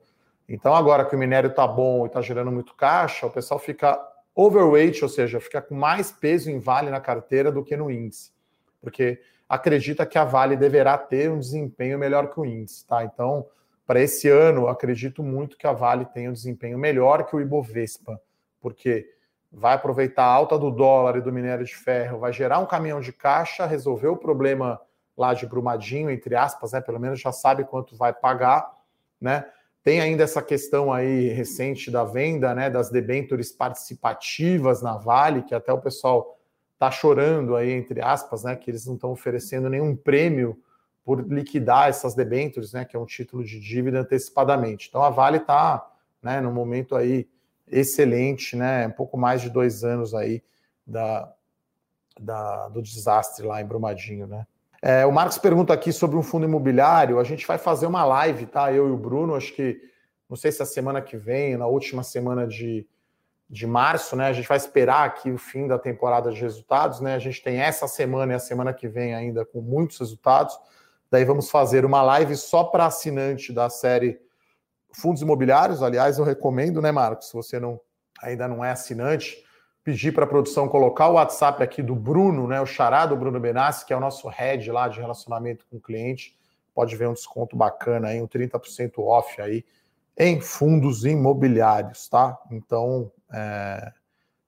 Então, 0.47 0.75
agora 0.75 1.05
que 1.05 1.15
o 1.15 1.17
minério 1.17 1.49
está 1.49 1.65
bom 1.65 2.03
e 2.03 2.07
está 2.07 2.21
gerando 2.21 2.51
muito 2.51 2.75
caixa, 2.75 3.25
o 3.25 3.31
pessoal 3.31 3.57
fica 3.57 3.97
overweight, 4.35 5.01
ou 5.01 5.09
seja, 5.09 5.39
fica 5.39 5.61
com 5.61 5.73
mais 5.73 6.11
peso 6.11 6.51
em 6.51 6.59
Vale 6.59 6.89
na 6.89 6.99
carteira 6.99 7.49
do 7.49 7.63
que 7.63 7.77
no 7.77 7.89
índice, 7.89 8.31
porque 8.81 9.21
acredita 9.47 10.05
que 10.05 10.17
a 10.17 10.25
Vale 10.25 10.57
deverá 10.57 10.97
ter 10.97 11.31
um 11.31 11.39
desempenho 11.39 11.97
melhor 11.97 12.29
que 12.29 12.39
o 12.39 12.45
índice, 12.45 12.85
tá? 12.85 13.05
Então, 13.05 13.45
para 13.87 14.01
esse 14.01 14.27
ano, 14.27 14.67
acredito 14.67 15.23
muito 15.23 15.57
que 15.57 15.65
a 15.65 15.71
Vale 15.71 16.05
tenha 16.05 16.29
um 16.29 16.33
desempenho 16.33 16.77
melhor 16.77 17.25
que 17.25 17.35
o 17.35 17.39
Ibovespa, 17.39 18.21
porque 18.59 19.09
vai 19.51 19.75
aproveitar 19.75 20.25
a 20.25 20.33
alta 20.33 20.59
do 20.59 20.69
dólar 20.69 21.17
e 21.17 21.21
do 21.21 21.31
minério 21.31 21.65
de 21.65 21.75
ferro, 21.75 22.19
vai 22.19 22.33
gerar 22.33 22.59
um 22.59 22.65
caminhão 22.65 22.99
de 22.99 23.13
caixa, 23.13 23.65
resolver 23.65 24.09
o 24.09 24.17
problema 24.17 24.79
lá 25.19 25.33
de 25.33 25.45
Brumadinho, 25.45 26.09
entre 26.09 26.35
aspas, 26.35 26.71
né? 26.71 26.81
Pelo 26.81 26.99
menos 26.99 27.19
já 27.19 27.31
sabe 27.31 27.65
quanto 27.65 27.95
vai 27.95 28.13
pagar, 28.13 28.73
né? 29.19 29.45
Tem 29.83 30.01
ainda 30.01 30.23
essa 30.23 30.41
questão 30.41 30.91
aí 30.91 31.29
recente 31.29 31.89
da 31.89 32.03
venda 32.03 32.53
né, 32.53 32.69
das 32.69 32.89
debêntures 32.89 33.51
participativas 33.51 34.81
na 34.81 34.97
Vale, 34.97 35.43
que 35.43 35.55
até 35.55 35.71
o 35.71 35.79
pessoal 35.79 36.37
está 36.73 36.91
chorando 36.91 37.55
aí, 37.55 37.71
entre 37.71 38.01
aspas, 38.01 38.43
né, 38.43 38.55
que 38.55 38.69
eles 38.69 38.85
não 38.85 38.95
estão 38.95 39.11
oferecendo 39.11 39.69
nenhum 39.69 39.95
prêmio 39.95 40.61
por 41.03 41.25
liquidar 41.25 41.89
essas 41.89 42.13
debêntures, 42.13 42.73
né, 42.73 42.85
que 42.85 42.95
é 42.95 42.99
um 42.99 43.05
título 43.05 43.43
de 43.43 43.59
dívida 43.59 44.01
antecipadamente. 44.01 44.87
Então 44.89 45.01
a 45.01 45.09
Vale 45.09 45.37
está 45.37 45.89
né, 46.21 46.39
no 46.41 46.51
momento 46.51 46.95
aí 46.95 47.27
excelente, 47.67 48.55
né, 48.55 48.87
um 48.87 48.91
pouco 48.91 49.17
mais 49.17 49.41
de 49.41 49.49
dois 49.49 49.83
anos 49.83 50.13
aí 50.13 50.43
da, 50.85 51.33
da, 52.19 52.67
do 52.67 52.81
desastre 52.81 53.45
lá 53.45 53.61
em 53.61 53.65
Brumadinho, 53.65 54.27
né. 54.27 54.45
É, 54.81 55.05
o 55.05 55.11
Marcos 55.11 55.37
pergunta 55.37 55.73
aqui 55.73 55.91
sobre 55.91 56.17
um 56.17 56.23
fundo 56.23 56.45
imobiliário. 56.45 57.19
A 57.19 57.23
gente 57.23 57.45
vai 57.45 57.57
fazer 57.57 57.85
uma 57.85 58.05
live, 58.05 58.45
tá? 58.45 58.71
Eu 58.71 58.87
e 58.87 58.91
o 58.91 58.97
Bruno, 58.97 59.35
acho 59.35 59.53
que 59.53 59.79
não 60.29 60.37
sei 60.37 60.51
se 60.51 60.61
a 60.61 60.65
semana 60.65 61.01
que 61.01 61.17
vem, 61.17 61.57
na 61.57 61.67
última 61.67 62.03
semana 62.03 62.47
de, 62.47 62.87
de 63.49 63.67
março, 63.67 64.15
né? 64.15 64.27
A 64.27 64.33
gente 64.33 64.47
vai 64.47 64.57
esperar 64.57 65.05
aqui 65.05 65.31
o 65.31 65.37
fim 65.37 65.67
da 65.67 65.77
temporada 65.77 66.31
de 66.31 66.39
resultados, 66.39 67.01
né? 67.01 67.15
A 67.15 67.19
gente 67.19 67.41
tem 67.41 67.59
essa 67.59 67.87
semana 67.87 68.33
e 68.33 68.35
a 68.35 68.39
semana 68.39 68.73
que 68.73 68.87
vem 68.87 69.13
ainda 69.13 69.45
com 69.45 69.59
muitos 69.59 69.99
resultados. 69.99 70.57
Daí 71.11 71.25
vamos 71.25 71.49
fazer 71.49 71.83
uma 71.83 72.01
live 72.01 72.35
só 72.35 72.63
para 72.63 72.85
assinante 72.85 73.51
da 73.51 73.69
série 73.69 74.21
Fundos 74.93 75.21
Imobiliários. 75.21 75.83
Aliás, 75.83 76.19
eu 76.19 76.23
recomendo, 76.23 76.81
né, 76.81 76.91
Marcos? 76.91 77.27
Se 77.27 77.33
você 77.33 77.59
não 77.59 77.79
ainda 78.21 78.47
não 78.47 78.63
é 78.63 78.71
assinante, 78.71 79.43
pedir 79.89 80.11
para 80.11 80.23
a 80.23 80.27
produção 80.27 80.67
colocar 80.67 81.07
o 81.07 81.13
WhatsApp 81.13 81.63
aqui 81.63 81.81
do 81.81 81.95
Bruno, 81.95 82.47
né, 82.47 82.61
o 82.61 82.65
charado 82.65 83.15
Bruno 83.15 83.39
Benassi, 83.39 83.83
que 83.83 83.91
é 83.91 83.97
o 83.97 83.99
nosso 83.99 84.27
head 84.27 84.71
lá 84.71 84.87
de 84.87 84.99
relacionamento 84.99 85.65
com 85.67 85.77
o 85.77 85.81
cliente. 85.81 86.37
Pode 86.75 86.95
ver 86.95 87.09
um 87.09 87.13
desconto 87.13 87.55
bacana 87.55 88.09
aí, 88.09 88.21
um 88.21 88.27
30% 88.27 88.99
off 88.99 89.41
aí 89.41 89.65
em 90.15 90.39
fundos 90.39 91.05
imobiliários, 91.05 92.07
tá? 92.07 92.37
Então, 92.51 93.11
é, 93.33 93.91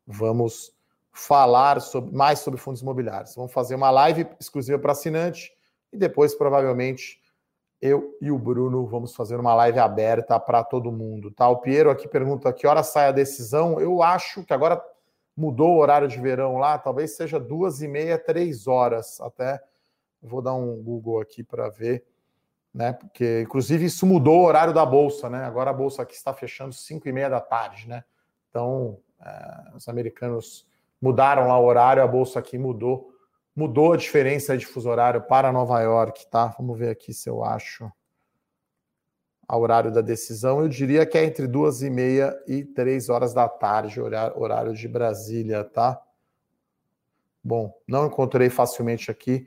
vamos 0.05 0.75
falar 1.11 1.81
sobre, 1.81 2.15
mais 2.15 2.37
sobre 2.37 2.59
fundos 2.59 2.83
imobiliários. 2.83 3.33
Vamos 3.35 3.51
fazer 3.51 3.73
uma 3.73 3.89
live 3.89 4.27
exclusiva 4.39 4.77
para 4.77 4.91
assinante 4.91 5.51
e 5.91 5.97
depois, 5.97 6.35
provavelmente, 6.35 7.19
eu 7.81 8.15
e 8.21 8.29
o 8.29 8.37
Bruno 8.37 8.85
vamos 8.85 9.15
fazer 9.15 9.39
uma 9.39 9.55
live 9.55 9.79
aberta 9.79 10.39
para 10.39 10.63
todo 10.63 10.91
mundo, 10.91 11.31
tá? 11.31 11.49
O 11.49 11.57
Piero 11.57 11.89
aqui 11.89 12.07
pergunta 12.07 12.53
que 12.53 12.67
hora 12.67 12.83
sai 12.83 13.07
a 13.07 13.11
decisão. 13.11 13.81
Eu 13.81 14.03
acho 14.03 14.43
que 14.43 14.53
agora 14.53 14.79
mudou 15.35 15.75
o 15.75 15.79
horário 15.79 16.07
de 16.07 16.19
verão 16.19 16.57
lá, 16.57 16.77
talvez 16.77 17.15
seja 17.15 17.39
duas 17.39 17.81
e 17.81 17.87
meia, 17.87 18.17
três 18.17 18.67
horas. 18.67 19.19
Até 19.21 19.61
vou 20.21 20.41
dar 20.41 20.53
um 20.53 20.81
Google 20.81 21.19
aqui 21.19 21.43
para 21.43 21.69
ver, 21.69 22.05
né? 22.73 22.93
Porque 22.93 23.41
inclusive 23.41 23.85
isso 23.85 24.05
mudou 24.05 24.41
o 24.41 24.45
horário 24.45 24.73
da 24.73 24.85
bolsa, 24.85 25.29
né? 25.29 25.43
Agora 25.43 25.71
a 25.71 25.73
bolsa 25.73 26.03
aqui 26.03 26.13
está 26.13 26.33
fechando 26.33 26.73
cinco 26.73 27.07
e 27.07 27.11
meia 27.11 27.29
da 27.29 27.39
tarde, 27.39 27.87
né? 27.87 28.03
Então 28.49 28.99
é, 29.19 29.75
os 29.75 29.87
americanos 29.87 30.67
mudaram 31.01 31.47
lá 31.47 31.57
o 31.57 31.65
horário, 31.65 32.03
a 32.03 32.07
bolsa 32.07 32.39
aqui 32.39 32.57
mudou, 32.57 33.11
mudou 33.55 33.93
a 33.93 33.97
diferença 33.97 34.57
de 34.57 34.65
fuso 34.65 34.89
horário 34.89 35.21
para 35.21 35.51
Nova 35.51 35.81
York, 35.81 36.29
tá? 36.29 36.47
Vamos 36.57 36.77
ver 36.77 36.89
aqui 36.89 37.13
se 37.13 37.29
eu 37.29 37.43
acho 37.43 37.91
ao 39.51 39.59
horário 39.59 39.91
da 39.91 39.99
decisão, 39.99 40.61
eu 40.61 40.69
diria 40.69 41.05
que 41.05 41.17
é 41.17 41.25
entre 41.25 41.45
duas 41.45 41.81
e 41.81 41.89
meia 41.89 42.41
e 42.47 42.63
três 42.63 43.09
horas 43.09 43.33
da 43.33 43.49
tarde, 43.49 43.99
horário 43.99 44.73
de 44.73 44.87
Brasília, 44.87 45.65
tá? 45.65 46.01
Bom, 47.43 47.77
não 47.85 48.05
encontrei 48.05 48.49
facilmente 48.49 49.11
aqui. 49.11 49.45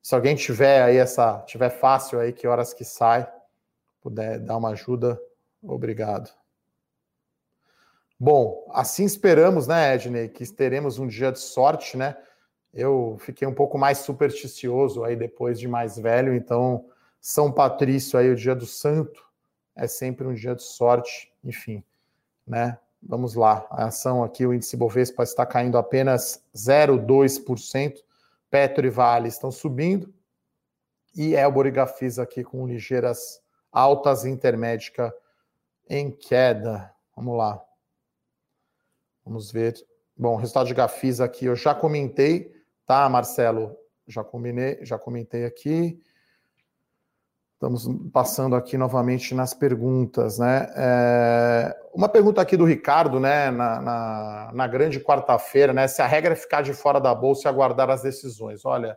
Se 0.00 0.14
alguém 0.14 0.34
tiver 0.34 0.82
aí 0.82 0.96
essa, 0.96 1.40
tiver 1.40 1.68
fácil 1.68 2.18
aí, 2.18 2.32
que 2.32 2.48
horas 2.48 2.72
que 2.72 2.86
sai, 2.86 3.30
puder 4.00 4.38
dar 4.38 4.56
uma 4.56 4.70
ajuda, 4.70 5.20
obrigado. 5.62 6.30
Bom, 8.18 8.66
assim 8.72 9.04
esperamos, 9.04 9.66
né, 9.66 9.94
Edney, 9.94 10.30
que 10.30 10.50
teremos 10.50 10.98
um 10.98 11.06
dia 11.06 11.30
de 11.30 11.38
sorte, 11.38 11.98
né? 11.98 12.16
Eu 12.72 13.18
fiquei 13.20 13.46
um 13.46 13.54
pouco 13.54 13.76
mais 13.76 13.98
supersticioso 13.98 15.04
aí 15.04 15.14
depois 15.14 15.60
de 15.60 15.68
mais 15.68 15.98
velho, 15.98 16.34
então 16.34 16.86
são 17.20 17.52
Patrício 17.52 18.18
aí, 18.18 18.30
o 18.30 18.36
dia 18.36 18.54
do 18.54 18.66
santo, 18.66 19.24
é 19.74 19.86
sempre 19.86 20.26
um 20.26 20.34
dia 20.34 20.54
de 20.54 20.62
sorte, 20.62 21.32
enfim, 21.42 21.82
né? 22.46 22.78
Vamos 23.00 23.34
lá, 23.34 23.66
a 23.70 23.86
ação 23.86 24.24
aqui, 24.24 24.44
o 24.44 24.52
índice 24.52 24.76
Bovespa 24.76 25.22
está 25.22 25.46
caindo 25.46 25.78
apenas 25.78 26.42
0,2%, 26.54 28.02
Petro 28.50 28.86
e 28.86 28.90
Vale 28.90 29.28
estão 29.28 29.50
subindo, 29.50 30.12
e 31.14 31.34
Elbor 31.34 31.66
e 31.66 31.70
Gafisa 31.70 32.22
aqui 32.22 32.42
com 32.42 32.66
ligeiras 32.66 33.40
altas 33.72 34.24
intermédica 34.24 35.14
em 35.88 36.10
queda. 36.10 36.92
Vamos 37.14 37.36
lá. 37.36 37.64
Vamos 39.24 39.50
ver. 39.50 39.74
Bom, 40.16 40.36
resultado 40.36 40.66
de 40.66 40.74
Gafisa 40.74 41.24
aqui 41.24 41.46
eu 41.46 41.56
já 41.56 41.74
comentei, 41.74 42.52
tá, 42.86 43.08
Marcelo? 43.08 43.76
Já 44.06 44.24
combinei, 44.24 44.78
já 44.82 44.98
comentei 44.98 45.44
aqui. 45.44 46.00
Estamos 47.60 47.88
passando 48.12 48.54
aqui 48.54 48.78
novamente 48.78 49.34
nas 49.34 49.52
perguntas, 49.52 50.38
né? 50.38 50.72
É, 50.76 51.76
uma 51.92 52.08
pergunta 52.08 52.40
aqui 52.40 52.56
do 52.56 52.64
Ricardo, 52.64 53.18
né? 53.18 53.50
Na, 53.50 53.82
na, 53.82 54.50
na 54.54 54.66
grande 54.68 55.00
quarta-feira, 55.00 55.72
né? 55.72 55.88
Se 55.88 56.00
a 56.00 56.06
regra 56.06 56.34
é 56.34 56.36
ficar 56.36 56.62
de 56.62 56.72
fora 56.72 57.00
da 57.00 57.12
bolsa 57.12 57.48
e 57.48 57.50
aguardar 57.50 57.90
as 57.90 58.00
decisões. 58.00 58.64
Olha, 58.64 58.96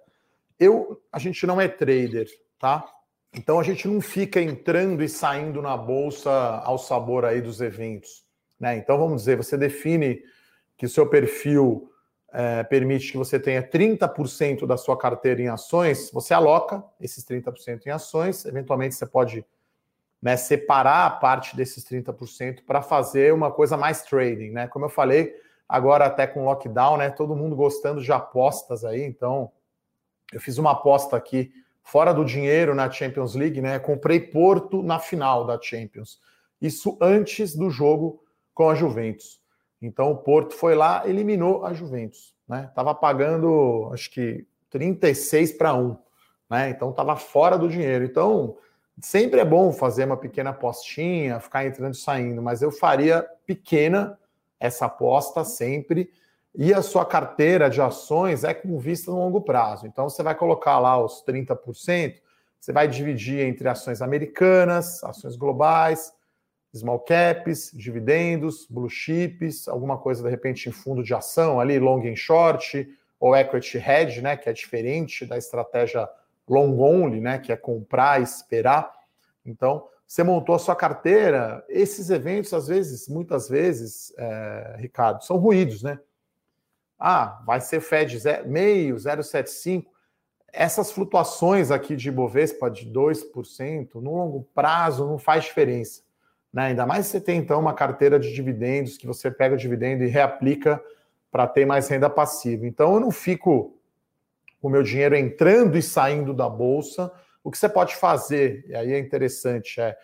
eu, 0.59 1.01
a 1.11 1.17
gente 1.17 1.47
não 1.47 1.59
é 1.59 1.67
trader, 1.67 2.27
tá? 2.59 2.85
Então 3.33 3.59
a 3.59 3.63
gente 3.63 3.87
não 3.87 3.99
fica 3.99 4.39
entrando 4.39 5.03
e 5.03 5.09
saindo 5.09 5.59
na 5.59 5.75
bolsa 5.75 6.29
ao 6.63 6.77
sabor 6.77 7.25
aí 7.25 7.41
dos 7.41 7.61
eventos, 7.61 8.23
né? 8.59 8.77
Então 8.77 8.95
vamos 8.95 9.21
dizer, 9.21 9.37
você 9.37 9.57
define 9.57 10.21
que 10.77 10.85
o 10.85 10.89
seu 10.89 11.09
perfil 11.09 11.90
é, 12.33 12.63
permite 12.63 13.11
que 13.11 13.17
você 13.17 13.39
tenha 13.39 13.61
30% 13.61 14.65
da 14.65 14.77
sua 14.77 14.97
carteira 14.97 15.41
em 15.41 15.47
ações, 15.47 16.09
você 16.11 16.33
aloca 16.33 16.83
esses 16.99 17.25
30% 17.25 17.85
em 17.85 17.89
ações, 17.89 18.45
eventualmente 18.45 18.95
você 18.95 19.05
pode 19.05 19.45
né, 20.21 20.37
separar 20.37 21.07
a 21.07 21.09
parte 21.09 21.55
desses 21.55 21.83
30% 21.83 22.63
para 22.65 22.81
fazer 22.81 23.33
uma 23.33 23.51
coisa 23.51 23.75
mais 23.75 24.03
trading, 24.03 24.51
né? 24.51 24.67
Como 24.67 24.85
eu 24.85 24.89
falei, 24.89 25.35
agora 25.67 26.05
até 26.05 26.27
com 26.27 26.45
lockdown, 26.45 26.97
né? 26.97 27.09
Todo 27.09 27.35
mundo 27.35 27.55
gostando 27.55 28.01
de 28.01 28.11
apostas 28.11 28.85
aí, 28.85 29.01
então 29.01 29.51
eu 30.31 30.39
fiz 30.39 30.57
uma 30.57 30.71
aposta 30.71 31.17
aqui 31.17 31.51
fora 31.83 32.13
do 32.13 32.23
dinheiro 32.23 32.75
na 32.75 32.89
Champions 32.89 33.35
League, 33.35 33.59
né? 33.59 33.79
Comprei 33.79 34.19
Porto 34.19 34.83
na 34.83 34.99
final 34.99 35.45
da 35.45 35.59
Champions. 35.59 36.21
Isso 36.61 36.97
antes 37.01 37.55
do 37.55 37.69
jogo 37.69 38.23
com 38.53 38.69
a 38.69 38.75
Juventus. 38.75 39.40
Então 39.81 40.11
o 40.11 40.17
Porto 40.17 40.53
foi 40.53 40.75
lá, 40.75 41.03
eliminou 41.07 41.65
a 41.65 41.73
Juventus, 41.73 42.35
né? 42.47 42.69
Tava 42.75 42.93
pagando, 42.93 43.89
acho 43.91 44.11
que 44.11 44.45
36 44.69 45.53
para 45.53 45.73
1, 45.73 45.97
né? 46.49 46.69
Então 46.69 46.91
tava 46.91 47.15
fora 47.15 47.57
do 47.57 47.67
dinheiro. 47.67 48.05
Então, 48.05 48.57
sempre 49.01 49.39
é 49.39 49.45
bom 49.45 49.71
fazer 49.71 50.05
uma 50.05 50.17
pequena 50.17 50.51
apostinha, 50.51 51.39
ficar 51.39 51.65
entrando 51.65 51.95
e 51.95 51.97
saindo, 51.97 52.41
mas 52.41 52.61
eu 52.61 52.71
faria 52.71 53.25
pequena 53.45 54.17
essa 54.59 54.85
aposta 54.85 55.43
sempre. 55.43 56.11
E 56.53 56.73
a 56.73 56.81
sua 56.81 57.05
carteira 57.05 57.69
de 57.69 57.81
ações 57.81 58.43
é 58.43 58.53
com 58.53 58.77
vista 58.77 59.09
no 59.09 59.17
longo 59.17 59.41
prazo. 59.41 59.87
Então 59.87 60.09
você 60.09 60.21
vai 60.21 60.35
colocar 60.35 60.79
lá 60.79 61.03
os 61.03 61.23
30%, 61.23 62.15
você 62.59 62.71
vai 62.71 62.87
dividir 62.87 63.39
entre 63.39 63.67
ações 63.67 64.01
americanas, 64.01 65.03
ações 65.03 65.35
globais, 65.35 66.13
small 66.73 66.99
caps, 66.99 67.71
dividendos, 67.73 68.65
blue 68.69 68.89
chips, 68.89 69.67
alguma 69.67 69.97
coisa 69.97 70.23
de 70.23 70.29
repente 70.29 70.69
em 70.69 70.71
fundo 70.71 71.03
de 71.03 71.13
ação 71.13 71.59
ali, 71.59 71.77
long 71.79 72.01
and 72.07 72.15
short, 72.15 72.87
ou 73.19 73.35
equity 73.35 73.77
hedge, 73.77 74.21
né, 74.21 74.35
que 74.35 74.49
é 74.49 74.53
diferente 74.53 75.25
da 75.25 75.37
estratégia 75.37 76.09
long 76.47 76.79
only, 76.79 77.19
né, 77.19 77.37
que 77.37 77.51
é 77.51 77.57
comprar 77.57 78.21
esperar. 78.21 78.91
Então, 79.45 79.87
você 80.07 80.23
montou 80.23 80.55
a 80.55 80.59
sua 80.59 80.75
carteira, 80.75 81.63
esses 81.69 82.09
eventos, 82.09 82.53
às 82.53 82.67
vezes, 82.67 83.07
muitas 83.07 83.47
vezes, 83.47 84.13
é, 84.17 84.75
Ricardo, 84.79 85.23
são 85.23 85.37
ruídos, 85.37 85.83
né? 85.83 85.99
Ah, 86.99 87.41
vai 87.45 87.61
ser 87.61 87.79
Fed 87.79 88.21
meio, 88.45 88.95
0,75. 88.95 89.85
Essas 90.51 90.91
flutuações 90.91 91.71
aqui 91.71 91.95
de 91.95 92.11
Bovespa 92.11 92.69
de 92.69 92.85
2%, 92.91 93.95
no 93.95 94.15
longo 94.15 94.43
prazo, 94.53 95.07
não 95.07 95.17
faz 95.17 95.45
diferença. 95.45 96.01
Né? 96.53 96.63
Ainda 96.67 96.85
mais 96.85 97.05
se 97.05 97.13
você 97.13 97.21
tem, 97.21 97.39
então, 97.39 97.59
uma 97.59 97.73
carteira 97.73 98.19
de 98.19 98.33
dividendos 98.33 98.97
que 98.97 99.07
você 99.07 99.31
pega 99.31 99.55
o 99.55 99.57
dividendo 99.57 100.03
e 100.03 100.07
reaplica 100.07 100.81
para 101.31 101.47
ter 101.47 101.65
mais 101.65 101.87
renda 101.87 102.09
passiva. 102.09 102.67
Então, 102.67 102.93
eu 102.95 102.99
não 102.99 103.11
fico 103.11 103.77
com 104.61 104.67
o 104.67 104.71
meu 104.71 104.83
dinheiro 104.83 105.15
entrando 105.15 105.77
e 105.77 105.81
saindo 105.81 106.33
da 106.33 106.49
bolsa. 106.49 107.11
O 107.43 107.49
que 107.49 107.57
você 107.57 107.69
pode 107.69 107.95
fazer, 107.95 108.65
e 108.67 108.75
aí 108.75 108.91
é 108.93 108.99
interessante, 108.99 109.79
é, 109.79 109.97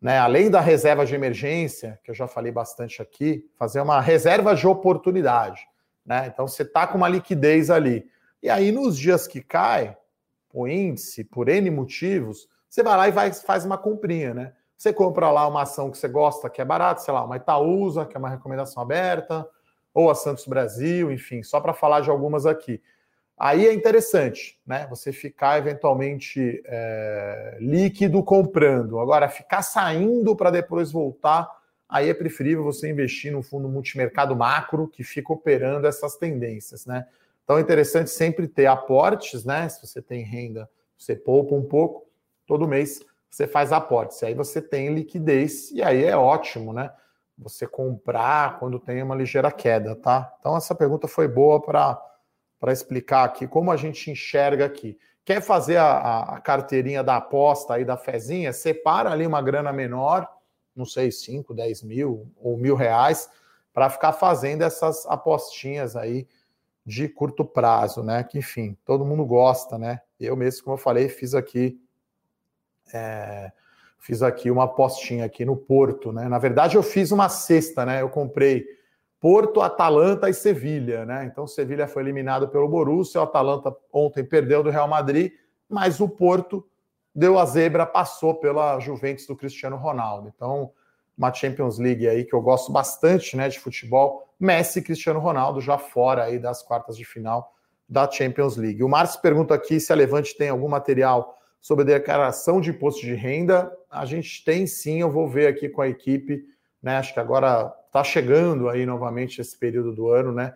né, 0.00 0.18
além 0.18 0.50
da 0.50 0.60
reserva 0.60 1.04
de 1.04 1.14
emergência, 1.14 1.98
que 2.04 2.10
eu 2.10 2.14
já 2.14 2.26
falei 2.26 2.52
bastante 2.52 3.00
aqui, 3.00 3.48
fazer 3.56 3.80
uma 3.80 4.00
reserva 4.00 4.54
de 4.54 4.66
oportunidade. 4.66 5.66
Né? 6.04 6.30
Então, 6.32 6.46
você 6.46 6.62
está 6.62 6.86
com 6.86 6.98
uma 6.98 7.08
liquidez 7.08 7.70
ali. 7.70 8.06
E 8.42 8.50
aí, 8.50 8.70
nos 8.70 8.98
dias 8.98 9.26
que 9.26 9.40
cai 9.40 9.96
o 10.52 10.68
índice, 10.68 11.24
por 11.24 11.48
N 11.48 11.70
motivos, 11.70 12.48
você 12.68 12.82
vai 12.82 12.96
lá 12.96 13.08
e 13.08 13.12
vai, 13.12 13.32
faz 13.32 13.64
uma 13.64 13.78
comprinha, 13.78 14.34
né? 14.34 14.52
Você 14.80 14.94
compra 14.94 15.30
lá 15.30 15.46
uma 15.46 15.60
ação 15.60 15.90
que 15.90 15.98
você 15.98 16.08
gosta, 16.08 16.48
que 16.48 16.58
é 16.58 16.64
barata, 16.64 17.02
sei 17.02 17.12
lá, 17.12 17.22
uma 17.22 17.36
Itaúsa, 17.36 18.06
que 18.06 18.16
é 18.16 18.18
uma 18.18 18.30
recomendação 18.30 18.82
aberta, 18.82 19.46
ou 19.92 20.10
a 20.10 20.14
Santos 20.14 20.46
Brasil, 20.46 21.12
enfim, 21.12 21.42
só 21.42 21.60
para 21.60 21.74
falar 21.74 22.00
de 22.00 22.08
algumas 22.08 22.46
aqui. 22.46 22.80
Aí 23.36 23.66
é 23.66 23.74
interessante, 23.74 24.58
né? 24.66 24.86
Você 24.88 25.12
ficar 25.12 25.58
eventualmente 25.58 26.62
é, 26.64 27.58
líquido 27.60 28.24
comprando. 28.24 28.98
Agora, 29.00 29.28
ficar 29.28 29.60
saindo 29.60 30.34
para 30.34 30.50
depois 30.50 30.90
voltar, 30.90 31.46
aí 31.86 32.08
é 32.08 32.14
preferível 32.14 32.64
você 32.64 32.88
investir 32.88 33.30
no 33.30 33.42
fundo 33.42 33.68
multimercado 33.68 34.34
macro 34.34 34.88
que 34.88 35.04
fica 35.04 35.30
operando 35.30 35.86
essas 35.86 36.16
tendências, 36.16 36.86
né? 36.86 37.06
Então 37.44 37.58
é 37.58 37.60
interessante 37.60 38.08
sempre 38.08 38.48
ter 38.48 38.64
aportes, 38.64 39.44
né? 39.44 39.68
Se 39.68 39.86
você 39.86 40.00
tem 40.00 40.24
renda, 40.24 40.70
você 40.96 41.14
poupa 41.14 41.54
um 41.54 41.64
pouco 41.64 42.06
todo 42.46 42.66
mês 42.66 43.04
você 43.30 43.46
faz 43.46 43.72
aportes. 43.72 44.22
Aí 44.22 44.34
você 44.34 44.60
tem 44.60 44.92
liquidez 44.92 45.70
e 45.70 45.82
aí 45.82 46.04
é 46.04 46.16
ótimo, 46.16 46.72
né? 46.72 46.90
Você 47.38 47.66
comprar 47.66 48.58
quando 48.58 48.78
tem 48.78 49.02
uma 49.02 49.14
ligeira 49.14 49.50
queda, 49.52 49.94
tá? 49.94 50.34
Então 50.40 50.56
essa 50.56 50.74
pergunta 50.74 51.06
foi 51.06 51.28
boa 51.28 51.62
para 51.62 52.72
explicar 52.72 53.24
aqui 53.24 53.46
como 53.46 53.70
a 53.70 53.76
gente 53.76 54.10
enxerga 54.10 54.66
aqui. 54.66 54.98
Quer 55.24 55.40
fazer 55.40 55.76
a, 55.76 56.22
a, 56.22 56.40
carteirinha 56.40 57.04
da 57.04 57.16
aposta 57.16 57.74
aí 57.74 57.84
da 57.84 57.96
fezinha? 57.96 58.52
Separa 58.52 59.10
ali 59.10 59.26
uma 59.26 59.40
grana 59.40 59.72
menor, 59.72 60.28
não 60.74 60.84
sei, 60.84 61.12
5, 61.12 61.54
10 61.54 61.82
mil 61.84 62.32
ou 62.36 62.56
mil 62.56 62.74
reais, 62.74 63.30
para 63.72 63.88
ficar 63.88 64.12
fazendo 64.12 64.62
essas 64.62 65.06
apostinhas 65.06 65.94
aí 65.94 66.26
de 66.84 67.08
curto 67.08 67.44
prazo, 67.44 68.02
né? 68.02 68.24
Que 68.24 68.38
enfim, 68.38 68.76
todo 68.84 69.04
mundo 69.04 69.24
gosta, 69.24 69.78
né? 69.78 70.00
Eu 70.18 70.36
mesmo, 70.36 70.64
como 70.64 70.74
eu 70.74 70.80
falei, 70.80 71.08
fiz 71.08 71.34
aqui 71.34 71.80
é, 72.92 73.52
fiz 73.98 74.22
aqui 74.22 74.50
uma 74.50 74.64
apostinha 74.64 75.24
aqui 75.24 75.44
no 75.44 75.56
Porto, 75.56 76.12
né? 76.12 76.28
Na 76.28 76.38
verdade, 76.38 76.76
eu 76.76 76.82
fiz 76.82 77.10
uma 77.10 77.28
cesta, 77.28 77.84
né? 77.84 78.02
Eu 78.02 78.08
comprei 78.08 78.66
Porto, 79.20 79.60
Atalanta 79.60 80.28
e 80.30 80.34
Sevilha, 80.34 81.04
né? 81.04 81.24
Então, 81.26 81.46
Sevilha 81.46 81.86
foi 81.86 82.02
eliminado 82.02 82.48
pelo 82.48 82.68
Borussia, 82.68 83.20
o 83.20 83.24
Atalanta 83.24 83.74
ontem 83.92 84.24
perdeu 84.24 84.62
do 84.62 84.70
Real 84.70 84.88
Madrid, 84.88 85.32
mas 85.68 86.00
o 86.00 86.08
Porto 86.08 86.66
deu 87.14 87.38
a 87.38 87.44
zebra, 87.44 87.84
passou 87.84 88.34
pela 88.34 88.80
Juventus 88.80 89.26
do 89.26 89.36
Cristiano 89.36 89.76
Ronaldo. 89.76 90.32
Então, 90.34 90.72
uma 91.16 91.32
Champions 91.34 91.78
League 91.78 92.08
aí 92.08 92.24
que 92.24 92.34
eu 92.34 92.40
gosto 92.40 92.72
bastante, 92.72 93.36
né, 93.36 93.48
de 93.48 93.58
futebol, 93.58 94.26
Messi 94.38 94.78
e 94.78 94.82
Cristiano 94.82 95.20
Ronaldo 95.20 95.60
já 95.60 95.76
fora 95.76 96.24
aí 96.24 96.38
das 96.38 96.62
quartas 96.62 96.96
de 96.96 97.04
final 97.04 97.52
da 97.86 98.10
Champions 98.10 98.56
League. 98.56 98.82
O 98.82 98.88
Márcio 98.88 99.20
pergunta 99.20 99.54
aqui 99.54 99.78
se 99.78 99.92
a 99.92 99.96
Levante 99.96 100.34
tem 100.34 100.48
algum 100.48 100.68
material 100.68 101.36
sobre 101.60 101.82
a 101.82 101.98
declaração 101.98 102.60
de 102.60 102.70
imposto 102.70 103.02
de 103.02 103.14
renda. 103.14 103.70
A 103.90 104.04
gente 104.06 104.44
tem 104.44 104.66
sim, 104.66 105.00
eu 105.00 105.10
vou 105.10 105.28
ver 105.28 105.46
aqui 105.46 105.68
com 105.68 105.82
a 105.82 105.88
equipe, 105.88 106.44
né? 106.82 106.96
Acho 106.96 107.12
que 107.12 107.20
agora 107.20 107.72
está 107.86 108.02
chegando 108.02 108.68
aí 108.68 108.86
novamente 108.86 109.40
esse 109.40 109.58
período 109.58 109.92
do 109.92 110.08
ano, 110.08 110.32
né? 110.32 110.54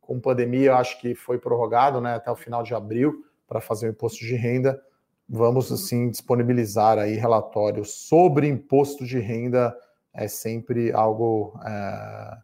Com 0.00 0.20
pandemia, 0.20 0.76
acho 0.76 1.00
que 1.00 1.14
foi 1.14 1.38
prorrogado 1.38 2.00
né, 2.00 2.14
até 2.14 2.30
o 2.30 2.36
final 2.36 2.62
de 2.62 2.74
abril 2.74 3.24
para 3.48 3.60
fazer 3.60 3.88
o 3.88 3.90
imposto 3.90 4.20
de 4.20 4.34
renda. 4.34 4.80
Vamos 5.26 5.72
assim 5.72 6.10
disponibilizar 6.10 6.98
aí 6.98 7.14
relatórios 7.14 7.94
sobre 7.94 8.46
imposto 8.46 9.06
de 9.06 9.18
renda, 9.18 9.74
é 10.12 10.28
sempre 10.28 10.92
algo 10.92 11.58
é, 11.64 12.36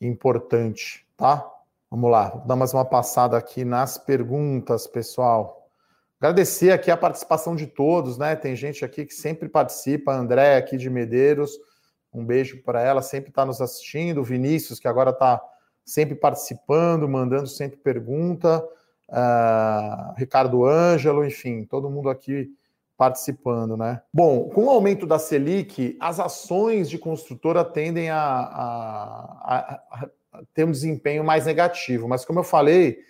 importante, 0.00 1.06
tá? 1.16 1.46
Vamos 1.90 2.10
lá, 2.10 2.30
vou 2.30 2.46
dar 2.46 2.56
mais 2.56 2.72
uma 2.72 2.86
passada 2.86 3.36
aqui 3.36 3.66
nas 3.66 3.98
perguntas, 3.98 4.86
pessoal. 4.86 5.61
Agradecer 6.22 6.70
aqui 6.70 6.88
a 6.88 6.96
participação 6.96 7.56
de 7.56 7.66
todos, 7.66 8.16
né? 8.16 8.36
Tem 8.36 8.54
gente 8.54 8.84
aqui 8.84 9.04
que 9.04 9.12
sempre 9.12 9.48
participa, 9.48 10.12
a 10.12 10.16
André 10.16 10.56
aqui 10.56 10.76
de 10.76 10.88
Medeiros, 10.88 11.58
um 12.14 12.24
beijo 12.24 12.62
para 12.62 12.80
ela, 12.80 13.02
sempre 13.02 13.30
está 13.30 13.44
nos 13.44 13.60
assistindo, 13.60 14.20
o 14.20 14.24
Vinícius, 14.24 14.78
que 14.78 14.86
agora 14.86 15.10
está 15.10 15.42
sempre 15.84 16.14
participando, 16.14 17.08
mandando 17.08 17.48
sempre 17.48 17.76
pergunta, 17.76 18.64
uh, 19.08 20.14
Ricardo 20.16 20.64
Ângelo, 20.64 21.24
enfim, 21.26 21.64
todo 21.64 21.90
mundo 21.90 22.08
aqui 22.08 22.54
participando, 22.96 23.76
né? 23.76 24.00
Bom, 24.14 24.48
com 24.48 24.66
o 24.66 24.70
aumento 24.70 25.04
da 25.04 25.18
Selic, 25.18 25.96
as 25.98 26.20
ações 26.20 26.88
de 26.88 26.98
construtora 26.98 27.64
tendem 27.64 28.10
a, 28.10 28.20
a, 28.20 29.24
a, 29.42 30.08
a 30.34 30.42
ter 30.54 30.62
um 30.62 30.70
desempenho 30.70 31.24
mais 31.24 31.46
negativo, 31.46 32.06
mas 32.06 32.24
como 32.24 32.38
eu 32.38 32.44
falei, 32.44 33.00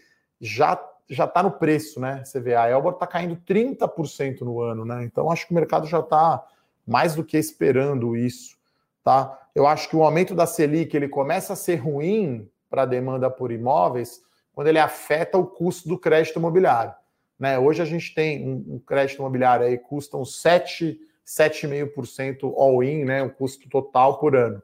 já 0.41 0.75
já 1.15 1.25
está 1.25 1.43
no 1.43 1.51
preço, 1.51 2.01
né? 2.01 2.23
Você 2.25 2.41
vê, 2.41 2.55
a 2.55 2.69
Elbor 2.69 2.93
está 2.93 3.07
caindo 3.07 3.37
30% 3.37 4.41
no 4.41 4.61
ano, 4.61 4.85
né? 4.85 5.05
Então 5.05 5.31
acho 5.31 5.47
que 5.47 5.53
o 5.53 5.55
mercado 5.55 5.87
já 5.87 6.01
está 6.01 6.45
mais 6.87 7.15
do 7.15 7.25
que 7.25 7.37
esperando 7.37 8.17
isso, 8.17 8.57
tá? 9.05 9.39
Eu 9.55 9.67
acho 9.67 9.89
que 9.89 9.97
o 9.97 10.03
aumento 10.03 10.35
da 10.35 10.47
Selic 10.47 10.97
ele 10.97 11.09
começa 11.09 11.53
a 11.53 11.57
ser 11.57 11.77
ruim 11.77 12.51
para 12.71 12.83
a 12.83 12.87
demanda 12.87 13.31
por 13.31 13.53
imóveis 13.53 14.23
quando 14.55 14.69
ele 14.69 14.79
afeta 14.79 15.37
o 15.37 15.47
custo 15.47 15.89
do 15.89 15.99
crédito 15.99 16.39
imobiliário. 16.39 16.95
Né? 17.39 17.59
Hoje 17.59 17.83
a 17.83 17.85
gente 17.85 18.15
tem 18.15 18.49
um, 18.49 18.75
um 18.75 18.79
crédito 18.79 19.19
imobiliário 19.19 19.67
aí, 19.67 19.77
custa 19.77 20.17
uns 20.17 20.41
7, 20.41 20.99
7,5% 21.27 22.55
all-in, 22.57 23.05
né? 23.05 23.23
o 23.23 23.31
custo 23.31 23.69
total 23.69 24.19
por 24.19 24.37
ano. 24.37 24.63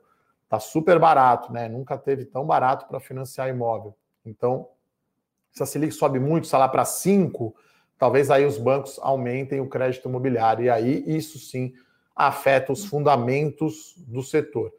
Tá 0.49 0.59
super 0.59 0.99
barato, 0.99 1.53
né? 1.53 1.69
Nunca 1.69 1.99
teve 1.99 2.25
tão 2.25 2.47
barato 2.47 2.87
para 2.87 2.99
financiar 2.99 3.51
imóvel. 3.51 3.95
Então, 4.25 4.69
se 5.53 5.63
a 5.63 5.67
Selic 5.67 5.93
sobe 5.93 6.19
muito, 6.19 6.47
sei 6.47 6.59
lá, 6.59 6.69
para 6.69 6.85
5, 6.85 7.55
talvez 7.99 8.31
aí 8.31 8.45
os 8.45 8.59
bancos 8.59 8.99
aumentem 9.03 9.61
o 9.61 9.69
crédito 9.69 10.09
imobiliário. 10.09 10.65
E 10.65 10.71
aí, 10.71 11.05
isso 11.07 11.39
sim 11.39 11.75
afeta 12.15 12.73
os 12.73 12.85
fundamentos 12.85 13.95
do 13.99 14.23
setor. 14.23 14.73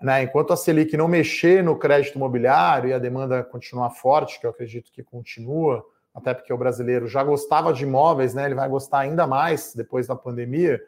Né? 0.00 0.22
Enquanto 0.22 0.52
a 0.52 0.56
Selic 0.56 0.96
não 0.96 1.08
mexer 1.08 1.62
no 1.62 1.78
crédito 1.78 2.16
imobiliário 2.16 2.90
e 2.90 2.92
a 2.92 2.98
demanda 2.98 3.42
continuar 3.42 3.90
forte, 3.90 4.38
que 4.38 4.46
eu 4.46 4.50
acredito 4.50 4.92
que 4.92 5.02
continua, 5.02 5.84
até 6.14 6.32
porque 6.32 6.52
o 6.52 6.58
brasileiro 6.58 7.08
já 7.08 7.24
gostava 7.24 7.72
de 7.72 7.84
imóveis, 7.84 8.34
né? 8.34 8.44
ele 8.44 8.54
vai 8.54 8.68
gostar 8.68 9.00
ainda 9.00 9.26
mais 9.26 9.74
depois 9.74 10.06
da 10.06 10.14
pandemia. 10.14 10.80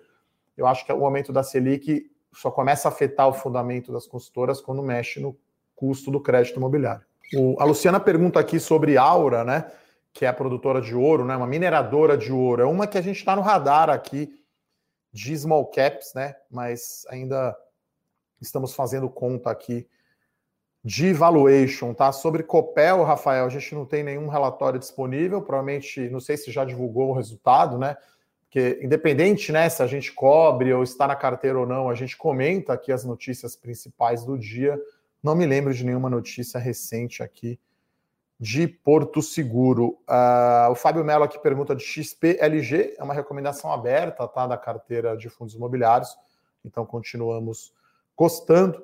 Eu 0.57 0.67
acho 0.67 0.87
que 0.87 0.93
o 0.93 1.05
aumento 1.05 1.33
da 1.33 1.43
Selic 1.43 2.11
só 2.33 2.51
começa 2.51 2.89
a 2.89 2.93
afetar 2.93 3.29
o 3.29 3.33
fundamento 3.33 3.93
das 3.93 4.07
consultoras 4.07 4.61
quando 4.61 4.83
mexe 4.83 5.19
no 5.19 5.37
custo 5.75 6.11
do 6.11 6.21
crédito 6.21 6.57
imobiliário. 6.57 7.05
O, 7.35 7.57
a 7.59 7.65
Luciana 7.65 7.99
pergunta 7.99 8.39
aqui 8.39 8.61
sobre 8.61 8.97
Aura, 8.97 9.45
né? 9.45 9.71
Que 10.13 10.25
é 10.25 10.29
a 10.29 10.33
produtora 10.33 10.81
de 10.81 10.95
ouro, 10.95 11.25
né? 11.25 11.37
Uma 11.37 11.47
mineradora 11.47 12.17
de 12.17 12.33
ouro. 12.33 12.63
É 12.63 12.67
uma 12.67 12.87
que 12.87 12.99
a 12.99 13.03
gente 13.03 13.19
está 13.19 13.35
no 13.35 13.43
radar 13.43 13.91
aqui 13.91 14.33
de 15.13 15.37
small 15.37 15.67
caps, 15.67 16.13
né? 16.15 16.37
Mas 16.51 17.05
ainda 17.09 17.57
estamos 18.41 18.75
fazendo 18.75 19.09
conta 19.09 19.51
aqui 19.51 19.89
de 20.85 21.13
valuation, 21.13 21.93
tá? 21.93 22.13
Sobre 22.13 22.45
Copel, 22.45 23.03
Rafael, 23.03 23.45
a 23.45 23.49
gente 23.49 23.75
não 23.75 23.85
tem 23.85 24.05
nenhum 24.05 24.29
relatório 24.29 24.79
disponível, 24.79 25.43
provavelmente, 25.43 26.09
não 26.11 26.21
sei 26.21 26.37
se 26.37 26.53
já 26.53 26.65
divulgou 26.65 27.09
o 27.09 27.13
resultado, 27.13 27.77
né? 27.77 27.97
Porque 28.43 28.79
independente, 28.81 29.51
né, 29.51 29.69
se 29.69 29.83
a 29.83 29.87
gente 29.87 30.13
cobre 30.13 30.73
ou 30.73 30.85
está 30.85 31.09
na 31.09 31.17
carteira 31.17 31.59
ou 31.59 31.67
não, 31.67 31.91
a 31.91 31.95
gente 31.95 32.17
comenta 32.17 32.73
aqui 32.73 32.93
as 32.93 33.05
notícias 33.05 33.57
principais 33.57 34.25
do 34.25 34.39
dia. 34.39 34.81
Não 35.27 35.35
me 35.35 35.45
lembro 35.45 35.75
de 35.75 35.85
nenhuma 35.85 36.09
notícia 36.09 36.57
recente 36.61 37.21
aqui 37.21 37.59
de 38.39 38.69
Porto 38.69 39.21
Seguro. 39.21 39.99
Uh, 40.09 40.71
o 40.71 40.77
Fábio 40.77 41.05
Mello 41.05 41.25
aqui 41.25 41.37
pergunta 41.37 41.75
de 41.75 41.83
XPLG, 41.83 42.95
é 42.97 43.03
uma 43.03 43.13
recomendação 43.13 43.73
aberta 43.73 44.29
tá, 44.29 44.47
da 44.47 44.57
carteira 44.57 45.17
de 45.17 45.29
fundos 45.29 45.57
imobiliários, 45.57 46.17
então 46.65 46.87
continuamos 46.87 47.75
gostando. 48.17 48.79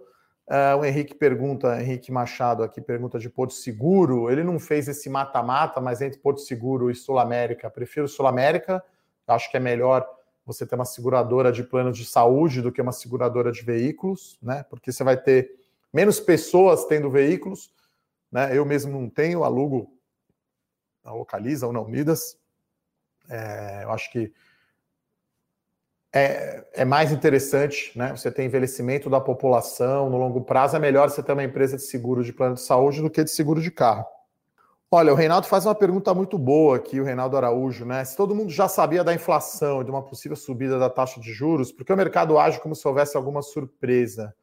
Uh, 0.49 0.81
o 0.81 0.85
Henrique 0.85 1.15
pergunta, 1.15 1.81
Henrique 1.81 2.11
Machado 2.11 2.65
aqui 2.65 2.81
pergunta 2.81 3.21
de 3.21 3.31
Porto 3.31 3.55
Seguro. 3.55 4.29
Ele 4.29 4.43
não 4.43 4.59
fez 4.59 4.89
esse 4.89 5.09
mata-mata, 5.09 5.81
mas 5.81 6.03
entre 6.03 6.19
Porto 6.19 6.41
Seguro 6.41 6.91
e 6.91 6.95
Sul 6.97 7.21
América, 7.21 7.71
prefiro 7.71 8.09
Sul 8.09 8.27
América. 8.27 8.83
Acho 9.29 9.49
que 9.49 9.57
é 9.57 9.61
melhor 9.61 10.05
você 10.45 10.67
ter 10.67 10.75
uma 10.75 10.85
seguradora 10.85 11.53
de 11.53 11.63
plano 11.63 11.93
de 11.93 12.05
saúde 12.05 12.61
do 12.61 12.73
que 12.73 12.83
uma 12.83 12.91
seguradora 12.91 13.53
de 13.53 13.63
veículos, 13.63 14.41
né? 14.43 14.67
Porque 14.69 14.91
você 14.91 15.05
vai 15.05 15.17
ter 15.17 15.62
menos 15.93 16.19
pessoas 16.19 16.85
tendo 16.87 17.11
veículos 17.11 17.73
né? 18.33 18.57
Eu 18.57 18.65
mesmo 18.65 18.99
não 18.99 19.11
tenho, 19.11 19.45
alugo 19.45 19.93
na 21.05 21.13
Localiza 21.13 21.67
ou 21.67 21.73
na 21.73 21.83
Unidas. 21.83 22.39
É, 23.29 23.85
eu 23.85 23.91
acho 23.91 24.11
que 24.11 24.33
é, 26.15 26.67
é, 26.73 26.85
mais 26.85 27.13
interessante, 27.13 27.97
né? 27.97 28.11
Você 28.17 28.31
tem 28.31 28.47
envelhecimento 28.47 29.11
da 29.11 29.21
população 29.21 30.09
no 30.09 30.17
longo 30.17 30.43
prazo, 30.43 30.77
é 30.77 30.79
melhor 30.79 31.11
você 31.11 31.23
ter 31.23 31.33
uma 31.33 31.45
empresa 31.45 31.77
de 31.77 31.83
seguro 31.83 32.25
de 32.25 32.33
plano 32.33 32.55
de 32.55 32.63
saúde 32.63 33.03
do 33.03 33.11
que 33.11 33.23
de 33.23 33.31
seguro 33.31 33.61
de 33.61 33.71
carro. 33.71 34.07
Olha, 34.91 35.13
o 35.13 35.17
Reinaldo 35.17 35.47
faz 35.47 35.65
uma 35.65 35.75
pergunta 35.75 36.13
muito 36.13 36.39
boa 36.39 36.77
aqui, 36.77 37.01
o 37.01 37.05
Reinaldo 37.05 37.37
Araújo, 37.37 37.87
né? 37.87 38.05
Se 38.05 38.15
todo 38.15 38.35
mundo 38.35 38.51
já 38.51 38.69
sabia 38.69 39.03
da 39.03 39.15
inflação 39.15 39.81
e 39.81 39.85
de 39.85 39.91
uma 39.91 40.03
possível 40.03 40.37
subida 40.37 40.79
da 40.79 40.91
taxa 40.91 41.19
de 41.19 41.33
juros, 41.33 41.73
por 41.73 41.85
que 41.85 41.93
o 41.93 41.97
mercado 41.97 42.39
age 42.39 42.61
como 42.61 42.75
se 42.75 42.87
houvesse 42.87 43.17
alguma 43.17 43.41
surpresa? 43.41 44.35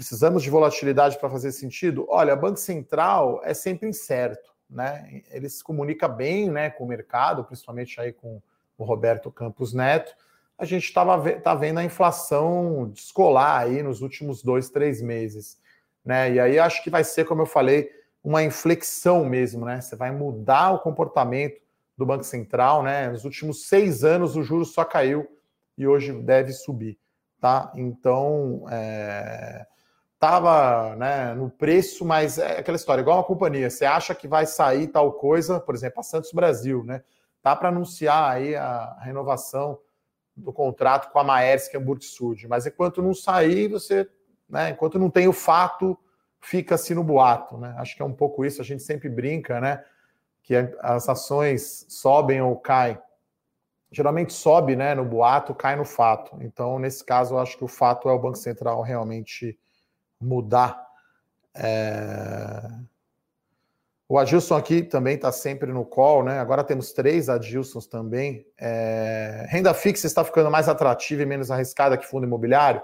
Precisamos 0.00 0.42
de 0.42 0.48
volatilidade 0.48 1.18
para 1.18 1.28
fazer 1.28 1.52
sentido? 1.52 2.06
Olha, 2.08 2.34
Banco 2.34 2.58
Central 2.58 3.42
é 3.44 3.52
sempre 3.52 3.86
incerto, 3.86 4.50
né? 4.68 5.20
Ele 5.30 5.46
se 5.46 5.62
comunica 5.62 6.08
bem 6.08 6.50
né, 6.50 6.70
com 6.70 6.84
o 6.84 6.88
mercado, 6.88 7.44
principalmente 7.44 8.00
aí 8.00 8.10
com 8.10 8.40
o 8.78 8.84
Roberto 8.84 9.30
Campos 9.30 9.74
Neto. 9.74 10.16
A 10.56 10.64
gente 10.64 10.84
estava 10.84 11.30
tá 11.40 11.54
vendo 11.54 11.80
a 11.80 11.84
inflação 11.84 12.88
descolar 12.88 13.60
aí 13.60 13.82
nos 13.82 14.00
últimos 14.00 14.42
dois, 14.42 14.70
três 14.70 15.02
meses. 15.02 15.58
Né? 16.02 16.32
E 16.32 16.40
aí 16.40 16.58
acho 16.58 16.82
que 16.82 16.88
vai 16.88 17.04
ser, 17.04 17.26
como 17.26 17.42
eu 17.42 17.46
falei, 17.46 17.92
uma 18.24 18.42
inflexão 18.42 19.22
mesmo, 19.22 19.66
né? 19.66 19.82
Você 19.82 19.96
vai 19.96 20.10
mudar 20.10 20.70
o 20.70 20.78
comportamento 20.78 21.60
do 21.94 22.06
Banco 22.06 22.24
Central, 22.24 22.82
né? 22.82 23.10
Nos 23.10 23.26
últimos 23.26 23.68
seis 23.68 24.02
anos 24.02 24.34
o 24.34 24.42
juro 24.42 24.64
só 24.64 24.82
caiu 24.82 25.28
e 25.76 25.86
hoje 25.86 26.10
deve 26.22 26.54
subir, 26.54 26.98
tá? 27.38 27.70
Então, 27.76 28.64
é 28.70 29.66
estava 30.20 30.94
né, 30.96 31.32
no 31.32 31.48
preço, 31.48 32.04
mas 32.04 32.36
é 32.36 32.58
aquela 32.58 32.76
história, 32.76 33.00
igual 33.00 33.16
uma 33.16 33.24
companhia, 33.24 33.70
você 33.70 33.86
acha 33.86 34.14
que 34.14 34.28
vai 34.28 34.44
sair 34.44 34.88
tal 34.88 35.14
coisa, 35.14 35.58
por 35.58 35.74
exemplo, 35.74 36.00
a 36.00 36.02
Santos 36.02 36.30
Brasil, 36.30 36.84
né? 36.84 37.02
Tá 37.40 37.56
para 37.56 37.70
anunciar 37.70 38.30
aí 38.32 38.54
a 38.54 38.98
renovação 39.00 39.78
do 40.36 40.52
contrato 40.52 41.10
com 41.10 41.18
a 41.18 41.24
Maersk 41.24 41.74
Hamburg 41.74 42.04
Sud, 42.04 42.46
mas 42.48 42.66
enquanto 42.66 43.00
não 43.00 43.14
sair, 43.14 43.68
você, 43.68 44.06
né, 44.46 44.68
enquanto 44.70 44.98
não 44.98 45.08
tem 45.08 45.26
o 45.26 45.32
fato, 45.32 45.98
fica-se 46.38 46.94
no 46.94 47.02
boato, 47.02 47.56
né? 47.56 47.74
Acho 47.78 47.96
que 47.96 48.02
é 48.02 48.04
um 48.04 48.12
pouco 48.12 48.44
isso, 48.44 48.60
a 48.60 48.64
gente 48.64 48.82
sempre 48.82 49.08
brinca, 49.08 49.58
né? 49.58 49.82
Que 50.42 50.54
as 50.80 51.08
ações 51.08 51.86
sobem 51.88 52.42
ou 52.42 52.56
caem. 52.56 52.98
Geralmente 53.90 54.34
sobe, 54.34 54.76
né, 54.76 54.94
no 54.94 55.04
boato, 55.04 55.54
cai 55.54 55.76
no 55.76 55.84
fato. 55.86 56.36
Então, 56.42 56.78
nesse 56.78 57.02
caso, 57.02 57.34
eu 57.34 57.38
acho 57.38 57.56
que 57.56 57.64
o 57.64 57.68
fato 57.68 58.06
é 58.10 58.12
o 58.12 58.18
Banco 58.18 58.36
Central 58.36 58.82
realmente 58.82 59.58
mudar. 60.20 60.86
É... 61.54 62.68
O 64.08 64.18
Adilson 64.18 64.56
aqui 64.56 64.82
também 64.82 65.14
está 65.14 65.30
sempre 65.30 65.72
no 65.72 65.84
call, 65.84 66.24
né? 66.24 66.40
Agora 66.40 66.64
temos 66.64 66.92
três 66.92 67.28
Adilsons 67.28 67.86
também. 67.86 68.44
É... 68.58 69.46
Renda 69.48 69.72
fixa 69.72 70.06
está 70.06 70.24
ficando 70.24 70.50
mais 70.50 70.68
atrativa 70.68 71.22
e 71.22 71.26
menos 71.26 71.50
arriscada 71.50 71.96
que 71.96 72.06
fundo 72.06 72.26
imobiliário. 72.26 72.82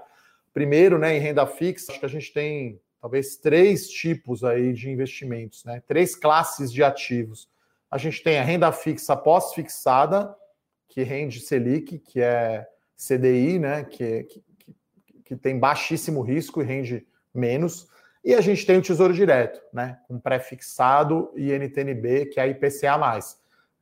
Primeiro, 0.52 0.98
né, 0.98 1.14
em 1.14 1.20
renda 1.20 1.46
fixa, 1.46 1.92
acho 1.92 2.00
que 2.00 2.06
a 2.06 2.08
gente 2.08 2.32
tem 2.32 2.80
talvez 3.00 3.36
três 3.36 3.90
tipos 3.90 4.42
aí 4.42 4.72
de 4.72 4.90
investimentos, 4.90 5.64
né? 5.64 5.82
Três 5.86 6.16
classes 6.16 6.72
de 6.72 6.82
ativos. 6.82 7.48
A 7.90 7.98
gente 7.98 8.22
tem 8.22 8.38
a 8.38 8.42
renda 8.42 8.72
fixa 8.72 9.14
pós-fixada, 9.16 10.34
que 10.88 11.02
rende 11.02 11.40
Selic, 11.40 11.98
que 11.98 12.20
é 12.20 12.66
CDI, 12.96 13.58
né? 13.58 13.84
Que, 13.84 14.24
que, 14.24 14.44
que 15.24 15.36
tem 15.36 15.58
baixíssimo 15.58 16.22
risco 16.22 16.62
e 16.62 16.64
rende 16.64 17.06
menos. 17.36 17.88
E 18.24 18.34
a 18.34 18.40
gente 18.40 18.66
tem 18.66 18.78
o 18.78 18.82
Tesouro 18.82 19.14
Direto, 19.14 19.60
né? 19.72 19.98
Com 20.08 20.18
pré-fixado 20.18 21.30
e 21.36 21.52
NTNB, 21.52 22.26
que 22.26 22.40
é 22.40 22.48
IPCA. 22.48 22.98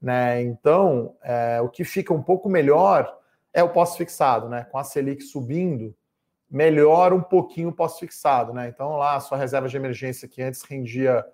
Né? 0.02 0.42
Então, 0.42 1.16
é, 1.22 1.62
o 1.62 1.68
que 1.70 1.82
fica 1.82 2.12
um 2.12 2.22
pouco 2.22 2.46
melhor 2.48 3.18
é 3.54 3.62
o 3.62 3.70
pós-fixado, 3.70 4.48
né? 4.48 4.64
Com 4.70 4.76
a 4.76 4.84
Selic 4.84 5.22
subindo, 5.22 5.96
melhora 6.50 7.14
um 7.14 7.22
pouquinho 7.22 7.70
o 7.70 7.72
pós-fixado, 7.72 8.52
né? 8.52 8.68
Então, 8.68 8.96
lá 8.96 9.16
a 9.16 9.20
sua 9.20 9.38
reserva 9.38 9.66
de 9.66 9.76
emergência, 9.76 10.28
que 10.28 10.42
antes 10.42 10.62
rendia 10.62 11.24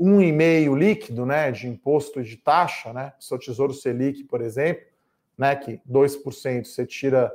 1,5 0.00 0.78
líquido, 0.78 1.26
né? 1.26 1.50
De 1.50 1.66
imposto 1.66 2.22
de 2.22 2.36
taxa, 2.36 2.92
né? 2.92 3.12
Seu 3.18 3.38
Tesouro 3.38 3.74
Selic, 3.74 4.22
por 4.22 4.40
exemplo, 4.40 4.84
né? 5.36 5.56
Que 5.56 5.80
2% 5.90 6.64
você 6.64 6.86
tira 6.86 7.32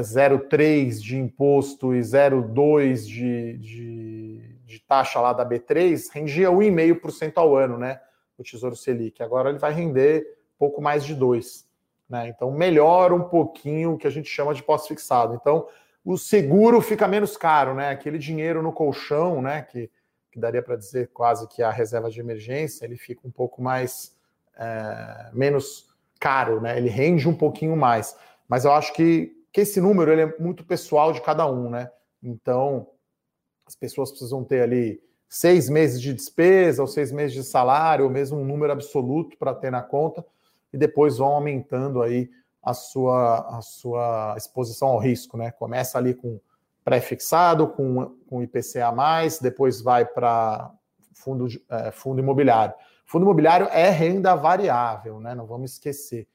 0,3 0.00 1.00
de 1.00 1.18
imposto 1.18 1.94
e 1.94 2.00
0,2 2.00 3.06
de, 3.06 3.58
de, 3.58 4.56
de, 4.64 4.80
taxa 4.80 5.20
lá 5.20 5.32
da 5.32 5.46
B3, 5.46 6.08
rendia 6.12 6.50
1,5% 6.50 7.32
ao 7.36 7.56
ano, 7.56 7.76
né? 7.76 8.00
O 8.38 8.42
Tesouro 8.42 8.74
Selic. 8.74 9.22
Agora 9.22 9.50
ele 9.50 9.58
vai 9.58 9.72
render 9.72 10.26
pouco 10.58 10.80
mais 10.80 11.04
de 11.04 11.14
2%. 11.14 11.64
Né? 12.08 12.28
Então 12.28 12.50
melhora 12.50 13.14
um 13.14 13.24
pouquinho 13.24 13.94
o 13.94 13.98
que 13.98 14.06
a 14.06 14.10
gente 14.10 14.28
chama 14.28 14.54
de 14.54 14.62
pós-fixado. 14.62 15.34
Então 15.34 15.66
o 16.04 16.18
seguro 16.18 16.80
fica 16.80 17.06
menos 17.06 17.36
caro, 17.36 17.74
né? 17.74 17.90
Aquele 17.90 18.18
dinheiro 18.18 18.62
no 18.62 18.72
colchão, 18.72 19.40
né? 19.40 19.62
Que, 19.62 19.90
que 20.30 20.38
daria 20.38 20.62
para 20.62 20.76
dizer 20.76 21.10
quase 21.12 21.46
que 21.48 21.62
a 21.62 21.70
reserva 21.70 22.10
de 22.10 22.20
emergência, 22.20 22.84
ele 22.84 22.96
fica 22.96 23.26
um 23.26 23.30
pouco 23.30 23.62
mais 23.62 24.16
é, 24.56 25.30
menos 25.32 25.94
caro, 26.18 26.60
né? 26.60 26.76
Ele 26.76 26.88
rende 26.88 27.28
um 27.28 27.34
pouquinho 27.34 27.76
mais. 27.76 28.16
Mas 28.48 28.64
eu 28.64 28.72
acho 28.72 28.92
que 28.92 29.41
que 29.52 29.60
esse 29.60 29.80
número 29.80 30.10
ele 30.10 30.22
é 30.22 30.38
muito 30.38 30.64
pessoal 30.64 31.12
de 31.12 31.20
cada 31.20 31.46
um, 31.46 31.68
né? 31.68 31.90
Então, 32.22 32.88
as 33.66 33.76
pessoas 33.76 34.10
precisam 34.10 34.42
ter 34.42 34.62
ali 34.62 35.00
seis 35.28 35.68
meses 35.68 36.00
de 36.00 36.12
despesa, 36.12 36.82
ou 36.82 36.88
seis 36.88 37.10
meses 37.12 37.34
de 37.34 37.42
salário, 37.42 38.04
ou 38.04 38.10
mesmo 38.10 38.38
um 38.38 38.44
número 38.44 38.72
absoluto 38.72 39.36
para 39.38 39.54
ter 39.54 39.70
na 39.70 39.82
conta, 39.82 40.24
e 40.72 40.76
depois 40.76 41.18
vão 41.18 41.28
aumentando 41.28 42.02
aí 42.02 42.30
a 42.62 42.72
sua, 42.74 43.58
a 43.58 43.60
sua 43.60 44.34
exposição 44.36 44.88
ao 44.88 44.98
risco, 44.98 45.36
né? 45.36 45.50
Começa 45.50 45.98
ali 45.98 46.14
com 46.14 46.40
pré-fixado, 46.84 47.68
com, 47.68 48.16
com 48.28 48.42
IPCA, 48.42 48.92
depois 49.40 49.80
vai 49.80 50.04
para 50.04 50.70
fundo, 51.12 51.46
é, 51.70 51.90
fundo 51.90 52.20
imobiliário. 52.20 52.74
Fundo 53.04 53.24
imobiliário 53.24 53.66
é 53.70 53.88
renda 53.90 54.34
variável, 54.34 55.20
né? 55.20 55.34
Não 55.34 55.46
vamos 55.46 55.72
esquecer, 55.72 56.26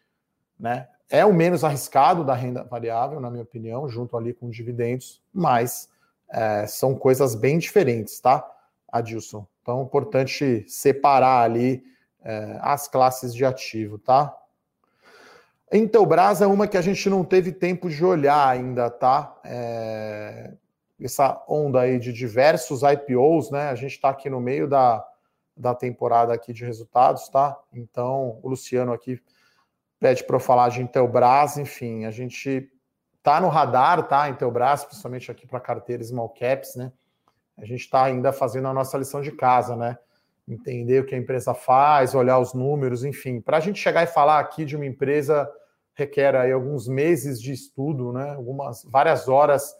né? 0.59 0.87
É 1.09 1.25
o 1.25 1.33
menos 1.33 1.63
arriscado 1.63 2.23
da 2.23 2.33
renda 2.33 2.63
variável, 2.63 3.19
na 3.19 3.29
minha 3.29 3.43
opinião, 3.43 3.87
junto 3.87 4.17
ali 4.17 4.33
com 4.33 4.49
dividendos, 4.49 5.21
mas 5.33 5.89
é, 6.29 6.67
são 6.67 6.95
coisas 6.95 7.33
bem 7.33 7.57
diferentes, 7.57 8.19
tá, 8.19 8.45
Adilson? 8.91 9.47
Então, 9.61 9.79
é 9.79 9.83
importante 9.83 10.65
separar 10.67 11.43
ali 11.43 11.83
é, 12.23 12.57
as 12.61 12.87
classes 12.87 13.33
de 13.33 13.45
ativo, 13.45 13.97
tá? 13.97 14.35
Intelbras 15.71 16.41
é 16.41 16.47
uma 16.47 16.67
que 16.67 16.77
a 16.77 16.81
gente 16.81 17.09
não 17.09 17.23
teve 17.23 17.51
tempo 17.51 17.89
de 17.89 18.03
olhar 18.03 18.47
ainda, 18.47 18.89
tá? 18.89 19.37
É, 19.43 20.53
essa 21.01 21.43
onda 21.47 21.81
aí 21.81 21.99
de 21.99 22.11
diversos 22.11 22.81
IPOs, 22.81 23.51
né? 23.51 23.69
A 23.69 23.75
gente 23.75 23.91
está 23.91 24.09
aqui 24.09 24.29
no 24.29 24.39
meio 24.39 24.67
da, 24.67 25.05
da 25.55 25.75
temporada 25.75 26.33
aqui 26.33 26.53
de 26.53 26.65
resultados, 26.65 27.27
tá? 27.27 27.57
Então, 27.73 28.39
o 28.41 28.49
Luciano 28.49 28.93
aqui 28.93 29.21
pede 29.99 30.23
para 30.23 30.35
eu 30.35 30.39
falar 30.39 30.69
de 30.69 30.81
Intelbras, 30.81 31.57
enfim, 31.57 32.05
a 32.05 32.11
gente 32.11 32.71
tá 33.23 33.41
no 33.41 33.49
radar, 33.49 34.07
tá? 34.07 34.29
Intelbras, 34.29 34.85
principalmente 34.85 35.29
aqui 35.31 35.45
para 35.45 35.59
carteira 35.59 36.03
small 36.03 36.29
caps, 36.29 36.75
né? 36.75 36.91
A 37.57 37.65
gente 37.65 37.81
está 37.81 38.03
ainda 38.03 38.31
fazendo 38.31 38.67
a 38.67 38.73
nossa 38.73 38.97
lição 38.97 39.21
de 39.21 39.31
casa, 39.31 39.75
né? 39.75 39.97
Entender 40.47 41.01
o 41.01 41.05
que 41.05 41.15
a 41.15 41.17
empresa 41.17 41.53
faz, 41.53 42.15
olhar 42.15 42.39
os 42.39 42.53
números, 42.53 43.03
enfim. 43.03 43.41
Para 43.41 43.57
a 43.57 43.59
gente 43.59 43.79
chegar 43.79 44.03
e 44.03 44.07
falar 44.07 44.39
aqui 44.39 44.63
de 44.63 44.75
uma 44.75 44.85
empresa 44.85 45.49
requer 45.93 46.35
aí 46.35 46.51
alguns 46.51 46.87
meses 46.87 47.41
de 47.41 47.51
estudo, 47.51 48.13
né? 48.13 48.35
Algumas 48.35 48.83
várias 48.83 49.27
horas, 49.27 49.75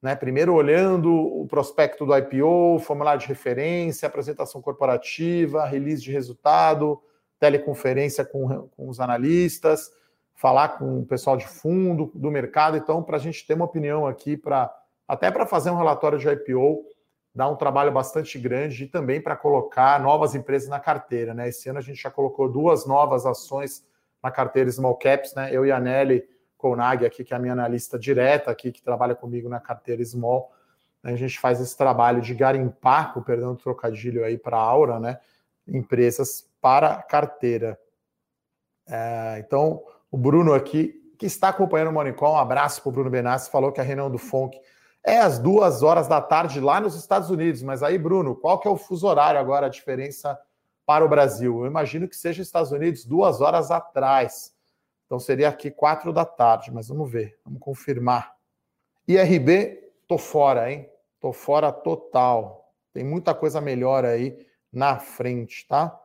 né? 0.00 0.14
Primeiro 0.14 0.54
olhando 0.54 1.12
o 1.12 1.46
prospecto 1.48 2.06
do 2.06 2.16
IPO, 2.16 2.78
formulário 2.78 3.20
de 3.20 3.26
referência, 3.26 4.06
apresentação 4.06 4.62
corporativa, 4.62 5.66
release 5.66 6.00
de 6.00 6.12
resultado, 6.12 7.02
teleconferência 7.40 8.24
com, 8.24 8.68
com 8.68 8.88
os 8.88 9.00
analistas, 9.00 9.90
falar 10.34 10.78
com 10.78 11.00
o 11.00 11.06
pessoal 11.06 11.36
de 11.36 11.48
fundo 11.48 12.12
do 12.14 12.30
mercado. 12.30 12.76
Então, 12.76 13.02
para 13.02 13.16
a 13.16 13.20
gente 13.20 13.44
ter 13.46 13.54
uma 13.54 13.64
opinião 13.64 14.06
aqui, 14.06 14.36
para 14.36 14.72
até 15.08 15.28
para 15.30 15.44
fazer 15.44 15.70
um 15.70 15.76
relatório 15.76 16.18
de 16.18 16.28
IPO, 16.28 16.84
dá 17.34 17.48
um 17.48 17.56
trabalho 17.56 17.90
bastante 17.90 18.38
grande 18.38 18.84
e 18.84 18.86
também 18.86 19.20
para 19.20 19.34
colocar 19.34 20.00
novas 20.00 20.34
empresas 20.36 20.68
na 20.68 20.78
carteira. 20.78 21.34
Né? 21.34 21.48
Esse 21.48 21.68
ano 21.68 21.78
a 21.78 21.82
gente 21.82 22.00
já 22.00 22.10
colocou 22.10 22.48
duas 22.48 22.86
novas 22.86 23.26
ações 23.26 23.84
na 24.22 24.30
carteira 24.30 24.70
Small 24.70 24.96
Caps, 24.96 25.34
né? 25.34 25.48
Eu 25.50 25.64
e 25.64 25.72
a 25.72 25.80
Nelly 25.80 26.22
Konag 26.56 27.06
aqui, 27.06 27.24
que 27.24 27.32
é 27.32 27.36
a 27.36 27.40
minha 27.40 27.54
analista 27.54 27.98
direta 27.98 28.50
aqui, 28.50 28.70
que 28.70 28.82
trabalha 28.82 29.14
comigo 29.14 29.48
na 29.48 29.58
carteira 29.58 30.04
Small. 30.04 30.52
A 31.02 31.16
gente 31.16 31.40
faz 31.40 31.58
esse 31.60 31.76
trabalho 31.76 32.20
de 32.20 32.34
garimpar, 32.34 33.14
com 33.14 33.22
perdão 33.22 33.54
do 33.54 33.62
trocadilho 33.62 34.22
aí 34.24 34.36
para 34.36 34.58
a 34.58 34.60
Aura, 34.60 35.00
né? 35.00 35.18
Empresas 35.66 36.49
para 36.60 37.02
carteira. 37.02 37.78
É, 38.88 39.42
então, 39.44 39.82
o 40.10 40.18
Bruno 40.18 40.52
aqui, 40.52 40.94
que 41.18 41.26
está 41.26 41.48
acompanhando 41.50 41.88
o 41.88 41.92
Monicol, 41.92 42.34
um 42.34 42.38
abraço 42.38 42.82
para 42.82 42.88
o 42.88 42.92
Bruno 42.92 43.10
Benassi, 43.10 43.50
falou 43.50 43.72
que 43.72 43.80
a 43.80 43.84
reunião 43.84 44.10
do 44.10 44.18
FONC 44.18 44.58
é 45.04 45.18
às 45.18 45.38
duas 45.38 45.82
horas 45.82 46.06
da 46.08 46.20
tarde 46.20 46.60
lá 46.60 46.80
nos 46.80 46.94
Estados 46.94 47.30
Unidos. 47.30 47.62
Mas 47.62 47.82
aí, 47.82 47.98
Bruno, 47.98 48.34
qual 48.34 48.58
que 48.58 48.68
é 48.68 48.70
o 48.70 48.76
fuso 48.76 49.06
horário 49.06 49.40
agora, 49.40 49.66
a 49.66 49.70
diferença 49.70 50.38
para 50.84 51.04
o 51.04 51.08
Brasil? 51.08 51.60
Eu 51.60 51.66
imagino 51.66 52.08
que 52.08 52.16
seja 52.16 52.42
Estados 52.42 52.72
Unidos 52.72 53.04
duas 53.04 53.40
horas 53.40 53.70
atrás. 53.70 54.54
Então 55.06 55.18
seria 55.18 55.48
aqui 55.48 55.70
quatro 55.70 56.12
da 56.12 56.24
tarde, 56.24 56.70
mas 56.72 56.88
vamos 56.88 57.10
ver, 57.10 57.38
vamos 57.44 57.60
confirmar. 57.60 58.34
IRB, 59.08 59.92
tô 60.06 60.18
fora, 60.18 60.70
hein? 60.70 60.88
Tô 61.18 61.32
fora 61.32 61.72
total. 61.72 62.72
Tem 62.92 63.04
muita 63.04 63.34
coisa 63.34 63.60
melhor 63.60 64.04
aí 64.04 64.46
na 64.72 64.98
frente, 64.98 65.66
tá? 65.66 65.98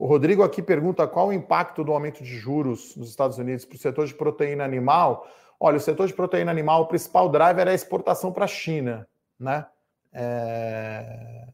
O 0.00 0.06
Rodrigo 0.06 0.42
aqui 0.42 0.62
pergunta 0.62 1.06
qual 1.06 1.28
o 1.28 1.32
impacto 1.32 1.84
do 1.84 1.92
aumento 1.92 2.24
de 2.24 2.34
juros 2.34 2.96
nos 2.96 3.10
Estados 3.10 3.36
Unidos 3.36 3.66
para 3.66 3.76
o 3.76 3.78
setor 3.78 4.06
de 4.06 4.14
proteína 4.14 4.64
animal. 4.64 5.28
Olha, 5.60 5.76
o 5.76 5.80
setor 5.80 6.06
de 6.06 6.14
proteína 6.14 6.50
animal, 6.50 6.84
o 6.84 6.86
principal 6.86 7.28
driver 7.28 7.68
é 7.68 7.72
a 7.72 7.74
exportação 7.74 8.32
para 8.32 8.46
a 8.46 8.48
China, 8.48 9.06
né? 9.38 9.66
É... 10.10 11.48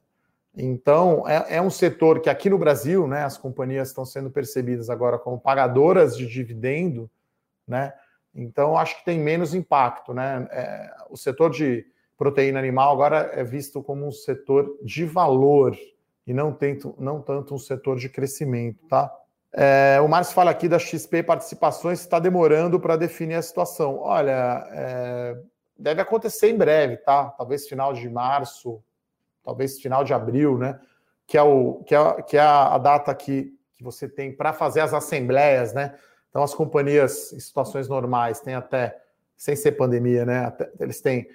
Então, 0.57 1.29
é, 1.29 1.57
é, 1.57 1.61
um 1.61 1.69
setor 1.69 2.21
que 2.21 2.31
aqui 2.31 2.49
no 2.49 2.57
Brasil, 2.57 3.09
né, 3.09 3.25
as 3.25 3.37
companhias 3.37 3.89
estão 3.89 4.05
sendo 4.05 4.31
percebidas 4.31 4.89
agora 4.89 5.19
como 5.19 5.41
pagadoras 5.41 6.17
de 6.17 6.25
dividendo, 6.25 7.11
né? 7.67 7.93
Então, 8.33 8.79
acho 8.79 8.97
que 8.99 9.05
tem 9.05 9.19
menos 9.19 9.55
impacto, 9.55 10.15
né? 10.15 10.47
É, 10.53 10.95
o 11.11 11.17
setor 11.17 11.51
de 11.51 11.85
proteína 12.17 12.61
animal 12.61 12.93
agora 12.93 13.29
é 13.35 13.43
visto 13.43 13.83
como 13.83 14.07
um 14.07 14.13
setor 14.13 14.79
de 14.85 15.05
valor, 15.05 15.77
e 16.27 16.35
não, 16.35 16.53
tento, 16.53 16.95
não 16.99 17.23
tanto 17.23 17.55
um 17.55 17.59
setor 17.59 17.97
de 17.97 18.09
crescimento, 18.09 18.85
tá? 18.89 19.15
É, 19.53 19.99
o 20.03 20.09
Márcio 20.09 20.35
fala 20.35 20.51
aqui 20.51 20.69
da 20.69 20.79
XP 20.79 21.23
Participações, 21.23 22.01
está 22.01 22.19
demorando 22.19 22.79
para 22.79 22.97
definir 22.97 23.37
a 23.37 23.43
situação. 23.43 24.01
Olha, 24.01 24.67
é, 24.71 25.37
deve 25.79 26.03
acontecer 26.03 26.51
em 26.51 26.57
breve, 26.59 26.99
tá? 26.99 27.31
Talvez 27.31 27.67
final 27.67 27.93
de 27.93 28.09
março, 28.11 28.83
talvez 29.43 29.79
final 29.81 30.05
de 30.05 30.13
abril, 30.13 30.59
né? 30.59 30.79
Que 31.27 31.39
é, 31.39 31.43
o, 31.43 31.83
que 31.87 31.95
é, 31.95 32.23
que 32.23 32.37
é 32.37 32.41
a 32.41 32.77
data 32.77 33.15
que, 33.15 33.55
que 33.73 33.83
você 33.83 34.09
tem 34.09 34.31
para 34.31 34.53
fazer 34.53 34.81
as 34.81 34.93
assembleias, 34.93 35.73
né? 35.73 35.95
Então, 36.29 36.43
as 36.43 36.55
companhias 36.55 37.33
em 37.33 37.41
situações 37.41 37.89
normais 37.89 38.41
têm 38.41 38.55
até, 38.55 38.95
sem 39.39 39.57
ser 39.57 39.73
pandemia, 39.73 40.27
né? 40.27 40.45
Até, 40.45 40.71
eles 40.81 41.01
têm 41.01 41.29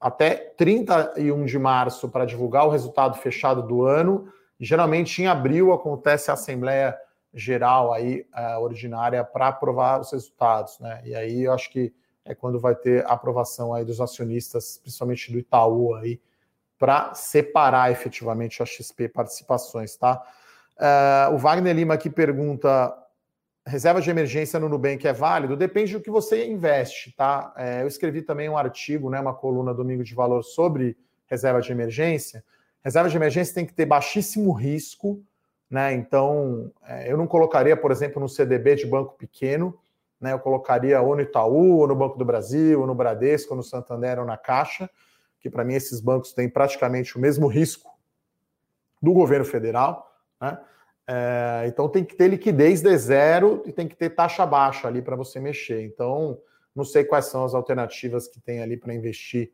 até 0.00 0.34
31 0.56 1.44
de 1.44 1.58
março 1.58 2.08
para 2.08 2.24
divulgar 2.24 2.66
o 2.66 2.70
resultado 2.70 3.16
fechado 3.18 3.62
do 3.62 3.84
ano 3.84 4.32
geralmente 4.58 5.22
em 5.22 5.26
abril 5.26 5.72
acontece 5.72 6.30
a 6.30 6.34
Assembleia 6.34 6.98
Geral 7.32 7.92
aí, 7.92 8.26
uh, 8.34 8.60
ordinária 8.60 9.22
para 9.22 9.48
aprovar 9.48 10.00
os 10.00 10.10
resultados, 10.12 10.78
né? 10.80 11.02
E 11.04 11.14
aí 11.14 11.44
eu 11.44 11.52
acho 11.52 11.70
que 11.70 11.92
é 12.24 12.34
quando 12.34 12.58
vai 12.58 12.74
ter 12.74 13.04
a 13.06 13.12
aprovação 13.12 13.72
aí 13.72 13.84
dos 13.84 14.00
acionistas, 14.00 14.78
principalmente 14.78 15.30
do 15.30 15.38
Itaú 15.38 15.94
aí, 15.94 16.20
para 16.78 17.12
separar 17.14 17.90
efetivamente 17.90 18.62
as 18.62 18.68
XP 18.70 19.08
participações, 19.08 19.96
tá? 19.96 20.22
Uh, 20.76 21.34
o 21.34 21.38
Wagner 21.38 21.74
Lima 21.74 21.94
aqui 21.94 22.08
pergunta: 22.08 22.96
reserva 23.66 24.00
de 24.00 24.10
emergência 24.10 24.58
no 24.58 24.68
Nubank 24.68 25.06
é 25.06 25.12
válido? 25.12 25.56
Depende 25.56 25.92
do 25.92 26.00
que 26.00 26.10
você 26.10 26.46
investe, 26.46 27.12
tá? 27.12 27.52
É, 27.56 27.82
eu 27.82 27.88
escrevi 27.88 28.22
também 28.22 28.48
um 28.48 28.56
artigo, 28.56 29.10
né, 29.10 29.20
uma 29.20 29.34
coluna 29.34 29.74
Domingo 29.74 30.02
de 30.02 30.14
Valor 30.14 30.42
sobre 30.42 30.96
reserva 31.26 31.60
de 31.60 31.70
emergência. 31.70 32.42
Reserva 32.88 33.10
de 33.10 33.16
emergência 33.16 33.54
tem 33.54 33.66
que 33.66 33.74
ter 33.74 33.84
baixíssimo 33.84 34.50
risco, 34.50 35.22
né? 35.68 35.92
Então, 35.92 36.72
é, 36.86 37.12
eu 37.12 37.18
não 37.18 37.26
colocaria, 37.26 37.76
por 37.76 37.90
exemplo, 37.90 38.18
no 38.18 38.26
CDB 38.26 38.76
de 38.76 38.86
banco 38.86 39.14
pequeno, 39.14 39.78
né? 40.18 40.32
Eu 40.32 40.38
colocaria 40.38 40.98
ou 41.02 41.14
no 41.14 41.20
Itaú, 41.20 41.80
ou 41.80 41.86
no 41.86 41.94
Banco 41.94 42.16
do 42.16 42.24
Brasil, 42.24 42.80
ou 42.80 42.86
no 42.86 42.94
Bradesco, 42.94 43.50
ou 43.50 43.58
no 43.58 43.62
Santander, 43.62 44.18
ou 44.18 44.24
na 44.24 44.38
Caixa, 44.38 44.88
que 45.38 45.50
para 45.50 45.64
mim 45.64 45.74
esses 45.74 46.00
bancos 46.00 46.32
têm 46.32 46.48
praticamente 46.48 47.18
o 47.18 47.20
mesmo 47.20 47.46
risco 47.46 47.90
do 49.02 49.12
governo 49.12 49.44
federal, 49.44 50.10
né? 50.40 50.58
É, 51.06 51.64
então 51.66 51.90
tem 51.90 52.02
que 52.02 52.16
ter 52.16 52.28
liquidez 52.28 52.80
de 52.80 52.96
zero 52.96 53.62
e 53.66 53.72
tem 53.72 53.86
que 53.86 53.96
ter 53.96 54.08
taxa 54.08 54.46
baixa 54.46 54.88
ali 54.88 55.02
para 55.02 55.14
você 55.14 55.38
mexer. 55.38 55.84
Então, 55.84 56.40
não 56.74 56.86
sei 56.86 57.04
quais 57.04 57.26
são 57.26 57.44
as 57.44 57.52
alternativas 57.52 58.26
que 58.26 58.40
tem 58.40 58.62
ali 58.62 58.78
para 58.78 58.94
investir 58.94 59.52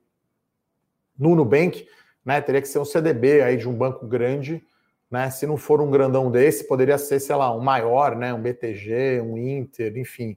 no 1.19 1.35
Nubank 1.35 1.85
né? 2.25 2.41
Teria 2.41 2.63
que 2.63 2.69
ser 2.69 2.79
um 2.79 2.85
CDB 2.85 3.43
aí 3.43 3.57
de 3.57 3.69
um 3.69 3.75
banco 3.75 4.07
grande, 4.07 4.65
né? 5.11 5.31
Se 5.31 5.47
não 5.47 5.57
for 5.57 5.81
um 5.81 5.91
grandão 5.91 6.31
desse, 6.31 6.67
poderia 6.67 6.99
ser, 6.99 7.21
sei 7.21 7.37
lá, 7.37 7.55
um 7.55 7.61
maior, 7.61 8.17
né? 8.17 8.33
Um 8.33 8.41
BTG, 8.41 9.21
um 9.21 9.37
Inter, 9.37 9.97
enfim. 9.97 10.37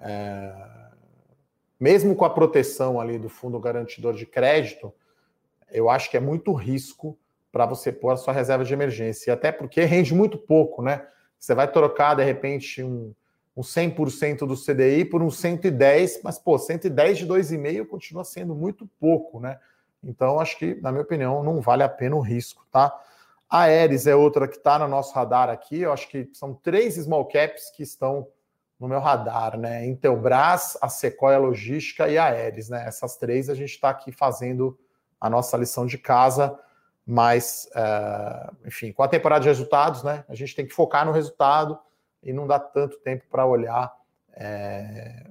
É... 0.00 0.52
Mesmo 1.78 2.14
com 2.16 2.24
a 2.24 2.30
proteção 2.30 3.00
ali 3.00 3.18
do 3.18 3.28
fundo 3.28 3.60
garantidor 3.60 4.14
de 4.14 4.26
crédito, 4.26 4.92
eu 5.70 5.88
acho 5.88 6.10
que 6.10 6.16
é 6.16 6.20
muito 6.20 6.52
risco 6.52 7.16
para 7.52 7.66
você 7.66 7.92
pôr 7.92 8.10
a 8.10 8.16
sua 8.16 8.32
reserva 8.32 8.64
de 8.64 8.72
emergência. 8.72 9.30
E 9.30 9.32
até 9.32 9.52
porque 9.52 9.84
rende 9.84 10.14
muito 10.14 10.38
pouco, 10.38 10.82
né? 10.82 11.06
Você 11.38 11.54
vai 11.54 11.70
trocar, 11.70 12.14
de 12.14 12.24
repente, 12.24 12.82
um, 12.82 13.14
um 13.56 13.62
100% 13.62 14.38
do 14.38 14.56
CDI 14.56 15.04
por 15.04 15.22
um 15.22 15.30
110, 15.30 16.22
mas, 16.22 16.38
pô, 16.38 16.58
110 16.58 17.18
de 17.18 17.26
2,5 17.26 17.86
continua 17.86 18.24
sendo 18.24 18.54
muito 18.54 18.88
pouco, 18.98 19.38
né? 19.38 19.58
Então, 20.08 20.40
acho 20.40 20.58
que, 20.58 20.74
na 20.80 20.90
minha 20.90 21.02
opinião, 21.02 21.42
não 21.44 21.60
vale 21.60 21.82
a 21.82 21.88
pena 21.88 22.16
o 22.16 22.20
risco, 22.20 22.66
tá? 22.72 22.98
A 23.48 23.62
Aeres 23.62 24.06
é 24.06 24.16
outra 24.16 24.48
que 24.48 24.56
está 24.56 24.78
no 24.78 24.88
nosso 24.88 25.14
radar 25.14 25.50
aqui. 25.50 25.80
Eu 25.82 25.92
acho 25.92 26.08
que 26.08 26.30
são 26.32 26.54
três 26.54 26.94
small 26.94 27.26
caps 27.26 27.70
que 27.70 27.82
estão 27.82 28.26
no 28.80 28.88
meu 28.88 29.00
radar, 29.00 29.58
né? 29.58 29.86
Intelbras, 29.86 30.78
a 30.80 30.88
Sequoia 30.88 31.38
Logística 31.38 32.08
e 32.08 32.16
a 32.16 32.24
Aeres, 32.24 32.70
né? 32.70 32.86
Essas 32.86 33.16
três 33.16 33.50
a 33.50 33.54
gente 33.54 33.70
está 33.70 33.90
aqui 33.90 34.10
fazendo 34.10 34.78
a 35.20 35.28
nossa 35.28 35.56
lição 35.58 35.84
de 35.84 35.98
casa, 35.98 36.58
mas, 37.04 37.68
é, 37.74 38.50
enfim, 38.66 38.92
com 38.92 39.02
a 39.02 39.08
temporada 39.08 39.42
de 39.42 39.48
resultados, 39.48 40.02
né? 40.02 40.24
A 40.26 40.34
gente 40.34 40.54
tem 40.54 40.66
que 40.66 40.72
focar 40.72 41.04
no 41.04 41.12
resultado 41.12 41.78
e 42.22 42.32
não 42.32 42.46
dá 42.46 42.58
tanto 42.58 42.98
tempo 43.00 43.24
para 43.30 43.44
olhar. 43.44 43.94
É... 44.32 45.26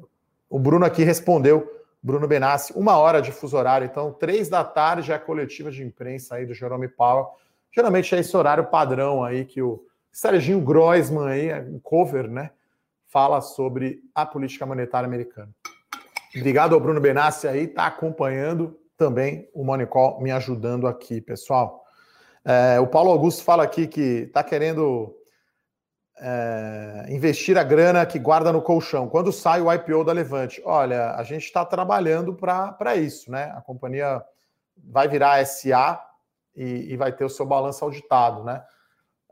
O 0.50 0.60
Bruno 0.60 0.86
aqui 0.86 1.04
respondeu 1.04 1.68
Bruno 2.02 2.28
Benassi, 2.28 2.74
uma 2.76 2.98
hora 2.98 3.22
de 3.22 3.32
fuso 3.32 3.58
horário, 3.58 3.86
então, 3.86 4.12
três 4.12 4.50
da 4.50 4.64
tarde 4.64 5.12
é 5.12 5.16
a 5.16 5.20
coletiva 5.20 5.72
de 5.72 5.84
imprensa 5.84 6.36
aí 6.36 6.46
do 6.46 6.54
Jerome 6.54 6.88
Powell. 6.88 7.28
Geralmente 7.72 8.16
é 8.16 8.20
esse 8.20 8.36
horário 8.36 8.66
padrão 8.66 9.24
aí 9.24 9.46
que 9.46 9.62
o 9.62 9.84
Serginho 10.12 10.62
Groisman 10.62 11.28
aí, 11.28 11.54
um 11.62 11.80
cover, 11.80 12.30
né? 12.30 12.52
Fala 13.08 13.42
sobre 13.42 14.02
a 14.14 14.26
política 14.26 14.66
monetária 14.66 15.08
americana. 15.08 15.50
Obrigado 16.36 16.76
ao 16.76 16.80
Bruno 16.82 17.02
Benassi 17.02 17.48
aí, 17.48 17.68
tá 17.68 17.88
acompanhando 17.88 18.80
também 18.96 19.50
o 19.54 19.64
Monicol 19.64 20.22
me 20.22 20.32
ajudando 20.32 20.88
aqui, 20.88 21.22
pessoal. 21.22 21.84
É, 22.44 22.80
o 22.80 22.88
Paulo 22.88 23.12
Augusto 23.12 23.44
fala 23.44 23.64
aqui 23.64 23.88
que 23.88 24.24
está 24.28 24.44
querendo 24.44 25.17
é, 26.20 27.06
investir 27.10 27.58
a 27.58 27.64
grana 27.64 28.06
que 28.06 28.18
guarda 28.18 28.52
no 28.52 28.62
colchão. 28.62 29.08
Quando 29.08 29.32
sai 29.32 29.62
o 29.62 29.72
IPO 29.72 30.04
da 30.04 30.12
Levante? 30.12 30.62
Olha, 30.66 31.12
a 31.12 31.24
gente 31.24 31.44
está 31.44 31.64
trabalhando 31.64 32.34
para 32.34 32.96
isso, 32.96 33.32
né? 33.32 33.54
A 33.56 33.62
companhia 33.62 34.24
vai 34.76 35.08
virar 35.08 35.46
SA 35.46 36.04
e, 36.56 36.94
e 36.94 36.98
vai 36.98 37.12
ter 37.12 37.26
o 37.26 37.30
seu 37.30 37.46
balanço 37.46 37.84
auditado, 37.84 38.44
né? 38.44 38.64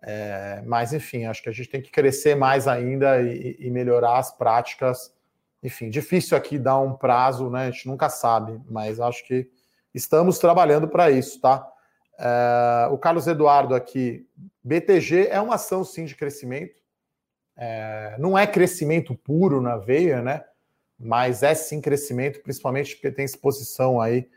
É, 0.01 0.61
mas, 0.65 0.93
enfim, 0.93 1.25
acho 1.25 1.41
que 1.41 1.49
a 1.49 1.51
gente 1.51 1.69
tem 1.69 1.81
que 1.81 1.89
crescer 1.89 2.35
mais 2.35 2.67
ainda 2.67 3.19
e, 3.21 3.57
e, 3.59 3.71
melhorar 3.71 4.19
as 4.19 4.31
práticas. 4.31 5.11
Enfim, 5.63 5.89
difícil 5.89 6.37
aqui 6.37 6.59
dar 6.59 6.77
um 6.79 6.93
prazo, 6.93 7.49
né? 7.49 7.67
A 7.67 7.71
gente 7.71 7.87
nunca 7.87 8.07
sabe, 8.07 8.61
mas 8.69 8.99
acho 8.99 9.25
que 9.25 9.49
estamos 9.93 10.37
trabalhando 10.37 10.87
para 10.87 11.09
isso, 11.09 11.41
tá? 11.41 11.67
É, 12.17 12.87
o 12.91 12.97
Carlos 12.97 13.27
Eduardo 13.27 13.75
aqui, 13.75 14.27
BTG 14.63 15.27
é 15.27 15.39
uma 15.39 15.55
ação 15.55 15.83
sim 15.83 16.05
de 16.05 16.15
crescimento. 16.15 16.81
É, 17.57 18.15
não 18.19 18.37
é 18.37 18.45
crescimento 18.45 19.15
puro 19.15 19.61
na 19.61 19.77
veia, 19.77 20.21
né? 20.21 20.43
Mas 20.97 21.43
é 21.43 21.53
sim 21.53 21.81
crescimento, 21.81 22.41
principalmente 22.41 22.95
porque 22.95 23.11
tem 23.11 23.25
exposição 23.25 23.99
aí 23.99 24.29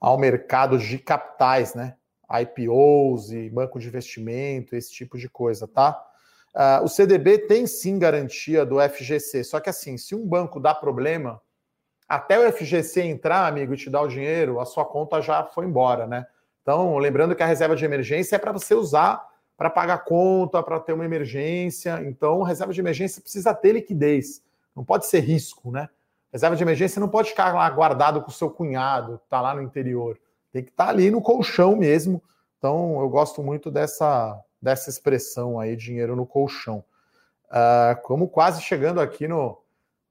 ao 0.00 0.18
mercado 0.18 0.78
de 0.78 0.98
capitais, 0.98 1.74
né? 1.74 1.96
IPOs 2.30 3.30
e 3.30 3.50
banco 3.50 3.78
de 3.78 3.88
investimento, 3.88 4.74
esse 4.74 4.92
tipo 4.92 5.18
de 5.18 5.28
coisa, 5.28 5.68
tá? 5.68 6.02
Uh, 6.54 6.84
o 6.84 6.88
CDB 6.88 7.38
tem 7.38 7.66
sim 7.66 7.98
garantia 7.98 8.64
do 8.64 8.80
FGC, 8.80 9.42
só 9.42 9.58
que 9.58 9.68
assim, 9.68 9.98
se 9.98 10.14
um 10.14 10.24
banco 10.26 10.60
dá 10.60 10.72
problema, 10.72 11.40
até 12.08 12.38
o 12.38 12.52
FGC 12.52 13.02
entrar, 13.02 13.46
amigo, 13.46 13.74
e 13.74 13.76
te 13.76 13.90
dar 13.90 14.02
o 14.02 14.08
dinheiro, 14.08 14.60
a 14.60 14.64
sua 14.64 14.84
conta 14.84 15.20
já 15.20 15.42
foi 15.44 15.66
embora, 15.66 16.06
né? 16.06 16.26
Então, 16.64 16.96
lembrando 16.96 17.36
que 17.36 17.42
a 17.42 17.46
reserva 17.46 17.76
de 17.76 17.84
emergência 17.84 18.36
é 18.36 18.38
para 18.38 18.50
você 18.50 18.74
usar 18.74 19.24
para 19.56 19.70
pagar 19.70 19.98
conta, 19.98 20.62
para 20.62 20.80
ter 20.80 20.94
uma 20.94 21.04
emergência. 21.04 22.02
Então, 22.04 22.42
reserva 22.42 22.72
de 22.72 22.80
emergência 22.80 23.22
precisa 23.22 23.54
ter 23.54 23.72
liquidez, 23.72 24.42
não 24.74 24.84
pode 24.84 25.06
ser 25.06 25.20
risco, 25.20 25.70
né? 25.70 25.88
Reserva 26.32 26.56
de 26.56 26.62
emergência 26.62 26.98
não 26.98 27.08
pode 27.08 27.30
ficar 27.30 27.54
lá 27.54 27.68
guardado 27.70 28.20
com 28.20 28.30
o 28.30 28.32
seu 28.32 28.50
cunhado, 28.50 29.20
tá 29.28 29.40
lá 29.40 29.54
no 29.54 29.62
interior. 29.62 30.18
Tem 30.50 30.64
que 30.64 30.70
estar 30.70 30.86
tá 30.86 30.90
ali 30.90 31.10
no 31.10 31.22
colchão 31.22 31.76
mesmo. 31.76 32.20
Então, 32.58 33.00
eu 33.00 33.08
gosto 33.08 33.42
muito 33.42 33.70
dessa, 33.70 34.40
dessa 34.60 34.90
expressão 34.90 35.60
aí, 35.60 35.76
dinheiro 35.76 36.16
no 36.16 36.26
colchão. 36.26 36.82
Uh, 37.50 38.00
como 38.02 38.26
quase 38.26 38.62
chegando 38.62 39.00
aqui 39.00 39.28
no 39.28 39.60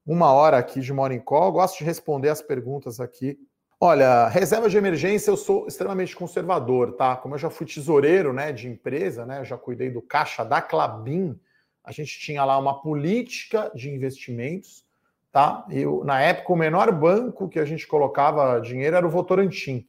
uma 0.06 0.32
hora 0.32 0.58
aqui 0.58 0.80
de 0.80 0.92
Morning 0.92 1.20
Call, 1.20 1.52
gosto 1.52 1.78
de 1.78 1.84
responder 1.84 2.28
as 2.28 2.40
perguntas 2.40 3.00
aqui. 3.00 3.38
Olha, 3.86 4.28
reserva 4.28 4.66
de 4.66 4.78
emergência 4.78 5.30
eu 5.30 5.36
sou 5.36 5.66
extremamente 5.66 6.16
conservador, 6.16 6.92
tá? 6.92 7.16
Como 7.16 7.34
eu 7.34 7.38
já 7.38 7.50
fui 7.50 7.66
tesoureiro, 7.66 8.32
né, 8.32 8.50
de 8.50 8.66
empresa, 8.66 9.26
né, 9.26 9.44
já 9.44 9.58
cuidei 9.58 9.90
do 9.90 10.00
caixa 10.00 10.42
da 10.42 10.62
Clabin, 10.62 11.38
a 11.84 11.92
gente 11.92 12.18
tinha 12.18 12.42
lá 12.46 12.56
uma 12.56 12.80
política 12.80 13.70
de 13.74 13.90
investimentos, 13.90 14.86
tá? 15.30 15.66
E 15.68 15.84
na 16.02 16.18
época 16.18 16.50
o 16.50 16.56
menor 16.56 16.90
banco 16.92 17.46
que 17.46 17.58
a 17.58 17.64
gente 17.66 17.86
colocava 17.86 18.58
dinheiro 18.58 18.96
era 18.96 19.06
o 19.06 19.10
Votorantim. 19.10 19.86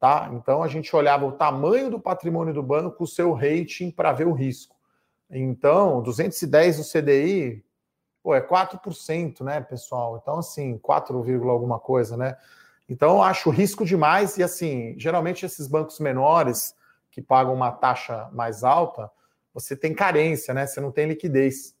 Tá? 0.00 0.28
Então 0.32 0.60
a 0.60 0.66
gente 0.66 0.94
olhava 0.96 1.24
o 1.24 1.30
tamanho 1.30 1.90
do 1.90 2.00
patrimônio 2.00 2.52
do 2.52 2.64
banco, 2.64 3.04
o 3.04 3.06
seu 3.06 3.32
rating 3.32 3.92
para 3.92 4.10
ver 4.10 4.26
o 4.26 4.32
risco. 4.32 4.74
Então, 5.30 6.02
210 6.02 6.78
do 6.78 6.82
CDI, 6.82 7.64
pô, 8.24 8.34
é 8.34 8.40
4%, 8.40 9.44
né, 9.44 9.60
pessoal? 9.60 10.18
Então, 10.20 10.40
assim, 10.40 10.76
4, 10.78 11.48
alguma 11.48 11.78
coisa, 11.78 12.16
né? 12.16 12.36
Então, 12.88 13.16
eu 13.16 13.22
acho 13.22 13.50
risco 13.50 13.84
demais 13.84 14.36
e, 14.36 14.42
assim, 14.42 14.94
geralmente 14.98 15.46
esses 15.46 15.66
bancos 15.66 15.98
menores 16.00 16.74
que 17.10 17.22
pagam 17.22 17.54
uma 17.54 17.70
taxa 17.70 18.28
mais 18.32 18.64
alta, 18.64 19.10
você 19.52 19.76
tem 19.76 19.94
carência, 19.94 20.52
né? 20.52 20.66
Você 20.66 20.80
não 20.80 20.90
tem 20.90 21.06
liquidez. 21.06 21.74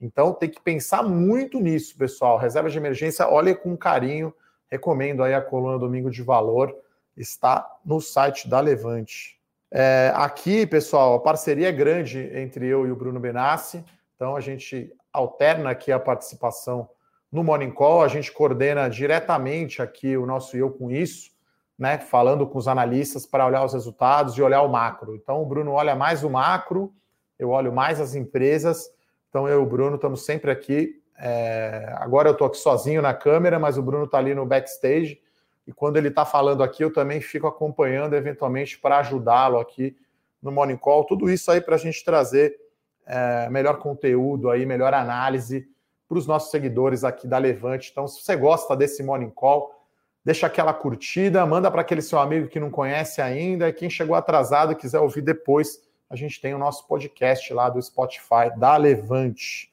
Então, 0.00 0.32
tem 0.32 0.48
que 0.48 0.60
pensar 0.60 1.02
muito 1.02 1.60
nisso, 1.60 1.96
pessoal. 1.96 2.38
Reserva 2.38 2.70
de 2.70 2.78
emergência, 2.78 3.28
olhe 3.28 3.54
com 3.54 3.76
carinho. 3.76 4.32
Recomendo 4.70 5.22
aí 5.22 5.34
a 5.34 5.40
coluna 5.40 5.78
Domingo 5.78 6.10
de 6.10 6.22
Valor 6.22 6.74
está 7.16 7.78
no 7.84 8.00
site 8.00 8.48
da 8.48 8.60
Levante. 8.60 9.36
É, 9.70 10.12
aqui, 10.14 10.66
pessoal, 10.66 11.14
a 11.14 11.20
parceria 11.20 11.68
é 11.68 11.72
grande 11.72 12.30
entre 12.34 12.66
eu 12.66 12.86
e 12.86 12.90
o 12.90 12.96
Bruno 12.96 13.18
Benassi, 13.18 13.84
então 14.14 14.36
a 14.36 14.40
gente 14.40 14.92
alterna 15.12 15.70
aqui 15.70 15.90
a 15.90 15.98
participação 15.98 16.88
no 17.30 17.42
Morning 17.42 17.70
Call, 17.70 18.02
a 18.02 18.08
gente 18.08 18.32
coordena 18.32 18.88
diretamente 18.88 19.82
aqui 19.82 20.16
o 20.16 20.26
nosso 20.26 20.56
Eu 20.56 20.70
com 20.70 20.90
Isso, 20.90 21.30
né, 21.78 21.98
falando 21.98 22.46
com 22.46 22.58
os 22.58 22.68
analistas 22.68 23.26
para 23.26 23.46
olhar 23.46 23.64
os 23.64 23.72
resultados 23.72 24.34
e 24.34 24.42
olhar 24.42 24.62
o 24.62 24.68
macro. 24.68 25.14
Então 25.14 25.42
o 25.42 25.46
Bruno 25.46 25.72
olha 25.72 25.94
mais 25.94 26.24
o 26.24 26.30
macro, 26.30 26.92
eu 27.38 27.50
olho 27.50 27.72
mais 27.72 28.00
as 28.00 28.14
empresas, 28.14 28.88
então 29.28 29.46
eu 29.46 29.60
e 29.60 29.62
o 29.62 29.66
Bruno 29.66 29.96
estamos 29.96 30.24
sempre 30.24 30.50
aqui. 30.50 31.02
É, 31.18 31.92
agora 31.96 32.28
eu 32.28 32.32
estou 32.32 32.46
aqui 32.46 32.58
sozinho 32.58 33.02
na 33.02 33.12
câmera, 33.12 33.58
mas 33.58 33.76
o 33.76 33.82
Bruno 33.82 34.04
está 34.04 34.18
ali 34.18 34.34
no 34.34 34.46
backstage 34.46 35.20
e 35.66 35.72
quando 35.72 35.96
ele 35.96 36.08
está 36.08 36.24
falando 36.24 36.62
aqui, 36.62 36.84
eu 36.84 36.92
também 36.92 37.20
fico 37.20 37.46
acompanhando, 37.46 38.14
eventualmente, 38.14 38.78
para 38.78 38.98
ajudá-lo 38.98 39.58
aqui 39.58 39.96
no 40.40 40.52
Morning 40.52 40.76
Call. 40.76 41.04
Tudo 41.04 41.28
isso 41.28 41.50
aí 41.50 41.60
para 41.60 41.74
a 41.74 41.78
gente 41.78 42.04
trazer 42.04 42.56
é, 43.04 43.50
melhor 43.50 43.78
conteúdo 43.78 44.48
aí, 44.48 44.64
melhor 44.64 44.94
análise 44.94 45.68
para 46.08 46.18
os 46.18 46.26
nossos 46.26 46.50
seguidores 46.50 47.04
aqui 47.04 47.26
da 47.26 47.38
Levante. 47.38 47.90
Então, 47.90 48.06
se 48.06 48.22
você 48.22 48.36
gosta 48.36 48.76
desse 48.76 49.02
Morning 49.02 49.30
Call, 49.30 49.74
deixa 50.24 50.46
aquela 50.46 50.72
curtida, 50.72 51.44
manda 51.46 51.70
para 51.70 51.80
aquele 51.80 52.02
seu 52.02 52.18
amigo 52.18 52.48
que 52.48 52.60
não 52.60 52.70
conhece 52.70 53.20
ainda. 53.20 53.68
E 53.68 53.72
quem 53.72 53.90
chegou 53.90 54.14
atrasado 54.14 54.72
e 54.72 54.76
quiser 54.76 55.00
ouvir 55.00 55.22
depois, 55.22 55.80
a 56.08 56.16
gente 56.16 56.40
tem 56.40 56.54
o 56.54 56.58
nosso 56.58 56.86
podcast 56.86 57.52
lá 57.52 57.68
do 57.68 57.82
Spotify 57.82 58.50
da 58.56 58.76
Levante. 58.76 59.72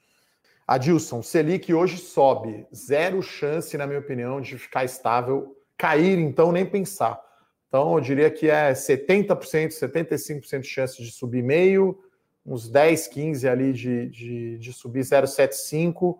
Adilson, 0.66 1.22
Selic 1.22 1.72
hoje 1.72 1.98
sobe. 1.98 2.66
Zero 2.74 3.22
chance, 3.22 3.76
na 3.76 3.86
minha 3.86 4.00
opinião, 4.00 4.40
de 4.40 4.56
ficar 4.58 4.84
estável 4.84 5.56
cair, 5.76 6.18
então, 6.18 6.50
nem 6.50 6.64
pensar. 6.64 7.20
Então, 7.68 7.94
eu 7.94 8.00
diria 8.00 8.30
que 8.30 8.48
é 8.48 8.72
70%, 8.72 9.68
75% 9.68 10.60
de 10.60 10.68
chance 10.68 11.02
de 11.02 11.10
subir 11.10 11.42
meio, 11.42 11.98
uns 12.44 12.68
10, 12.68 13.08
15 13.08 13.48
ali 13.48 13.72
de, 13.72 14.08
de, 14.08 14.58
de 14.58 14.72
subir 14.72 15.00
0,75 15.00 16.18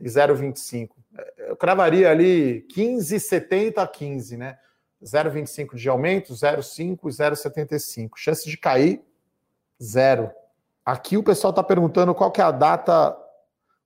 e 0.00 0.04
0,25. 0.04 0.90
Eu 1.38 1.56
cravaria 1.56 2.10
ali 2.10 2.62
15, 2.62 3.18
70 3.18 3.82
a 3.82 3.86
15, 3.86 4.36
né? 4.36 4.58
0,25 5.02 5.76
de 5.76 5.88
aumento, 5.88 6.32
0,5 6.32 6.98
e 7.04 7.08
0,75. 7.08 8.10
Chance 8.16 8.48
de 8.48 8.56
cair, 8.56 9.02
zero. 9.82 10.30
Aqui 10.84 11.16
o 11.16 11.22
pessoal 11.22 11.50
está 11.50 11.62
perguntando 11.62 12.14
qual 12.14 12.30
que 12.30 12.40
é 12.40 12.44
a 12.44 12.50
data 12.50 13.16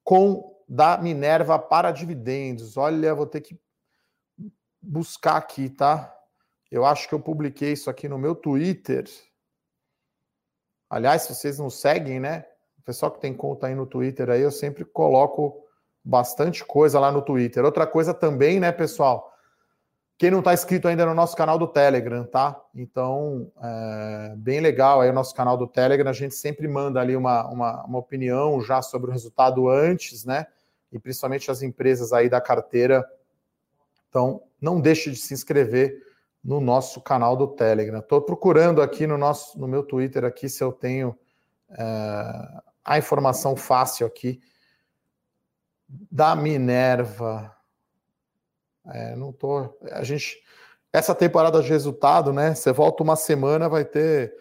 com 0.05 0.57
da 0.69 0.99
Minerva 0.99 1.59
para 1.59 1.91
dividendos. 1.91 2.77
Olha, 2.77 3.15
vou 3.15 3.27
ter 3.27 3.41
que 3.41 3.59
buscar 4.81 5.37
aqui, 5.37 5.71
tá? 5.71 6.15
Eu 6.71 6.85
acho 6.85 7.09
que 7.09 7.15
eu 7.15 7.21
publiquei 7.21 7.73
isso 7.73 7.89
aqui 7.89 8.09
no 8.09 8.19
meu 8.19 8.35
Twitter. 8.35 9.05
Aliás, 10.89 11.23
se 11.23 11.35
vocês 11.35 11.59
não 11.59 11.71
seguem, 11.71 12.21
né? 12.21 12.45
O 12.79 12.83
pessoal 12.83 13.13
que 13.13 13.21
tem 13.21 13.35
conta 13.35 13.67
aí 13.67 13.75
no 13.75 13.87
Twitter 13.87 14.31
aí, 14.31 14.41
eu 14.41 14.51
sempre 14.51 14.85
coloco 14.85 15.63
bastante 16.03 16.65
coisa 16.65 16.99
lá 16.99 17.13
no 17.13 17.23
Twitter. 17.23 17.65
Outra 17.65 17.87
coisa 17.87 18.15
também, 18.15 18.59
né, 18.59 18.73
pessoal? 18.73 19.33
Quem 20.17 20.31
não 20.31 20.41
está 20.41 20.53
inscrito 20.53 20.89
ainda 20.89 21.07
no 21.07 21.15
nosso 21.15 21.37
canal 21.37 21.59
do 21.59 21.69
Telegram, 21.69 22.25
tá? 22.25 22.61
Então, 22.75 23.53
é 23.63 24.35
bem 24.37 24.61
legal 24.61 25.01
aí 25.01 25.11
o 25.11 25.13
nosso 25.13 25.35
canal 25.35 25.57
do 25.57 25.67
Telegram. 25.67 26.11
A 26.11 26.15
gente 26.15 26.35
sempre 26.35 26.67
manda 26.67 27.01
ali 27.01 27.15
uma, 27.15 27.47
uma, 27.49 27.85
uma 27.85 27.99
opinião 27.99 28.61
já 28.61 28.83
sobre 28.83 29.11
o 29.11 29.13
resultado 29.13 29.69
antes, 29.69 30.25
né? 30.25 30.47
E 30.91 30.99
principalmente 30.99 31.51
as 31.51 31.63
empresas 31.63 32.13
aí 32.13 32.29
da 32.29 32.41
carteira 32.41 33.05
então, 34.09 34.43
não 34.61 34.81
deixe 34.81 35.11
de 35.11 35.17
se 35.17 35.35
inscrever 35.35 36.03
no 36.43 36.61
nosso 36.61 37.01
canal 37.01 37.37
do 37.37 37.49
Telegram. 37.49 37.99
Estou 37.99 38.23
procurando 38.23 38.81
aqui 38.81 39.07
no 39.07 39.19
nosso, 39.19 39.59
no 39.59 39.67
meu 39.67 39.83
Twitter 39.83 40.25
aqui 40.25 40.49
se 40.49 40.63
eu 40.63 40.73
tenho 40.73 41.19
é, 41.71 42.63
a 42.85 42.99
informação 42.99 43.57
fácil 43.57 44.07
aqui 44.07 44.41
da 45.89 46.37
Minerva. 46.37 47.55
É, 48.87 49.17
não 49.17 49.33
tô. 49.33 49.77
A 49.93 50.03
gente 50.05 50.43
essa 50.93 51.15
temporada 51.15 51.63
de 51.63 51.69
resultado, 51.69 52.33
né? 52.33 52.55
Você 52.55 52.73
volta 52.73 53.03
uma 53.03 53.17
semana, 53.17 53.69
vai 53.69 53.85
ter 53.85 54.35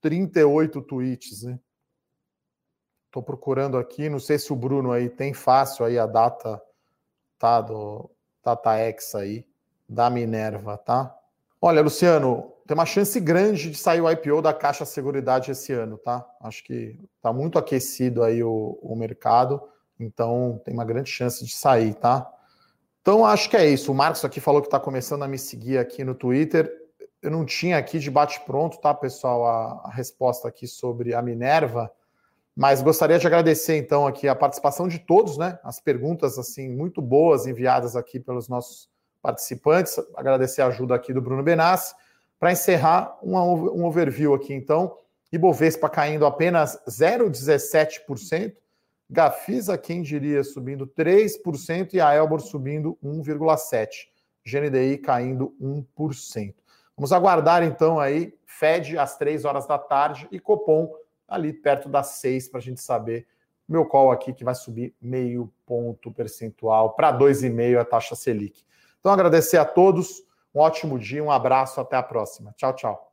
38 0.00 0.82
tweets, 0.82 1.42
né? 1.44 1.58
Estou 3.06 3.22
procurando 3.22 3.76
aqui, 3.76 4.08
não 4.08 4.20
sei 4.20 4.38
se 4.38 4.52
o 4.52 4.56
Bruno 4.56 4.92
aí 4.92 5.08
tem 5.08 5.34
fácil 5.34 5.84
aí 5.84 5.98
a 5.98 6.06
data 6.06 6.60
tá 7.38 7.60
do 7.60 8.10
TataX 8.42 9.14
aí, 9.14 9.46
da 9.90 10.08
Minerva, 10.08 10.78
tá? 10.78 11.12
Olha, 11.60 11.82
Luciano, 11.82 12.52
tem 12.64 12.76
uma 12.76 12.86
chance 12.86 13.18
grande 13.18 13.70
de 13.72 13.76
sair 13.76 14.00
o 14.00 14.08
IPO 14.08 14.40
da 14.40 14.54
Caixa 14.54 14.84
Seguridade 14.84 15.50
esse 15.50 15.72
ano, 15.72 15.98
tá? 15.98 16.24
Acho 16.40 16.62
que 16.62 16.96
está 17.16 17.32
muito 17.32 17.58
aquecido 17.58 18.22
aí 18.22 18.42
o, 18.42 18.78
o 18.80 18.94
mercado, 18.94 19.60
então 19.98 20.62
tem 20.64 20.72
uma 20.72 20.84
grande 20.84 21.10
chance 21.10 21.44
de 21.44 21.52
sair, 21.52 21.94
tá? 21.94 22.32
Então 23.02 23.26
acho 23.26 23.50
que 23.50 23.56
é 23.56 23.68
isso. 23.68 23.90
O 23.90 23.94
Marcos 23.94 24.24
aqui 24.24 24.40
falou 24.40 24.60
que 24.60 24.68
está 24.68 24.78
começando 24.78 25.24
a 25.24 25.28
me 25.28 25.36
seguir 25.36 25.78
aqui 25.78 26.04
no 26.04 26.14
Twitter. 26.14 26.72
Eu 27.20 27.32
não 27.32 27.44
tinha 27.44 27.76
aqui 27.76 27.98
de 27.98 28.10
bate 28.10 28.40
pronto, 28.46 28.78
tá, 28.78 28.94
pessoal, 28.94 29.44
a, 29.44 29.82
a 29.86 29.90
resposta 29.90 30.46
aqui 30.46 30.68
sobre 30.68 31.14
a 31.14 31.20
Minerva. 31.20 31.90
Mas 32.54 32.80
gostaria 32.80 33.18
de 33.18 33.26
agradecer 33.26 33.76
então 33.76 34.06
aqui 34.06 34.28
a 34.28 34.36
participação 34.36 34.86
de 34.86 35.00
todos, 35.00 35.36
né? 35.36 35.58
As 35.64 35.80
perguntas 35.80 36.38
assim 36.38 36.68
muito 36.68 37.02
boas 37.02 37.46
enviadas 37.46 37.96
aqui 37.96 38.20
pelos 38.20 38.48
nossos 38.48 38.89
participantes. 39.22 39.98
Agradecer 40.16 40.62
a 40.62 40.66
ajuda 40.66 40.94
aqui 40.94 41.12
do 41.12 41.20
Bruno 41.20 41.42
Benassi. 41.42 41.94
Para 42.38 42.52
encerrar, 42.52 43.18
um, 43.22 43.84
overview 43.84 44.34
aqui 44.34 44.54
então. 44.54 44.96
Ibovespa 45.32 45.88
caindo 45.88 46.26
apenas 46.26 46.78
0,17%. 46.88 48.54
Gafisa, 49.08 49.76
quem 49.76 50.02
diria, 50.02 50.42
subindo 50.44 50.86
3% 50.86 51.94
e 51.94 52.00
a 52.00 52.14
Elbor 52.14 52.40
subindo 52.40 52.96
1,7%. 53.04 53.88
GNDI 54.46 54.98
caindo 54.98 55.54
1%. 55.60 56.54
Vamos 56.96 57.12
aguardar 57.12 57.62
então 57.62 57.98
aí 57.98 58.34
Fed 58.46 58.98
às 58.98 59.16
3 59.16 59.44
horas 59.44 59.66
da 59.66 59.78
tarde 59.78 60.28
e 60.30 60.38
Copom 60.38 60.92
ali 61.28 61.52
perto 61.52 61.88
das 61.88 62.08
6 62.20 62.48
para 62.48 62.58
a 62.58 62.62
gente 62.62 62.80
saber 62.80 63.26
meu 63.70 63.86
call 63.86 64.10
aqui 64.10 64.32
que 64.32 64.44
vai 64.44 64.54
subir 64.54 64.92
meio 65.00 65.50
ponto 65.64 66.10
percentual 66.10 66.90
para 66.94 67.16
2,5 67.16 67.78
a 67.78 67.84
taxa 67.84 68.16
Selic. 68.16 68.64
Então 69.00 69.12
agradecer 69.12 69.56
a 69.56 69.64
todos, 69.64 70.22
um 70.54 70.60
ótimo 70.60 70.98
dia, 70.98 71.24
um 71.24 71.30
abraço, 71.30 71.80
até 71.80 71.96
a 71.96 72.02
próxima. 72.02 72.52
Tchau, 72.56 72.74
tchau. 72.74 73.09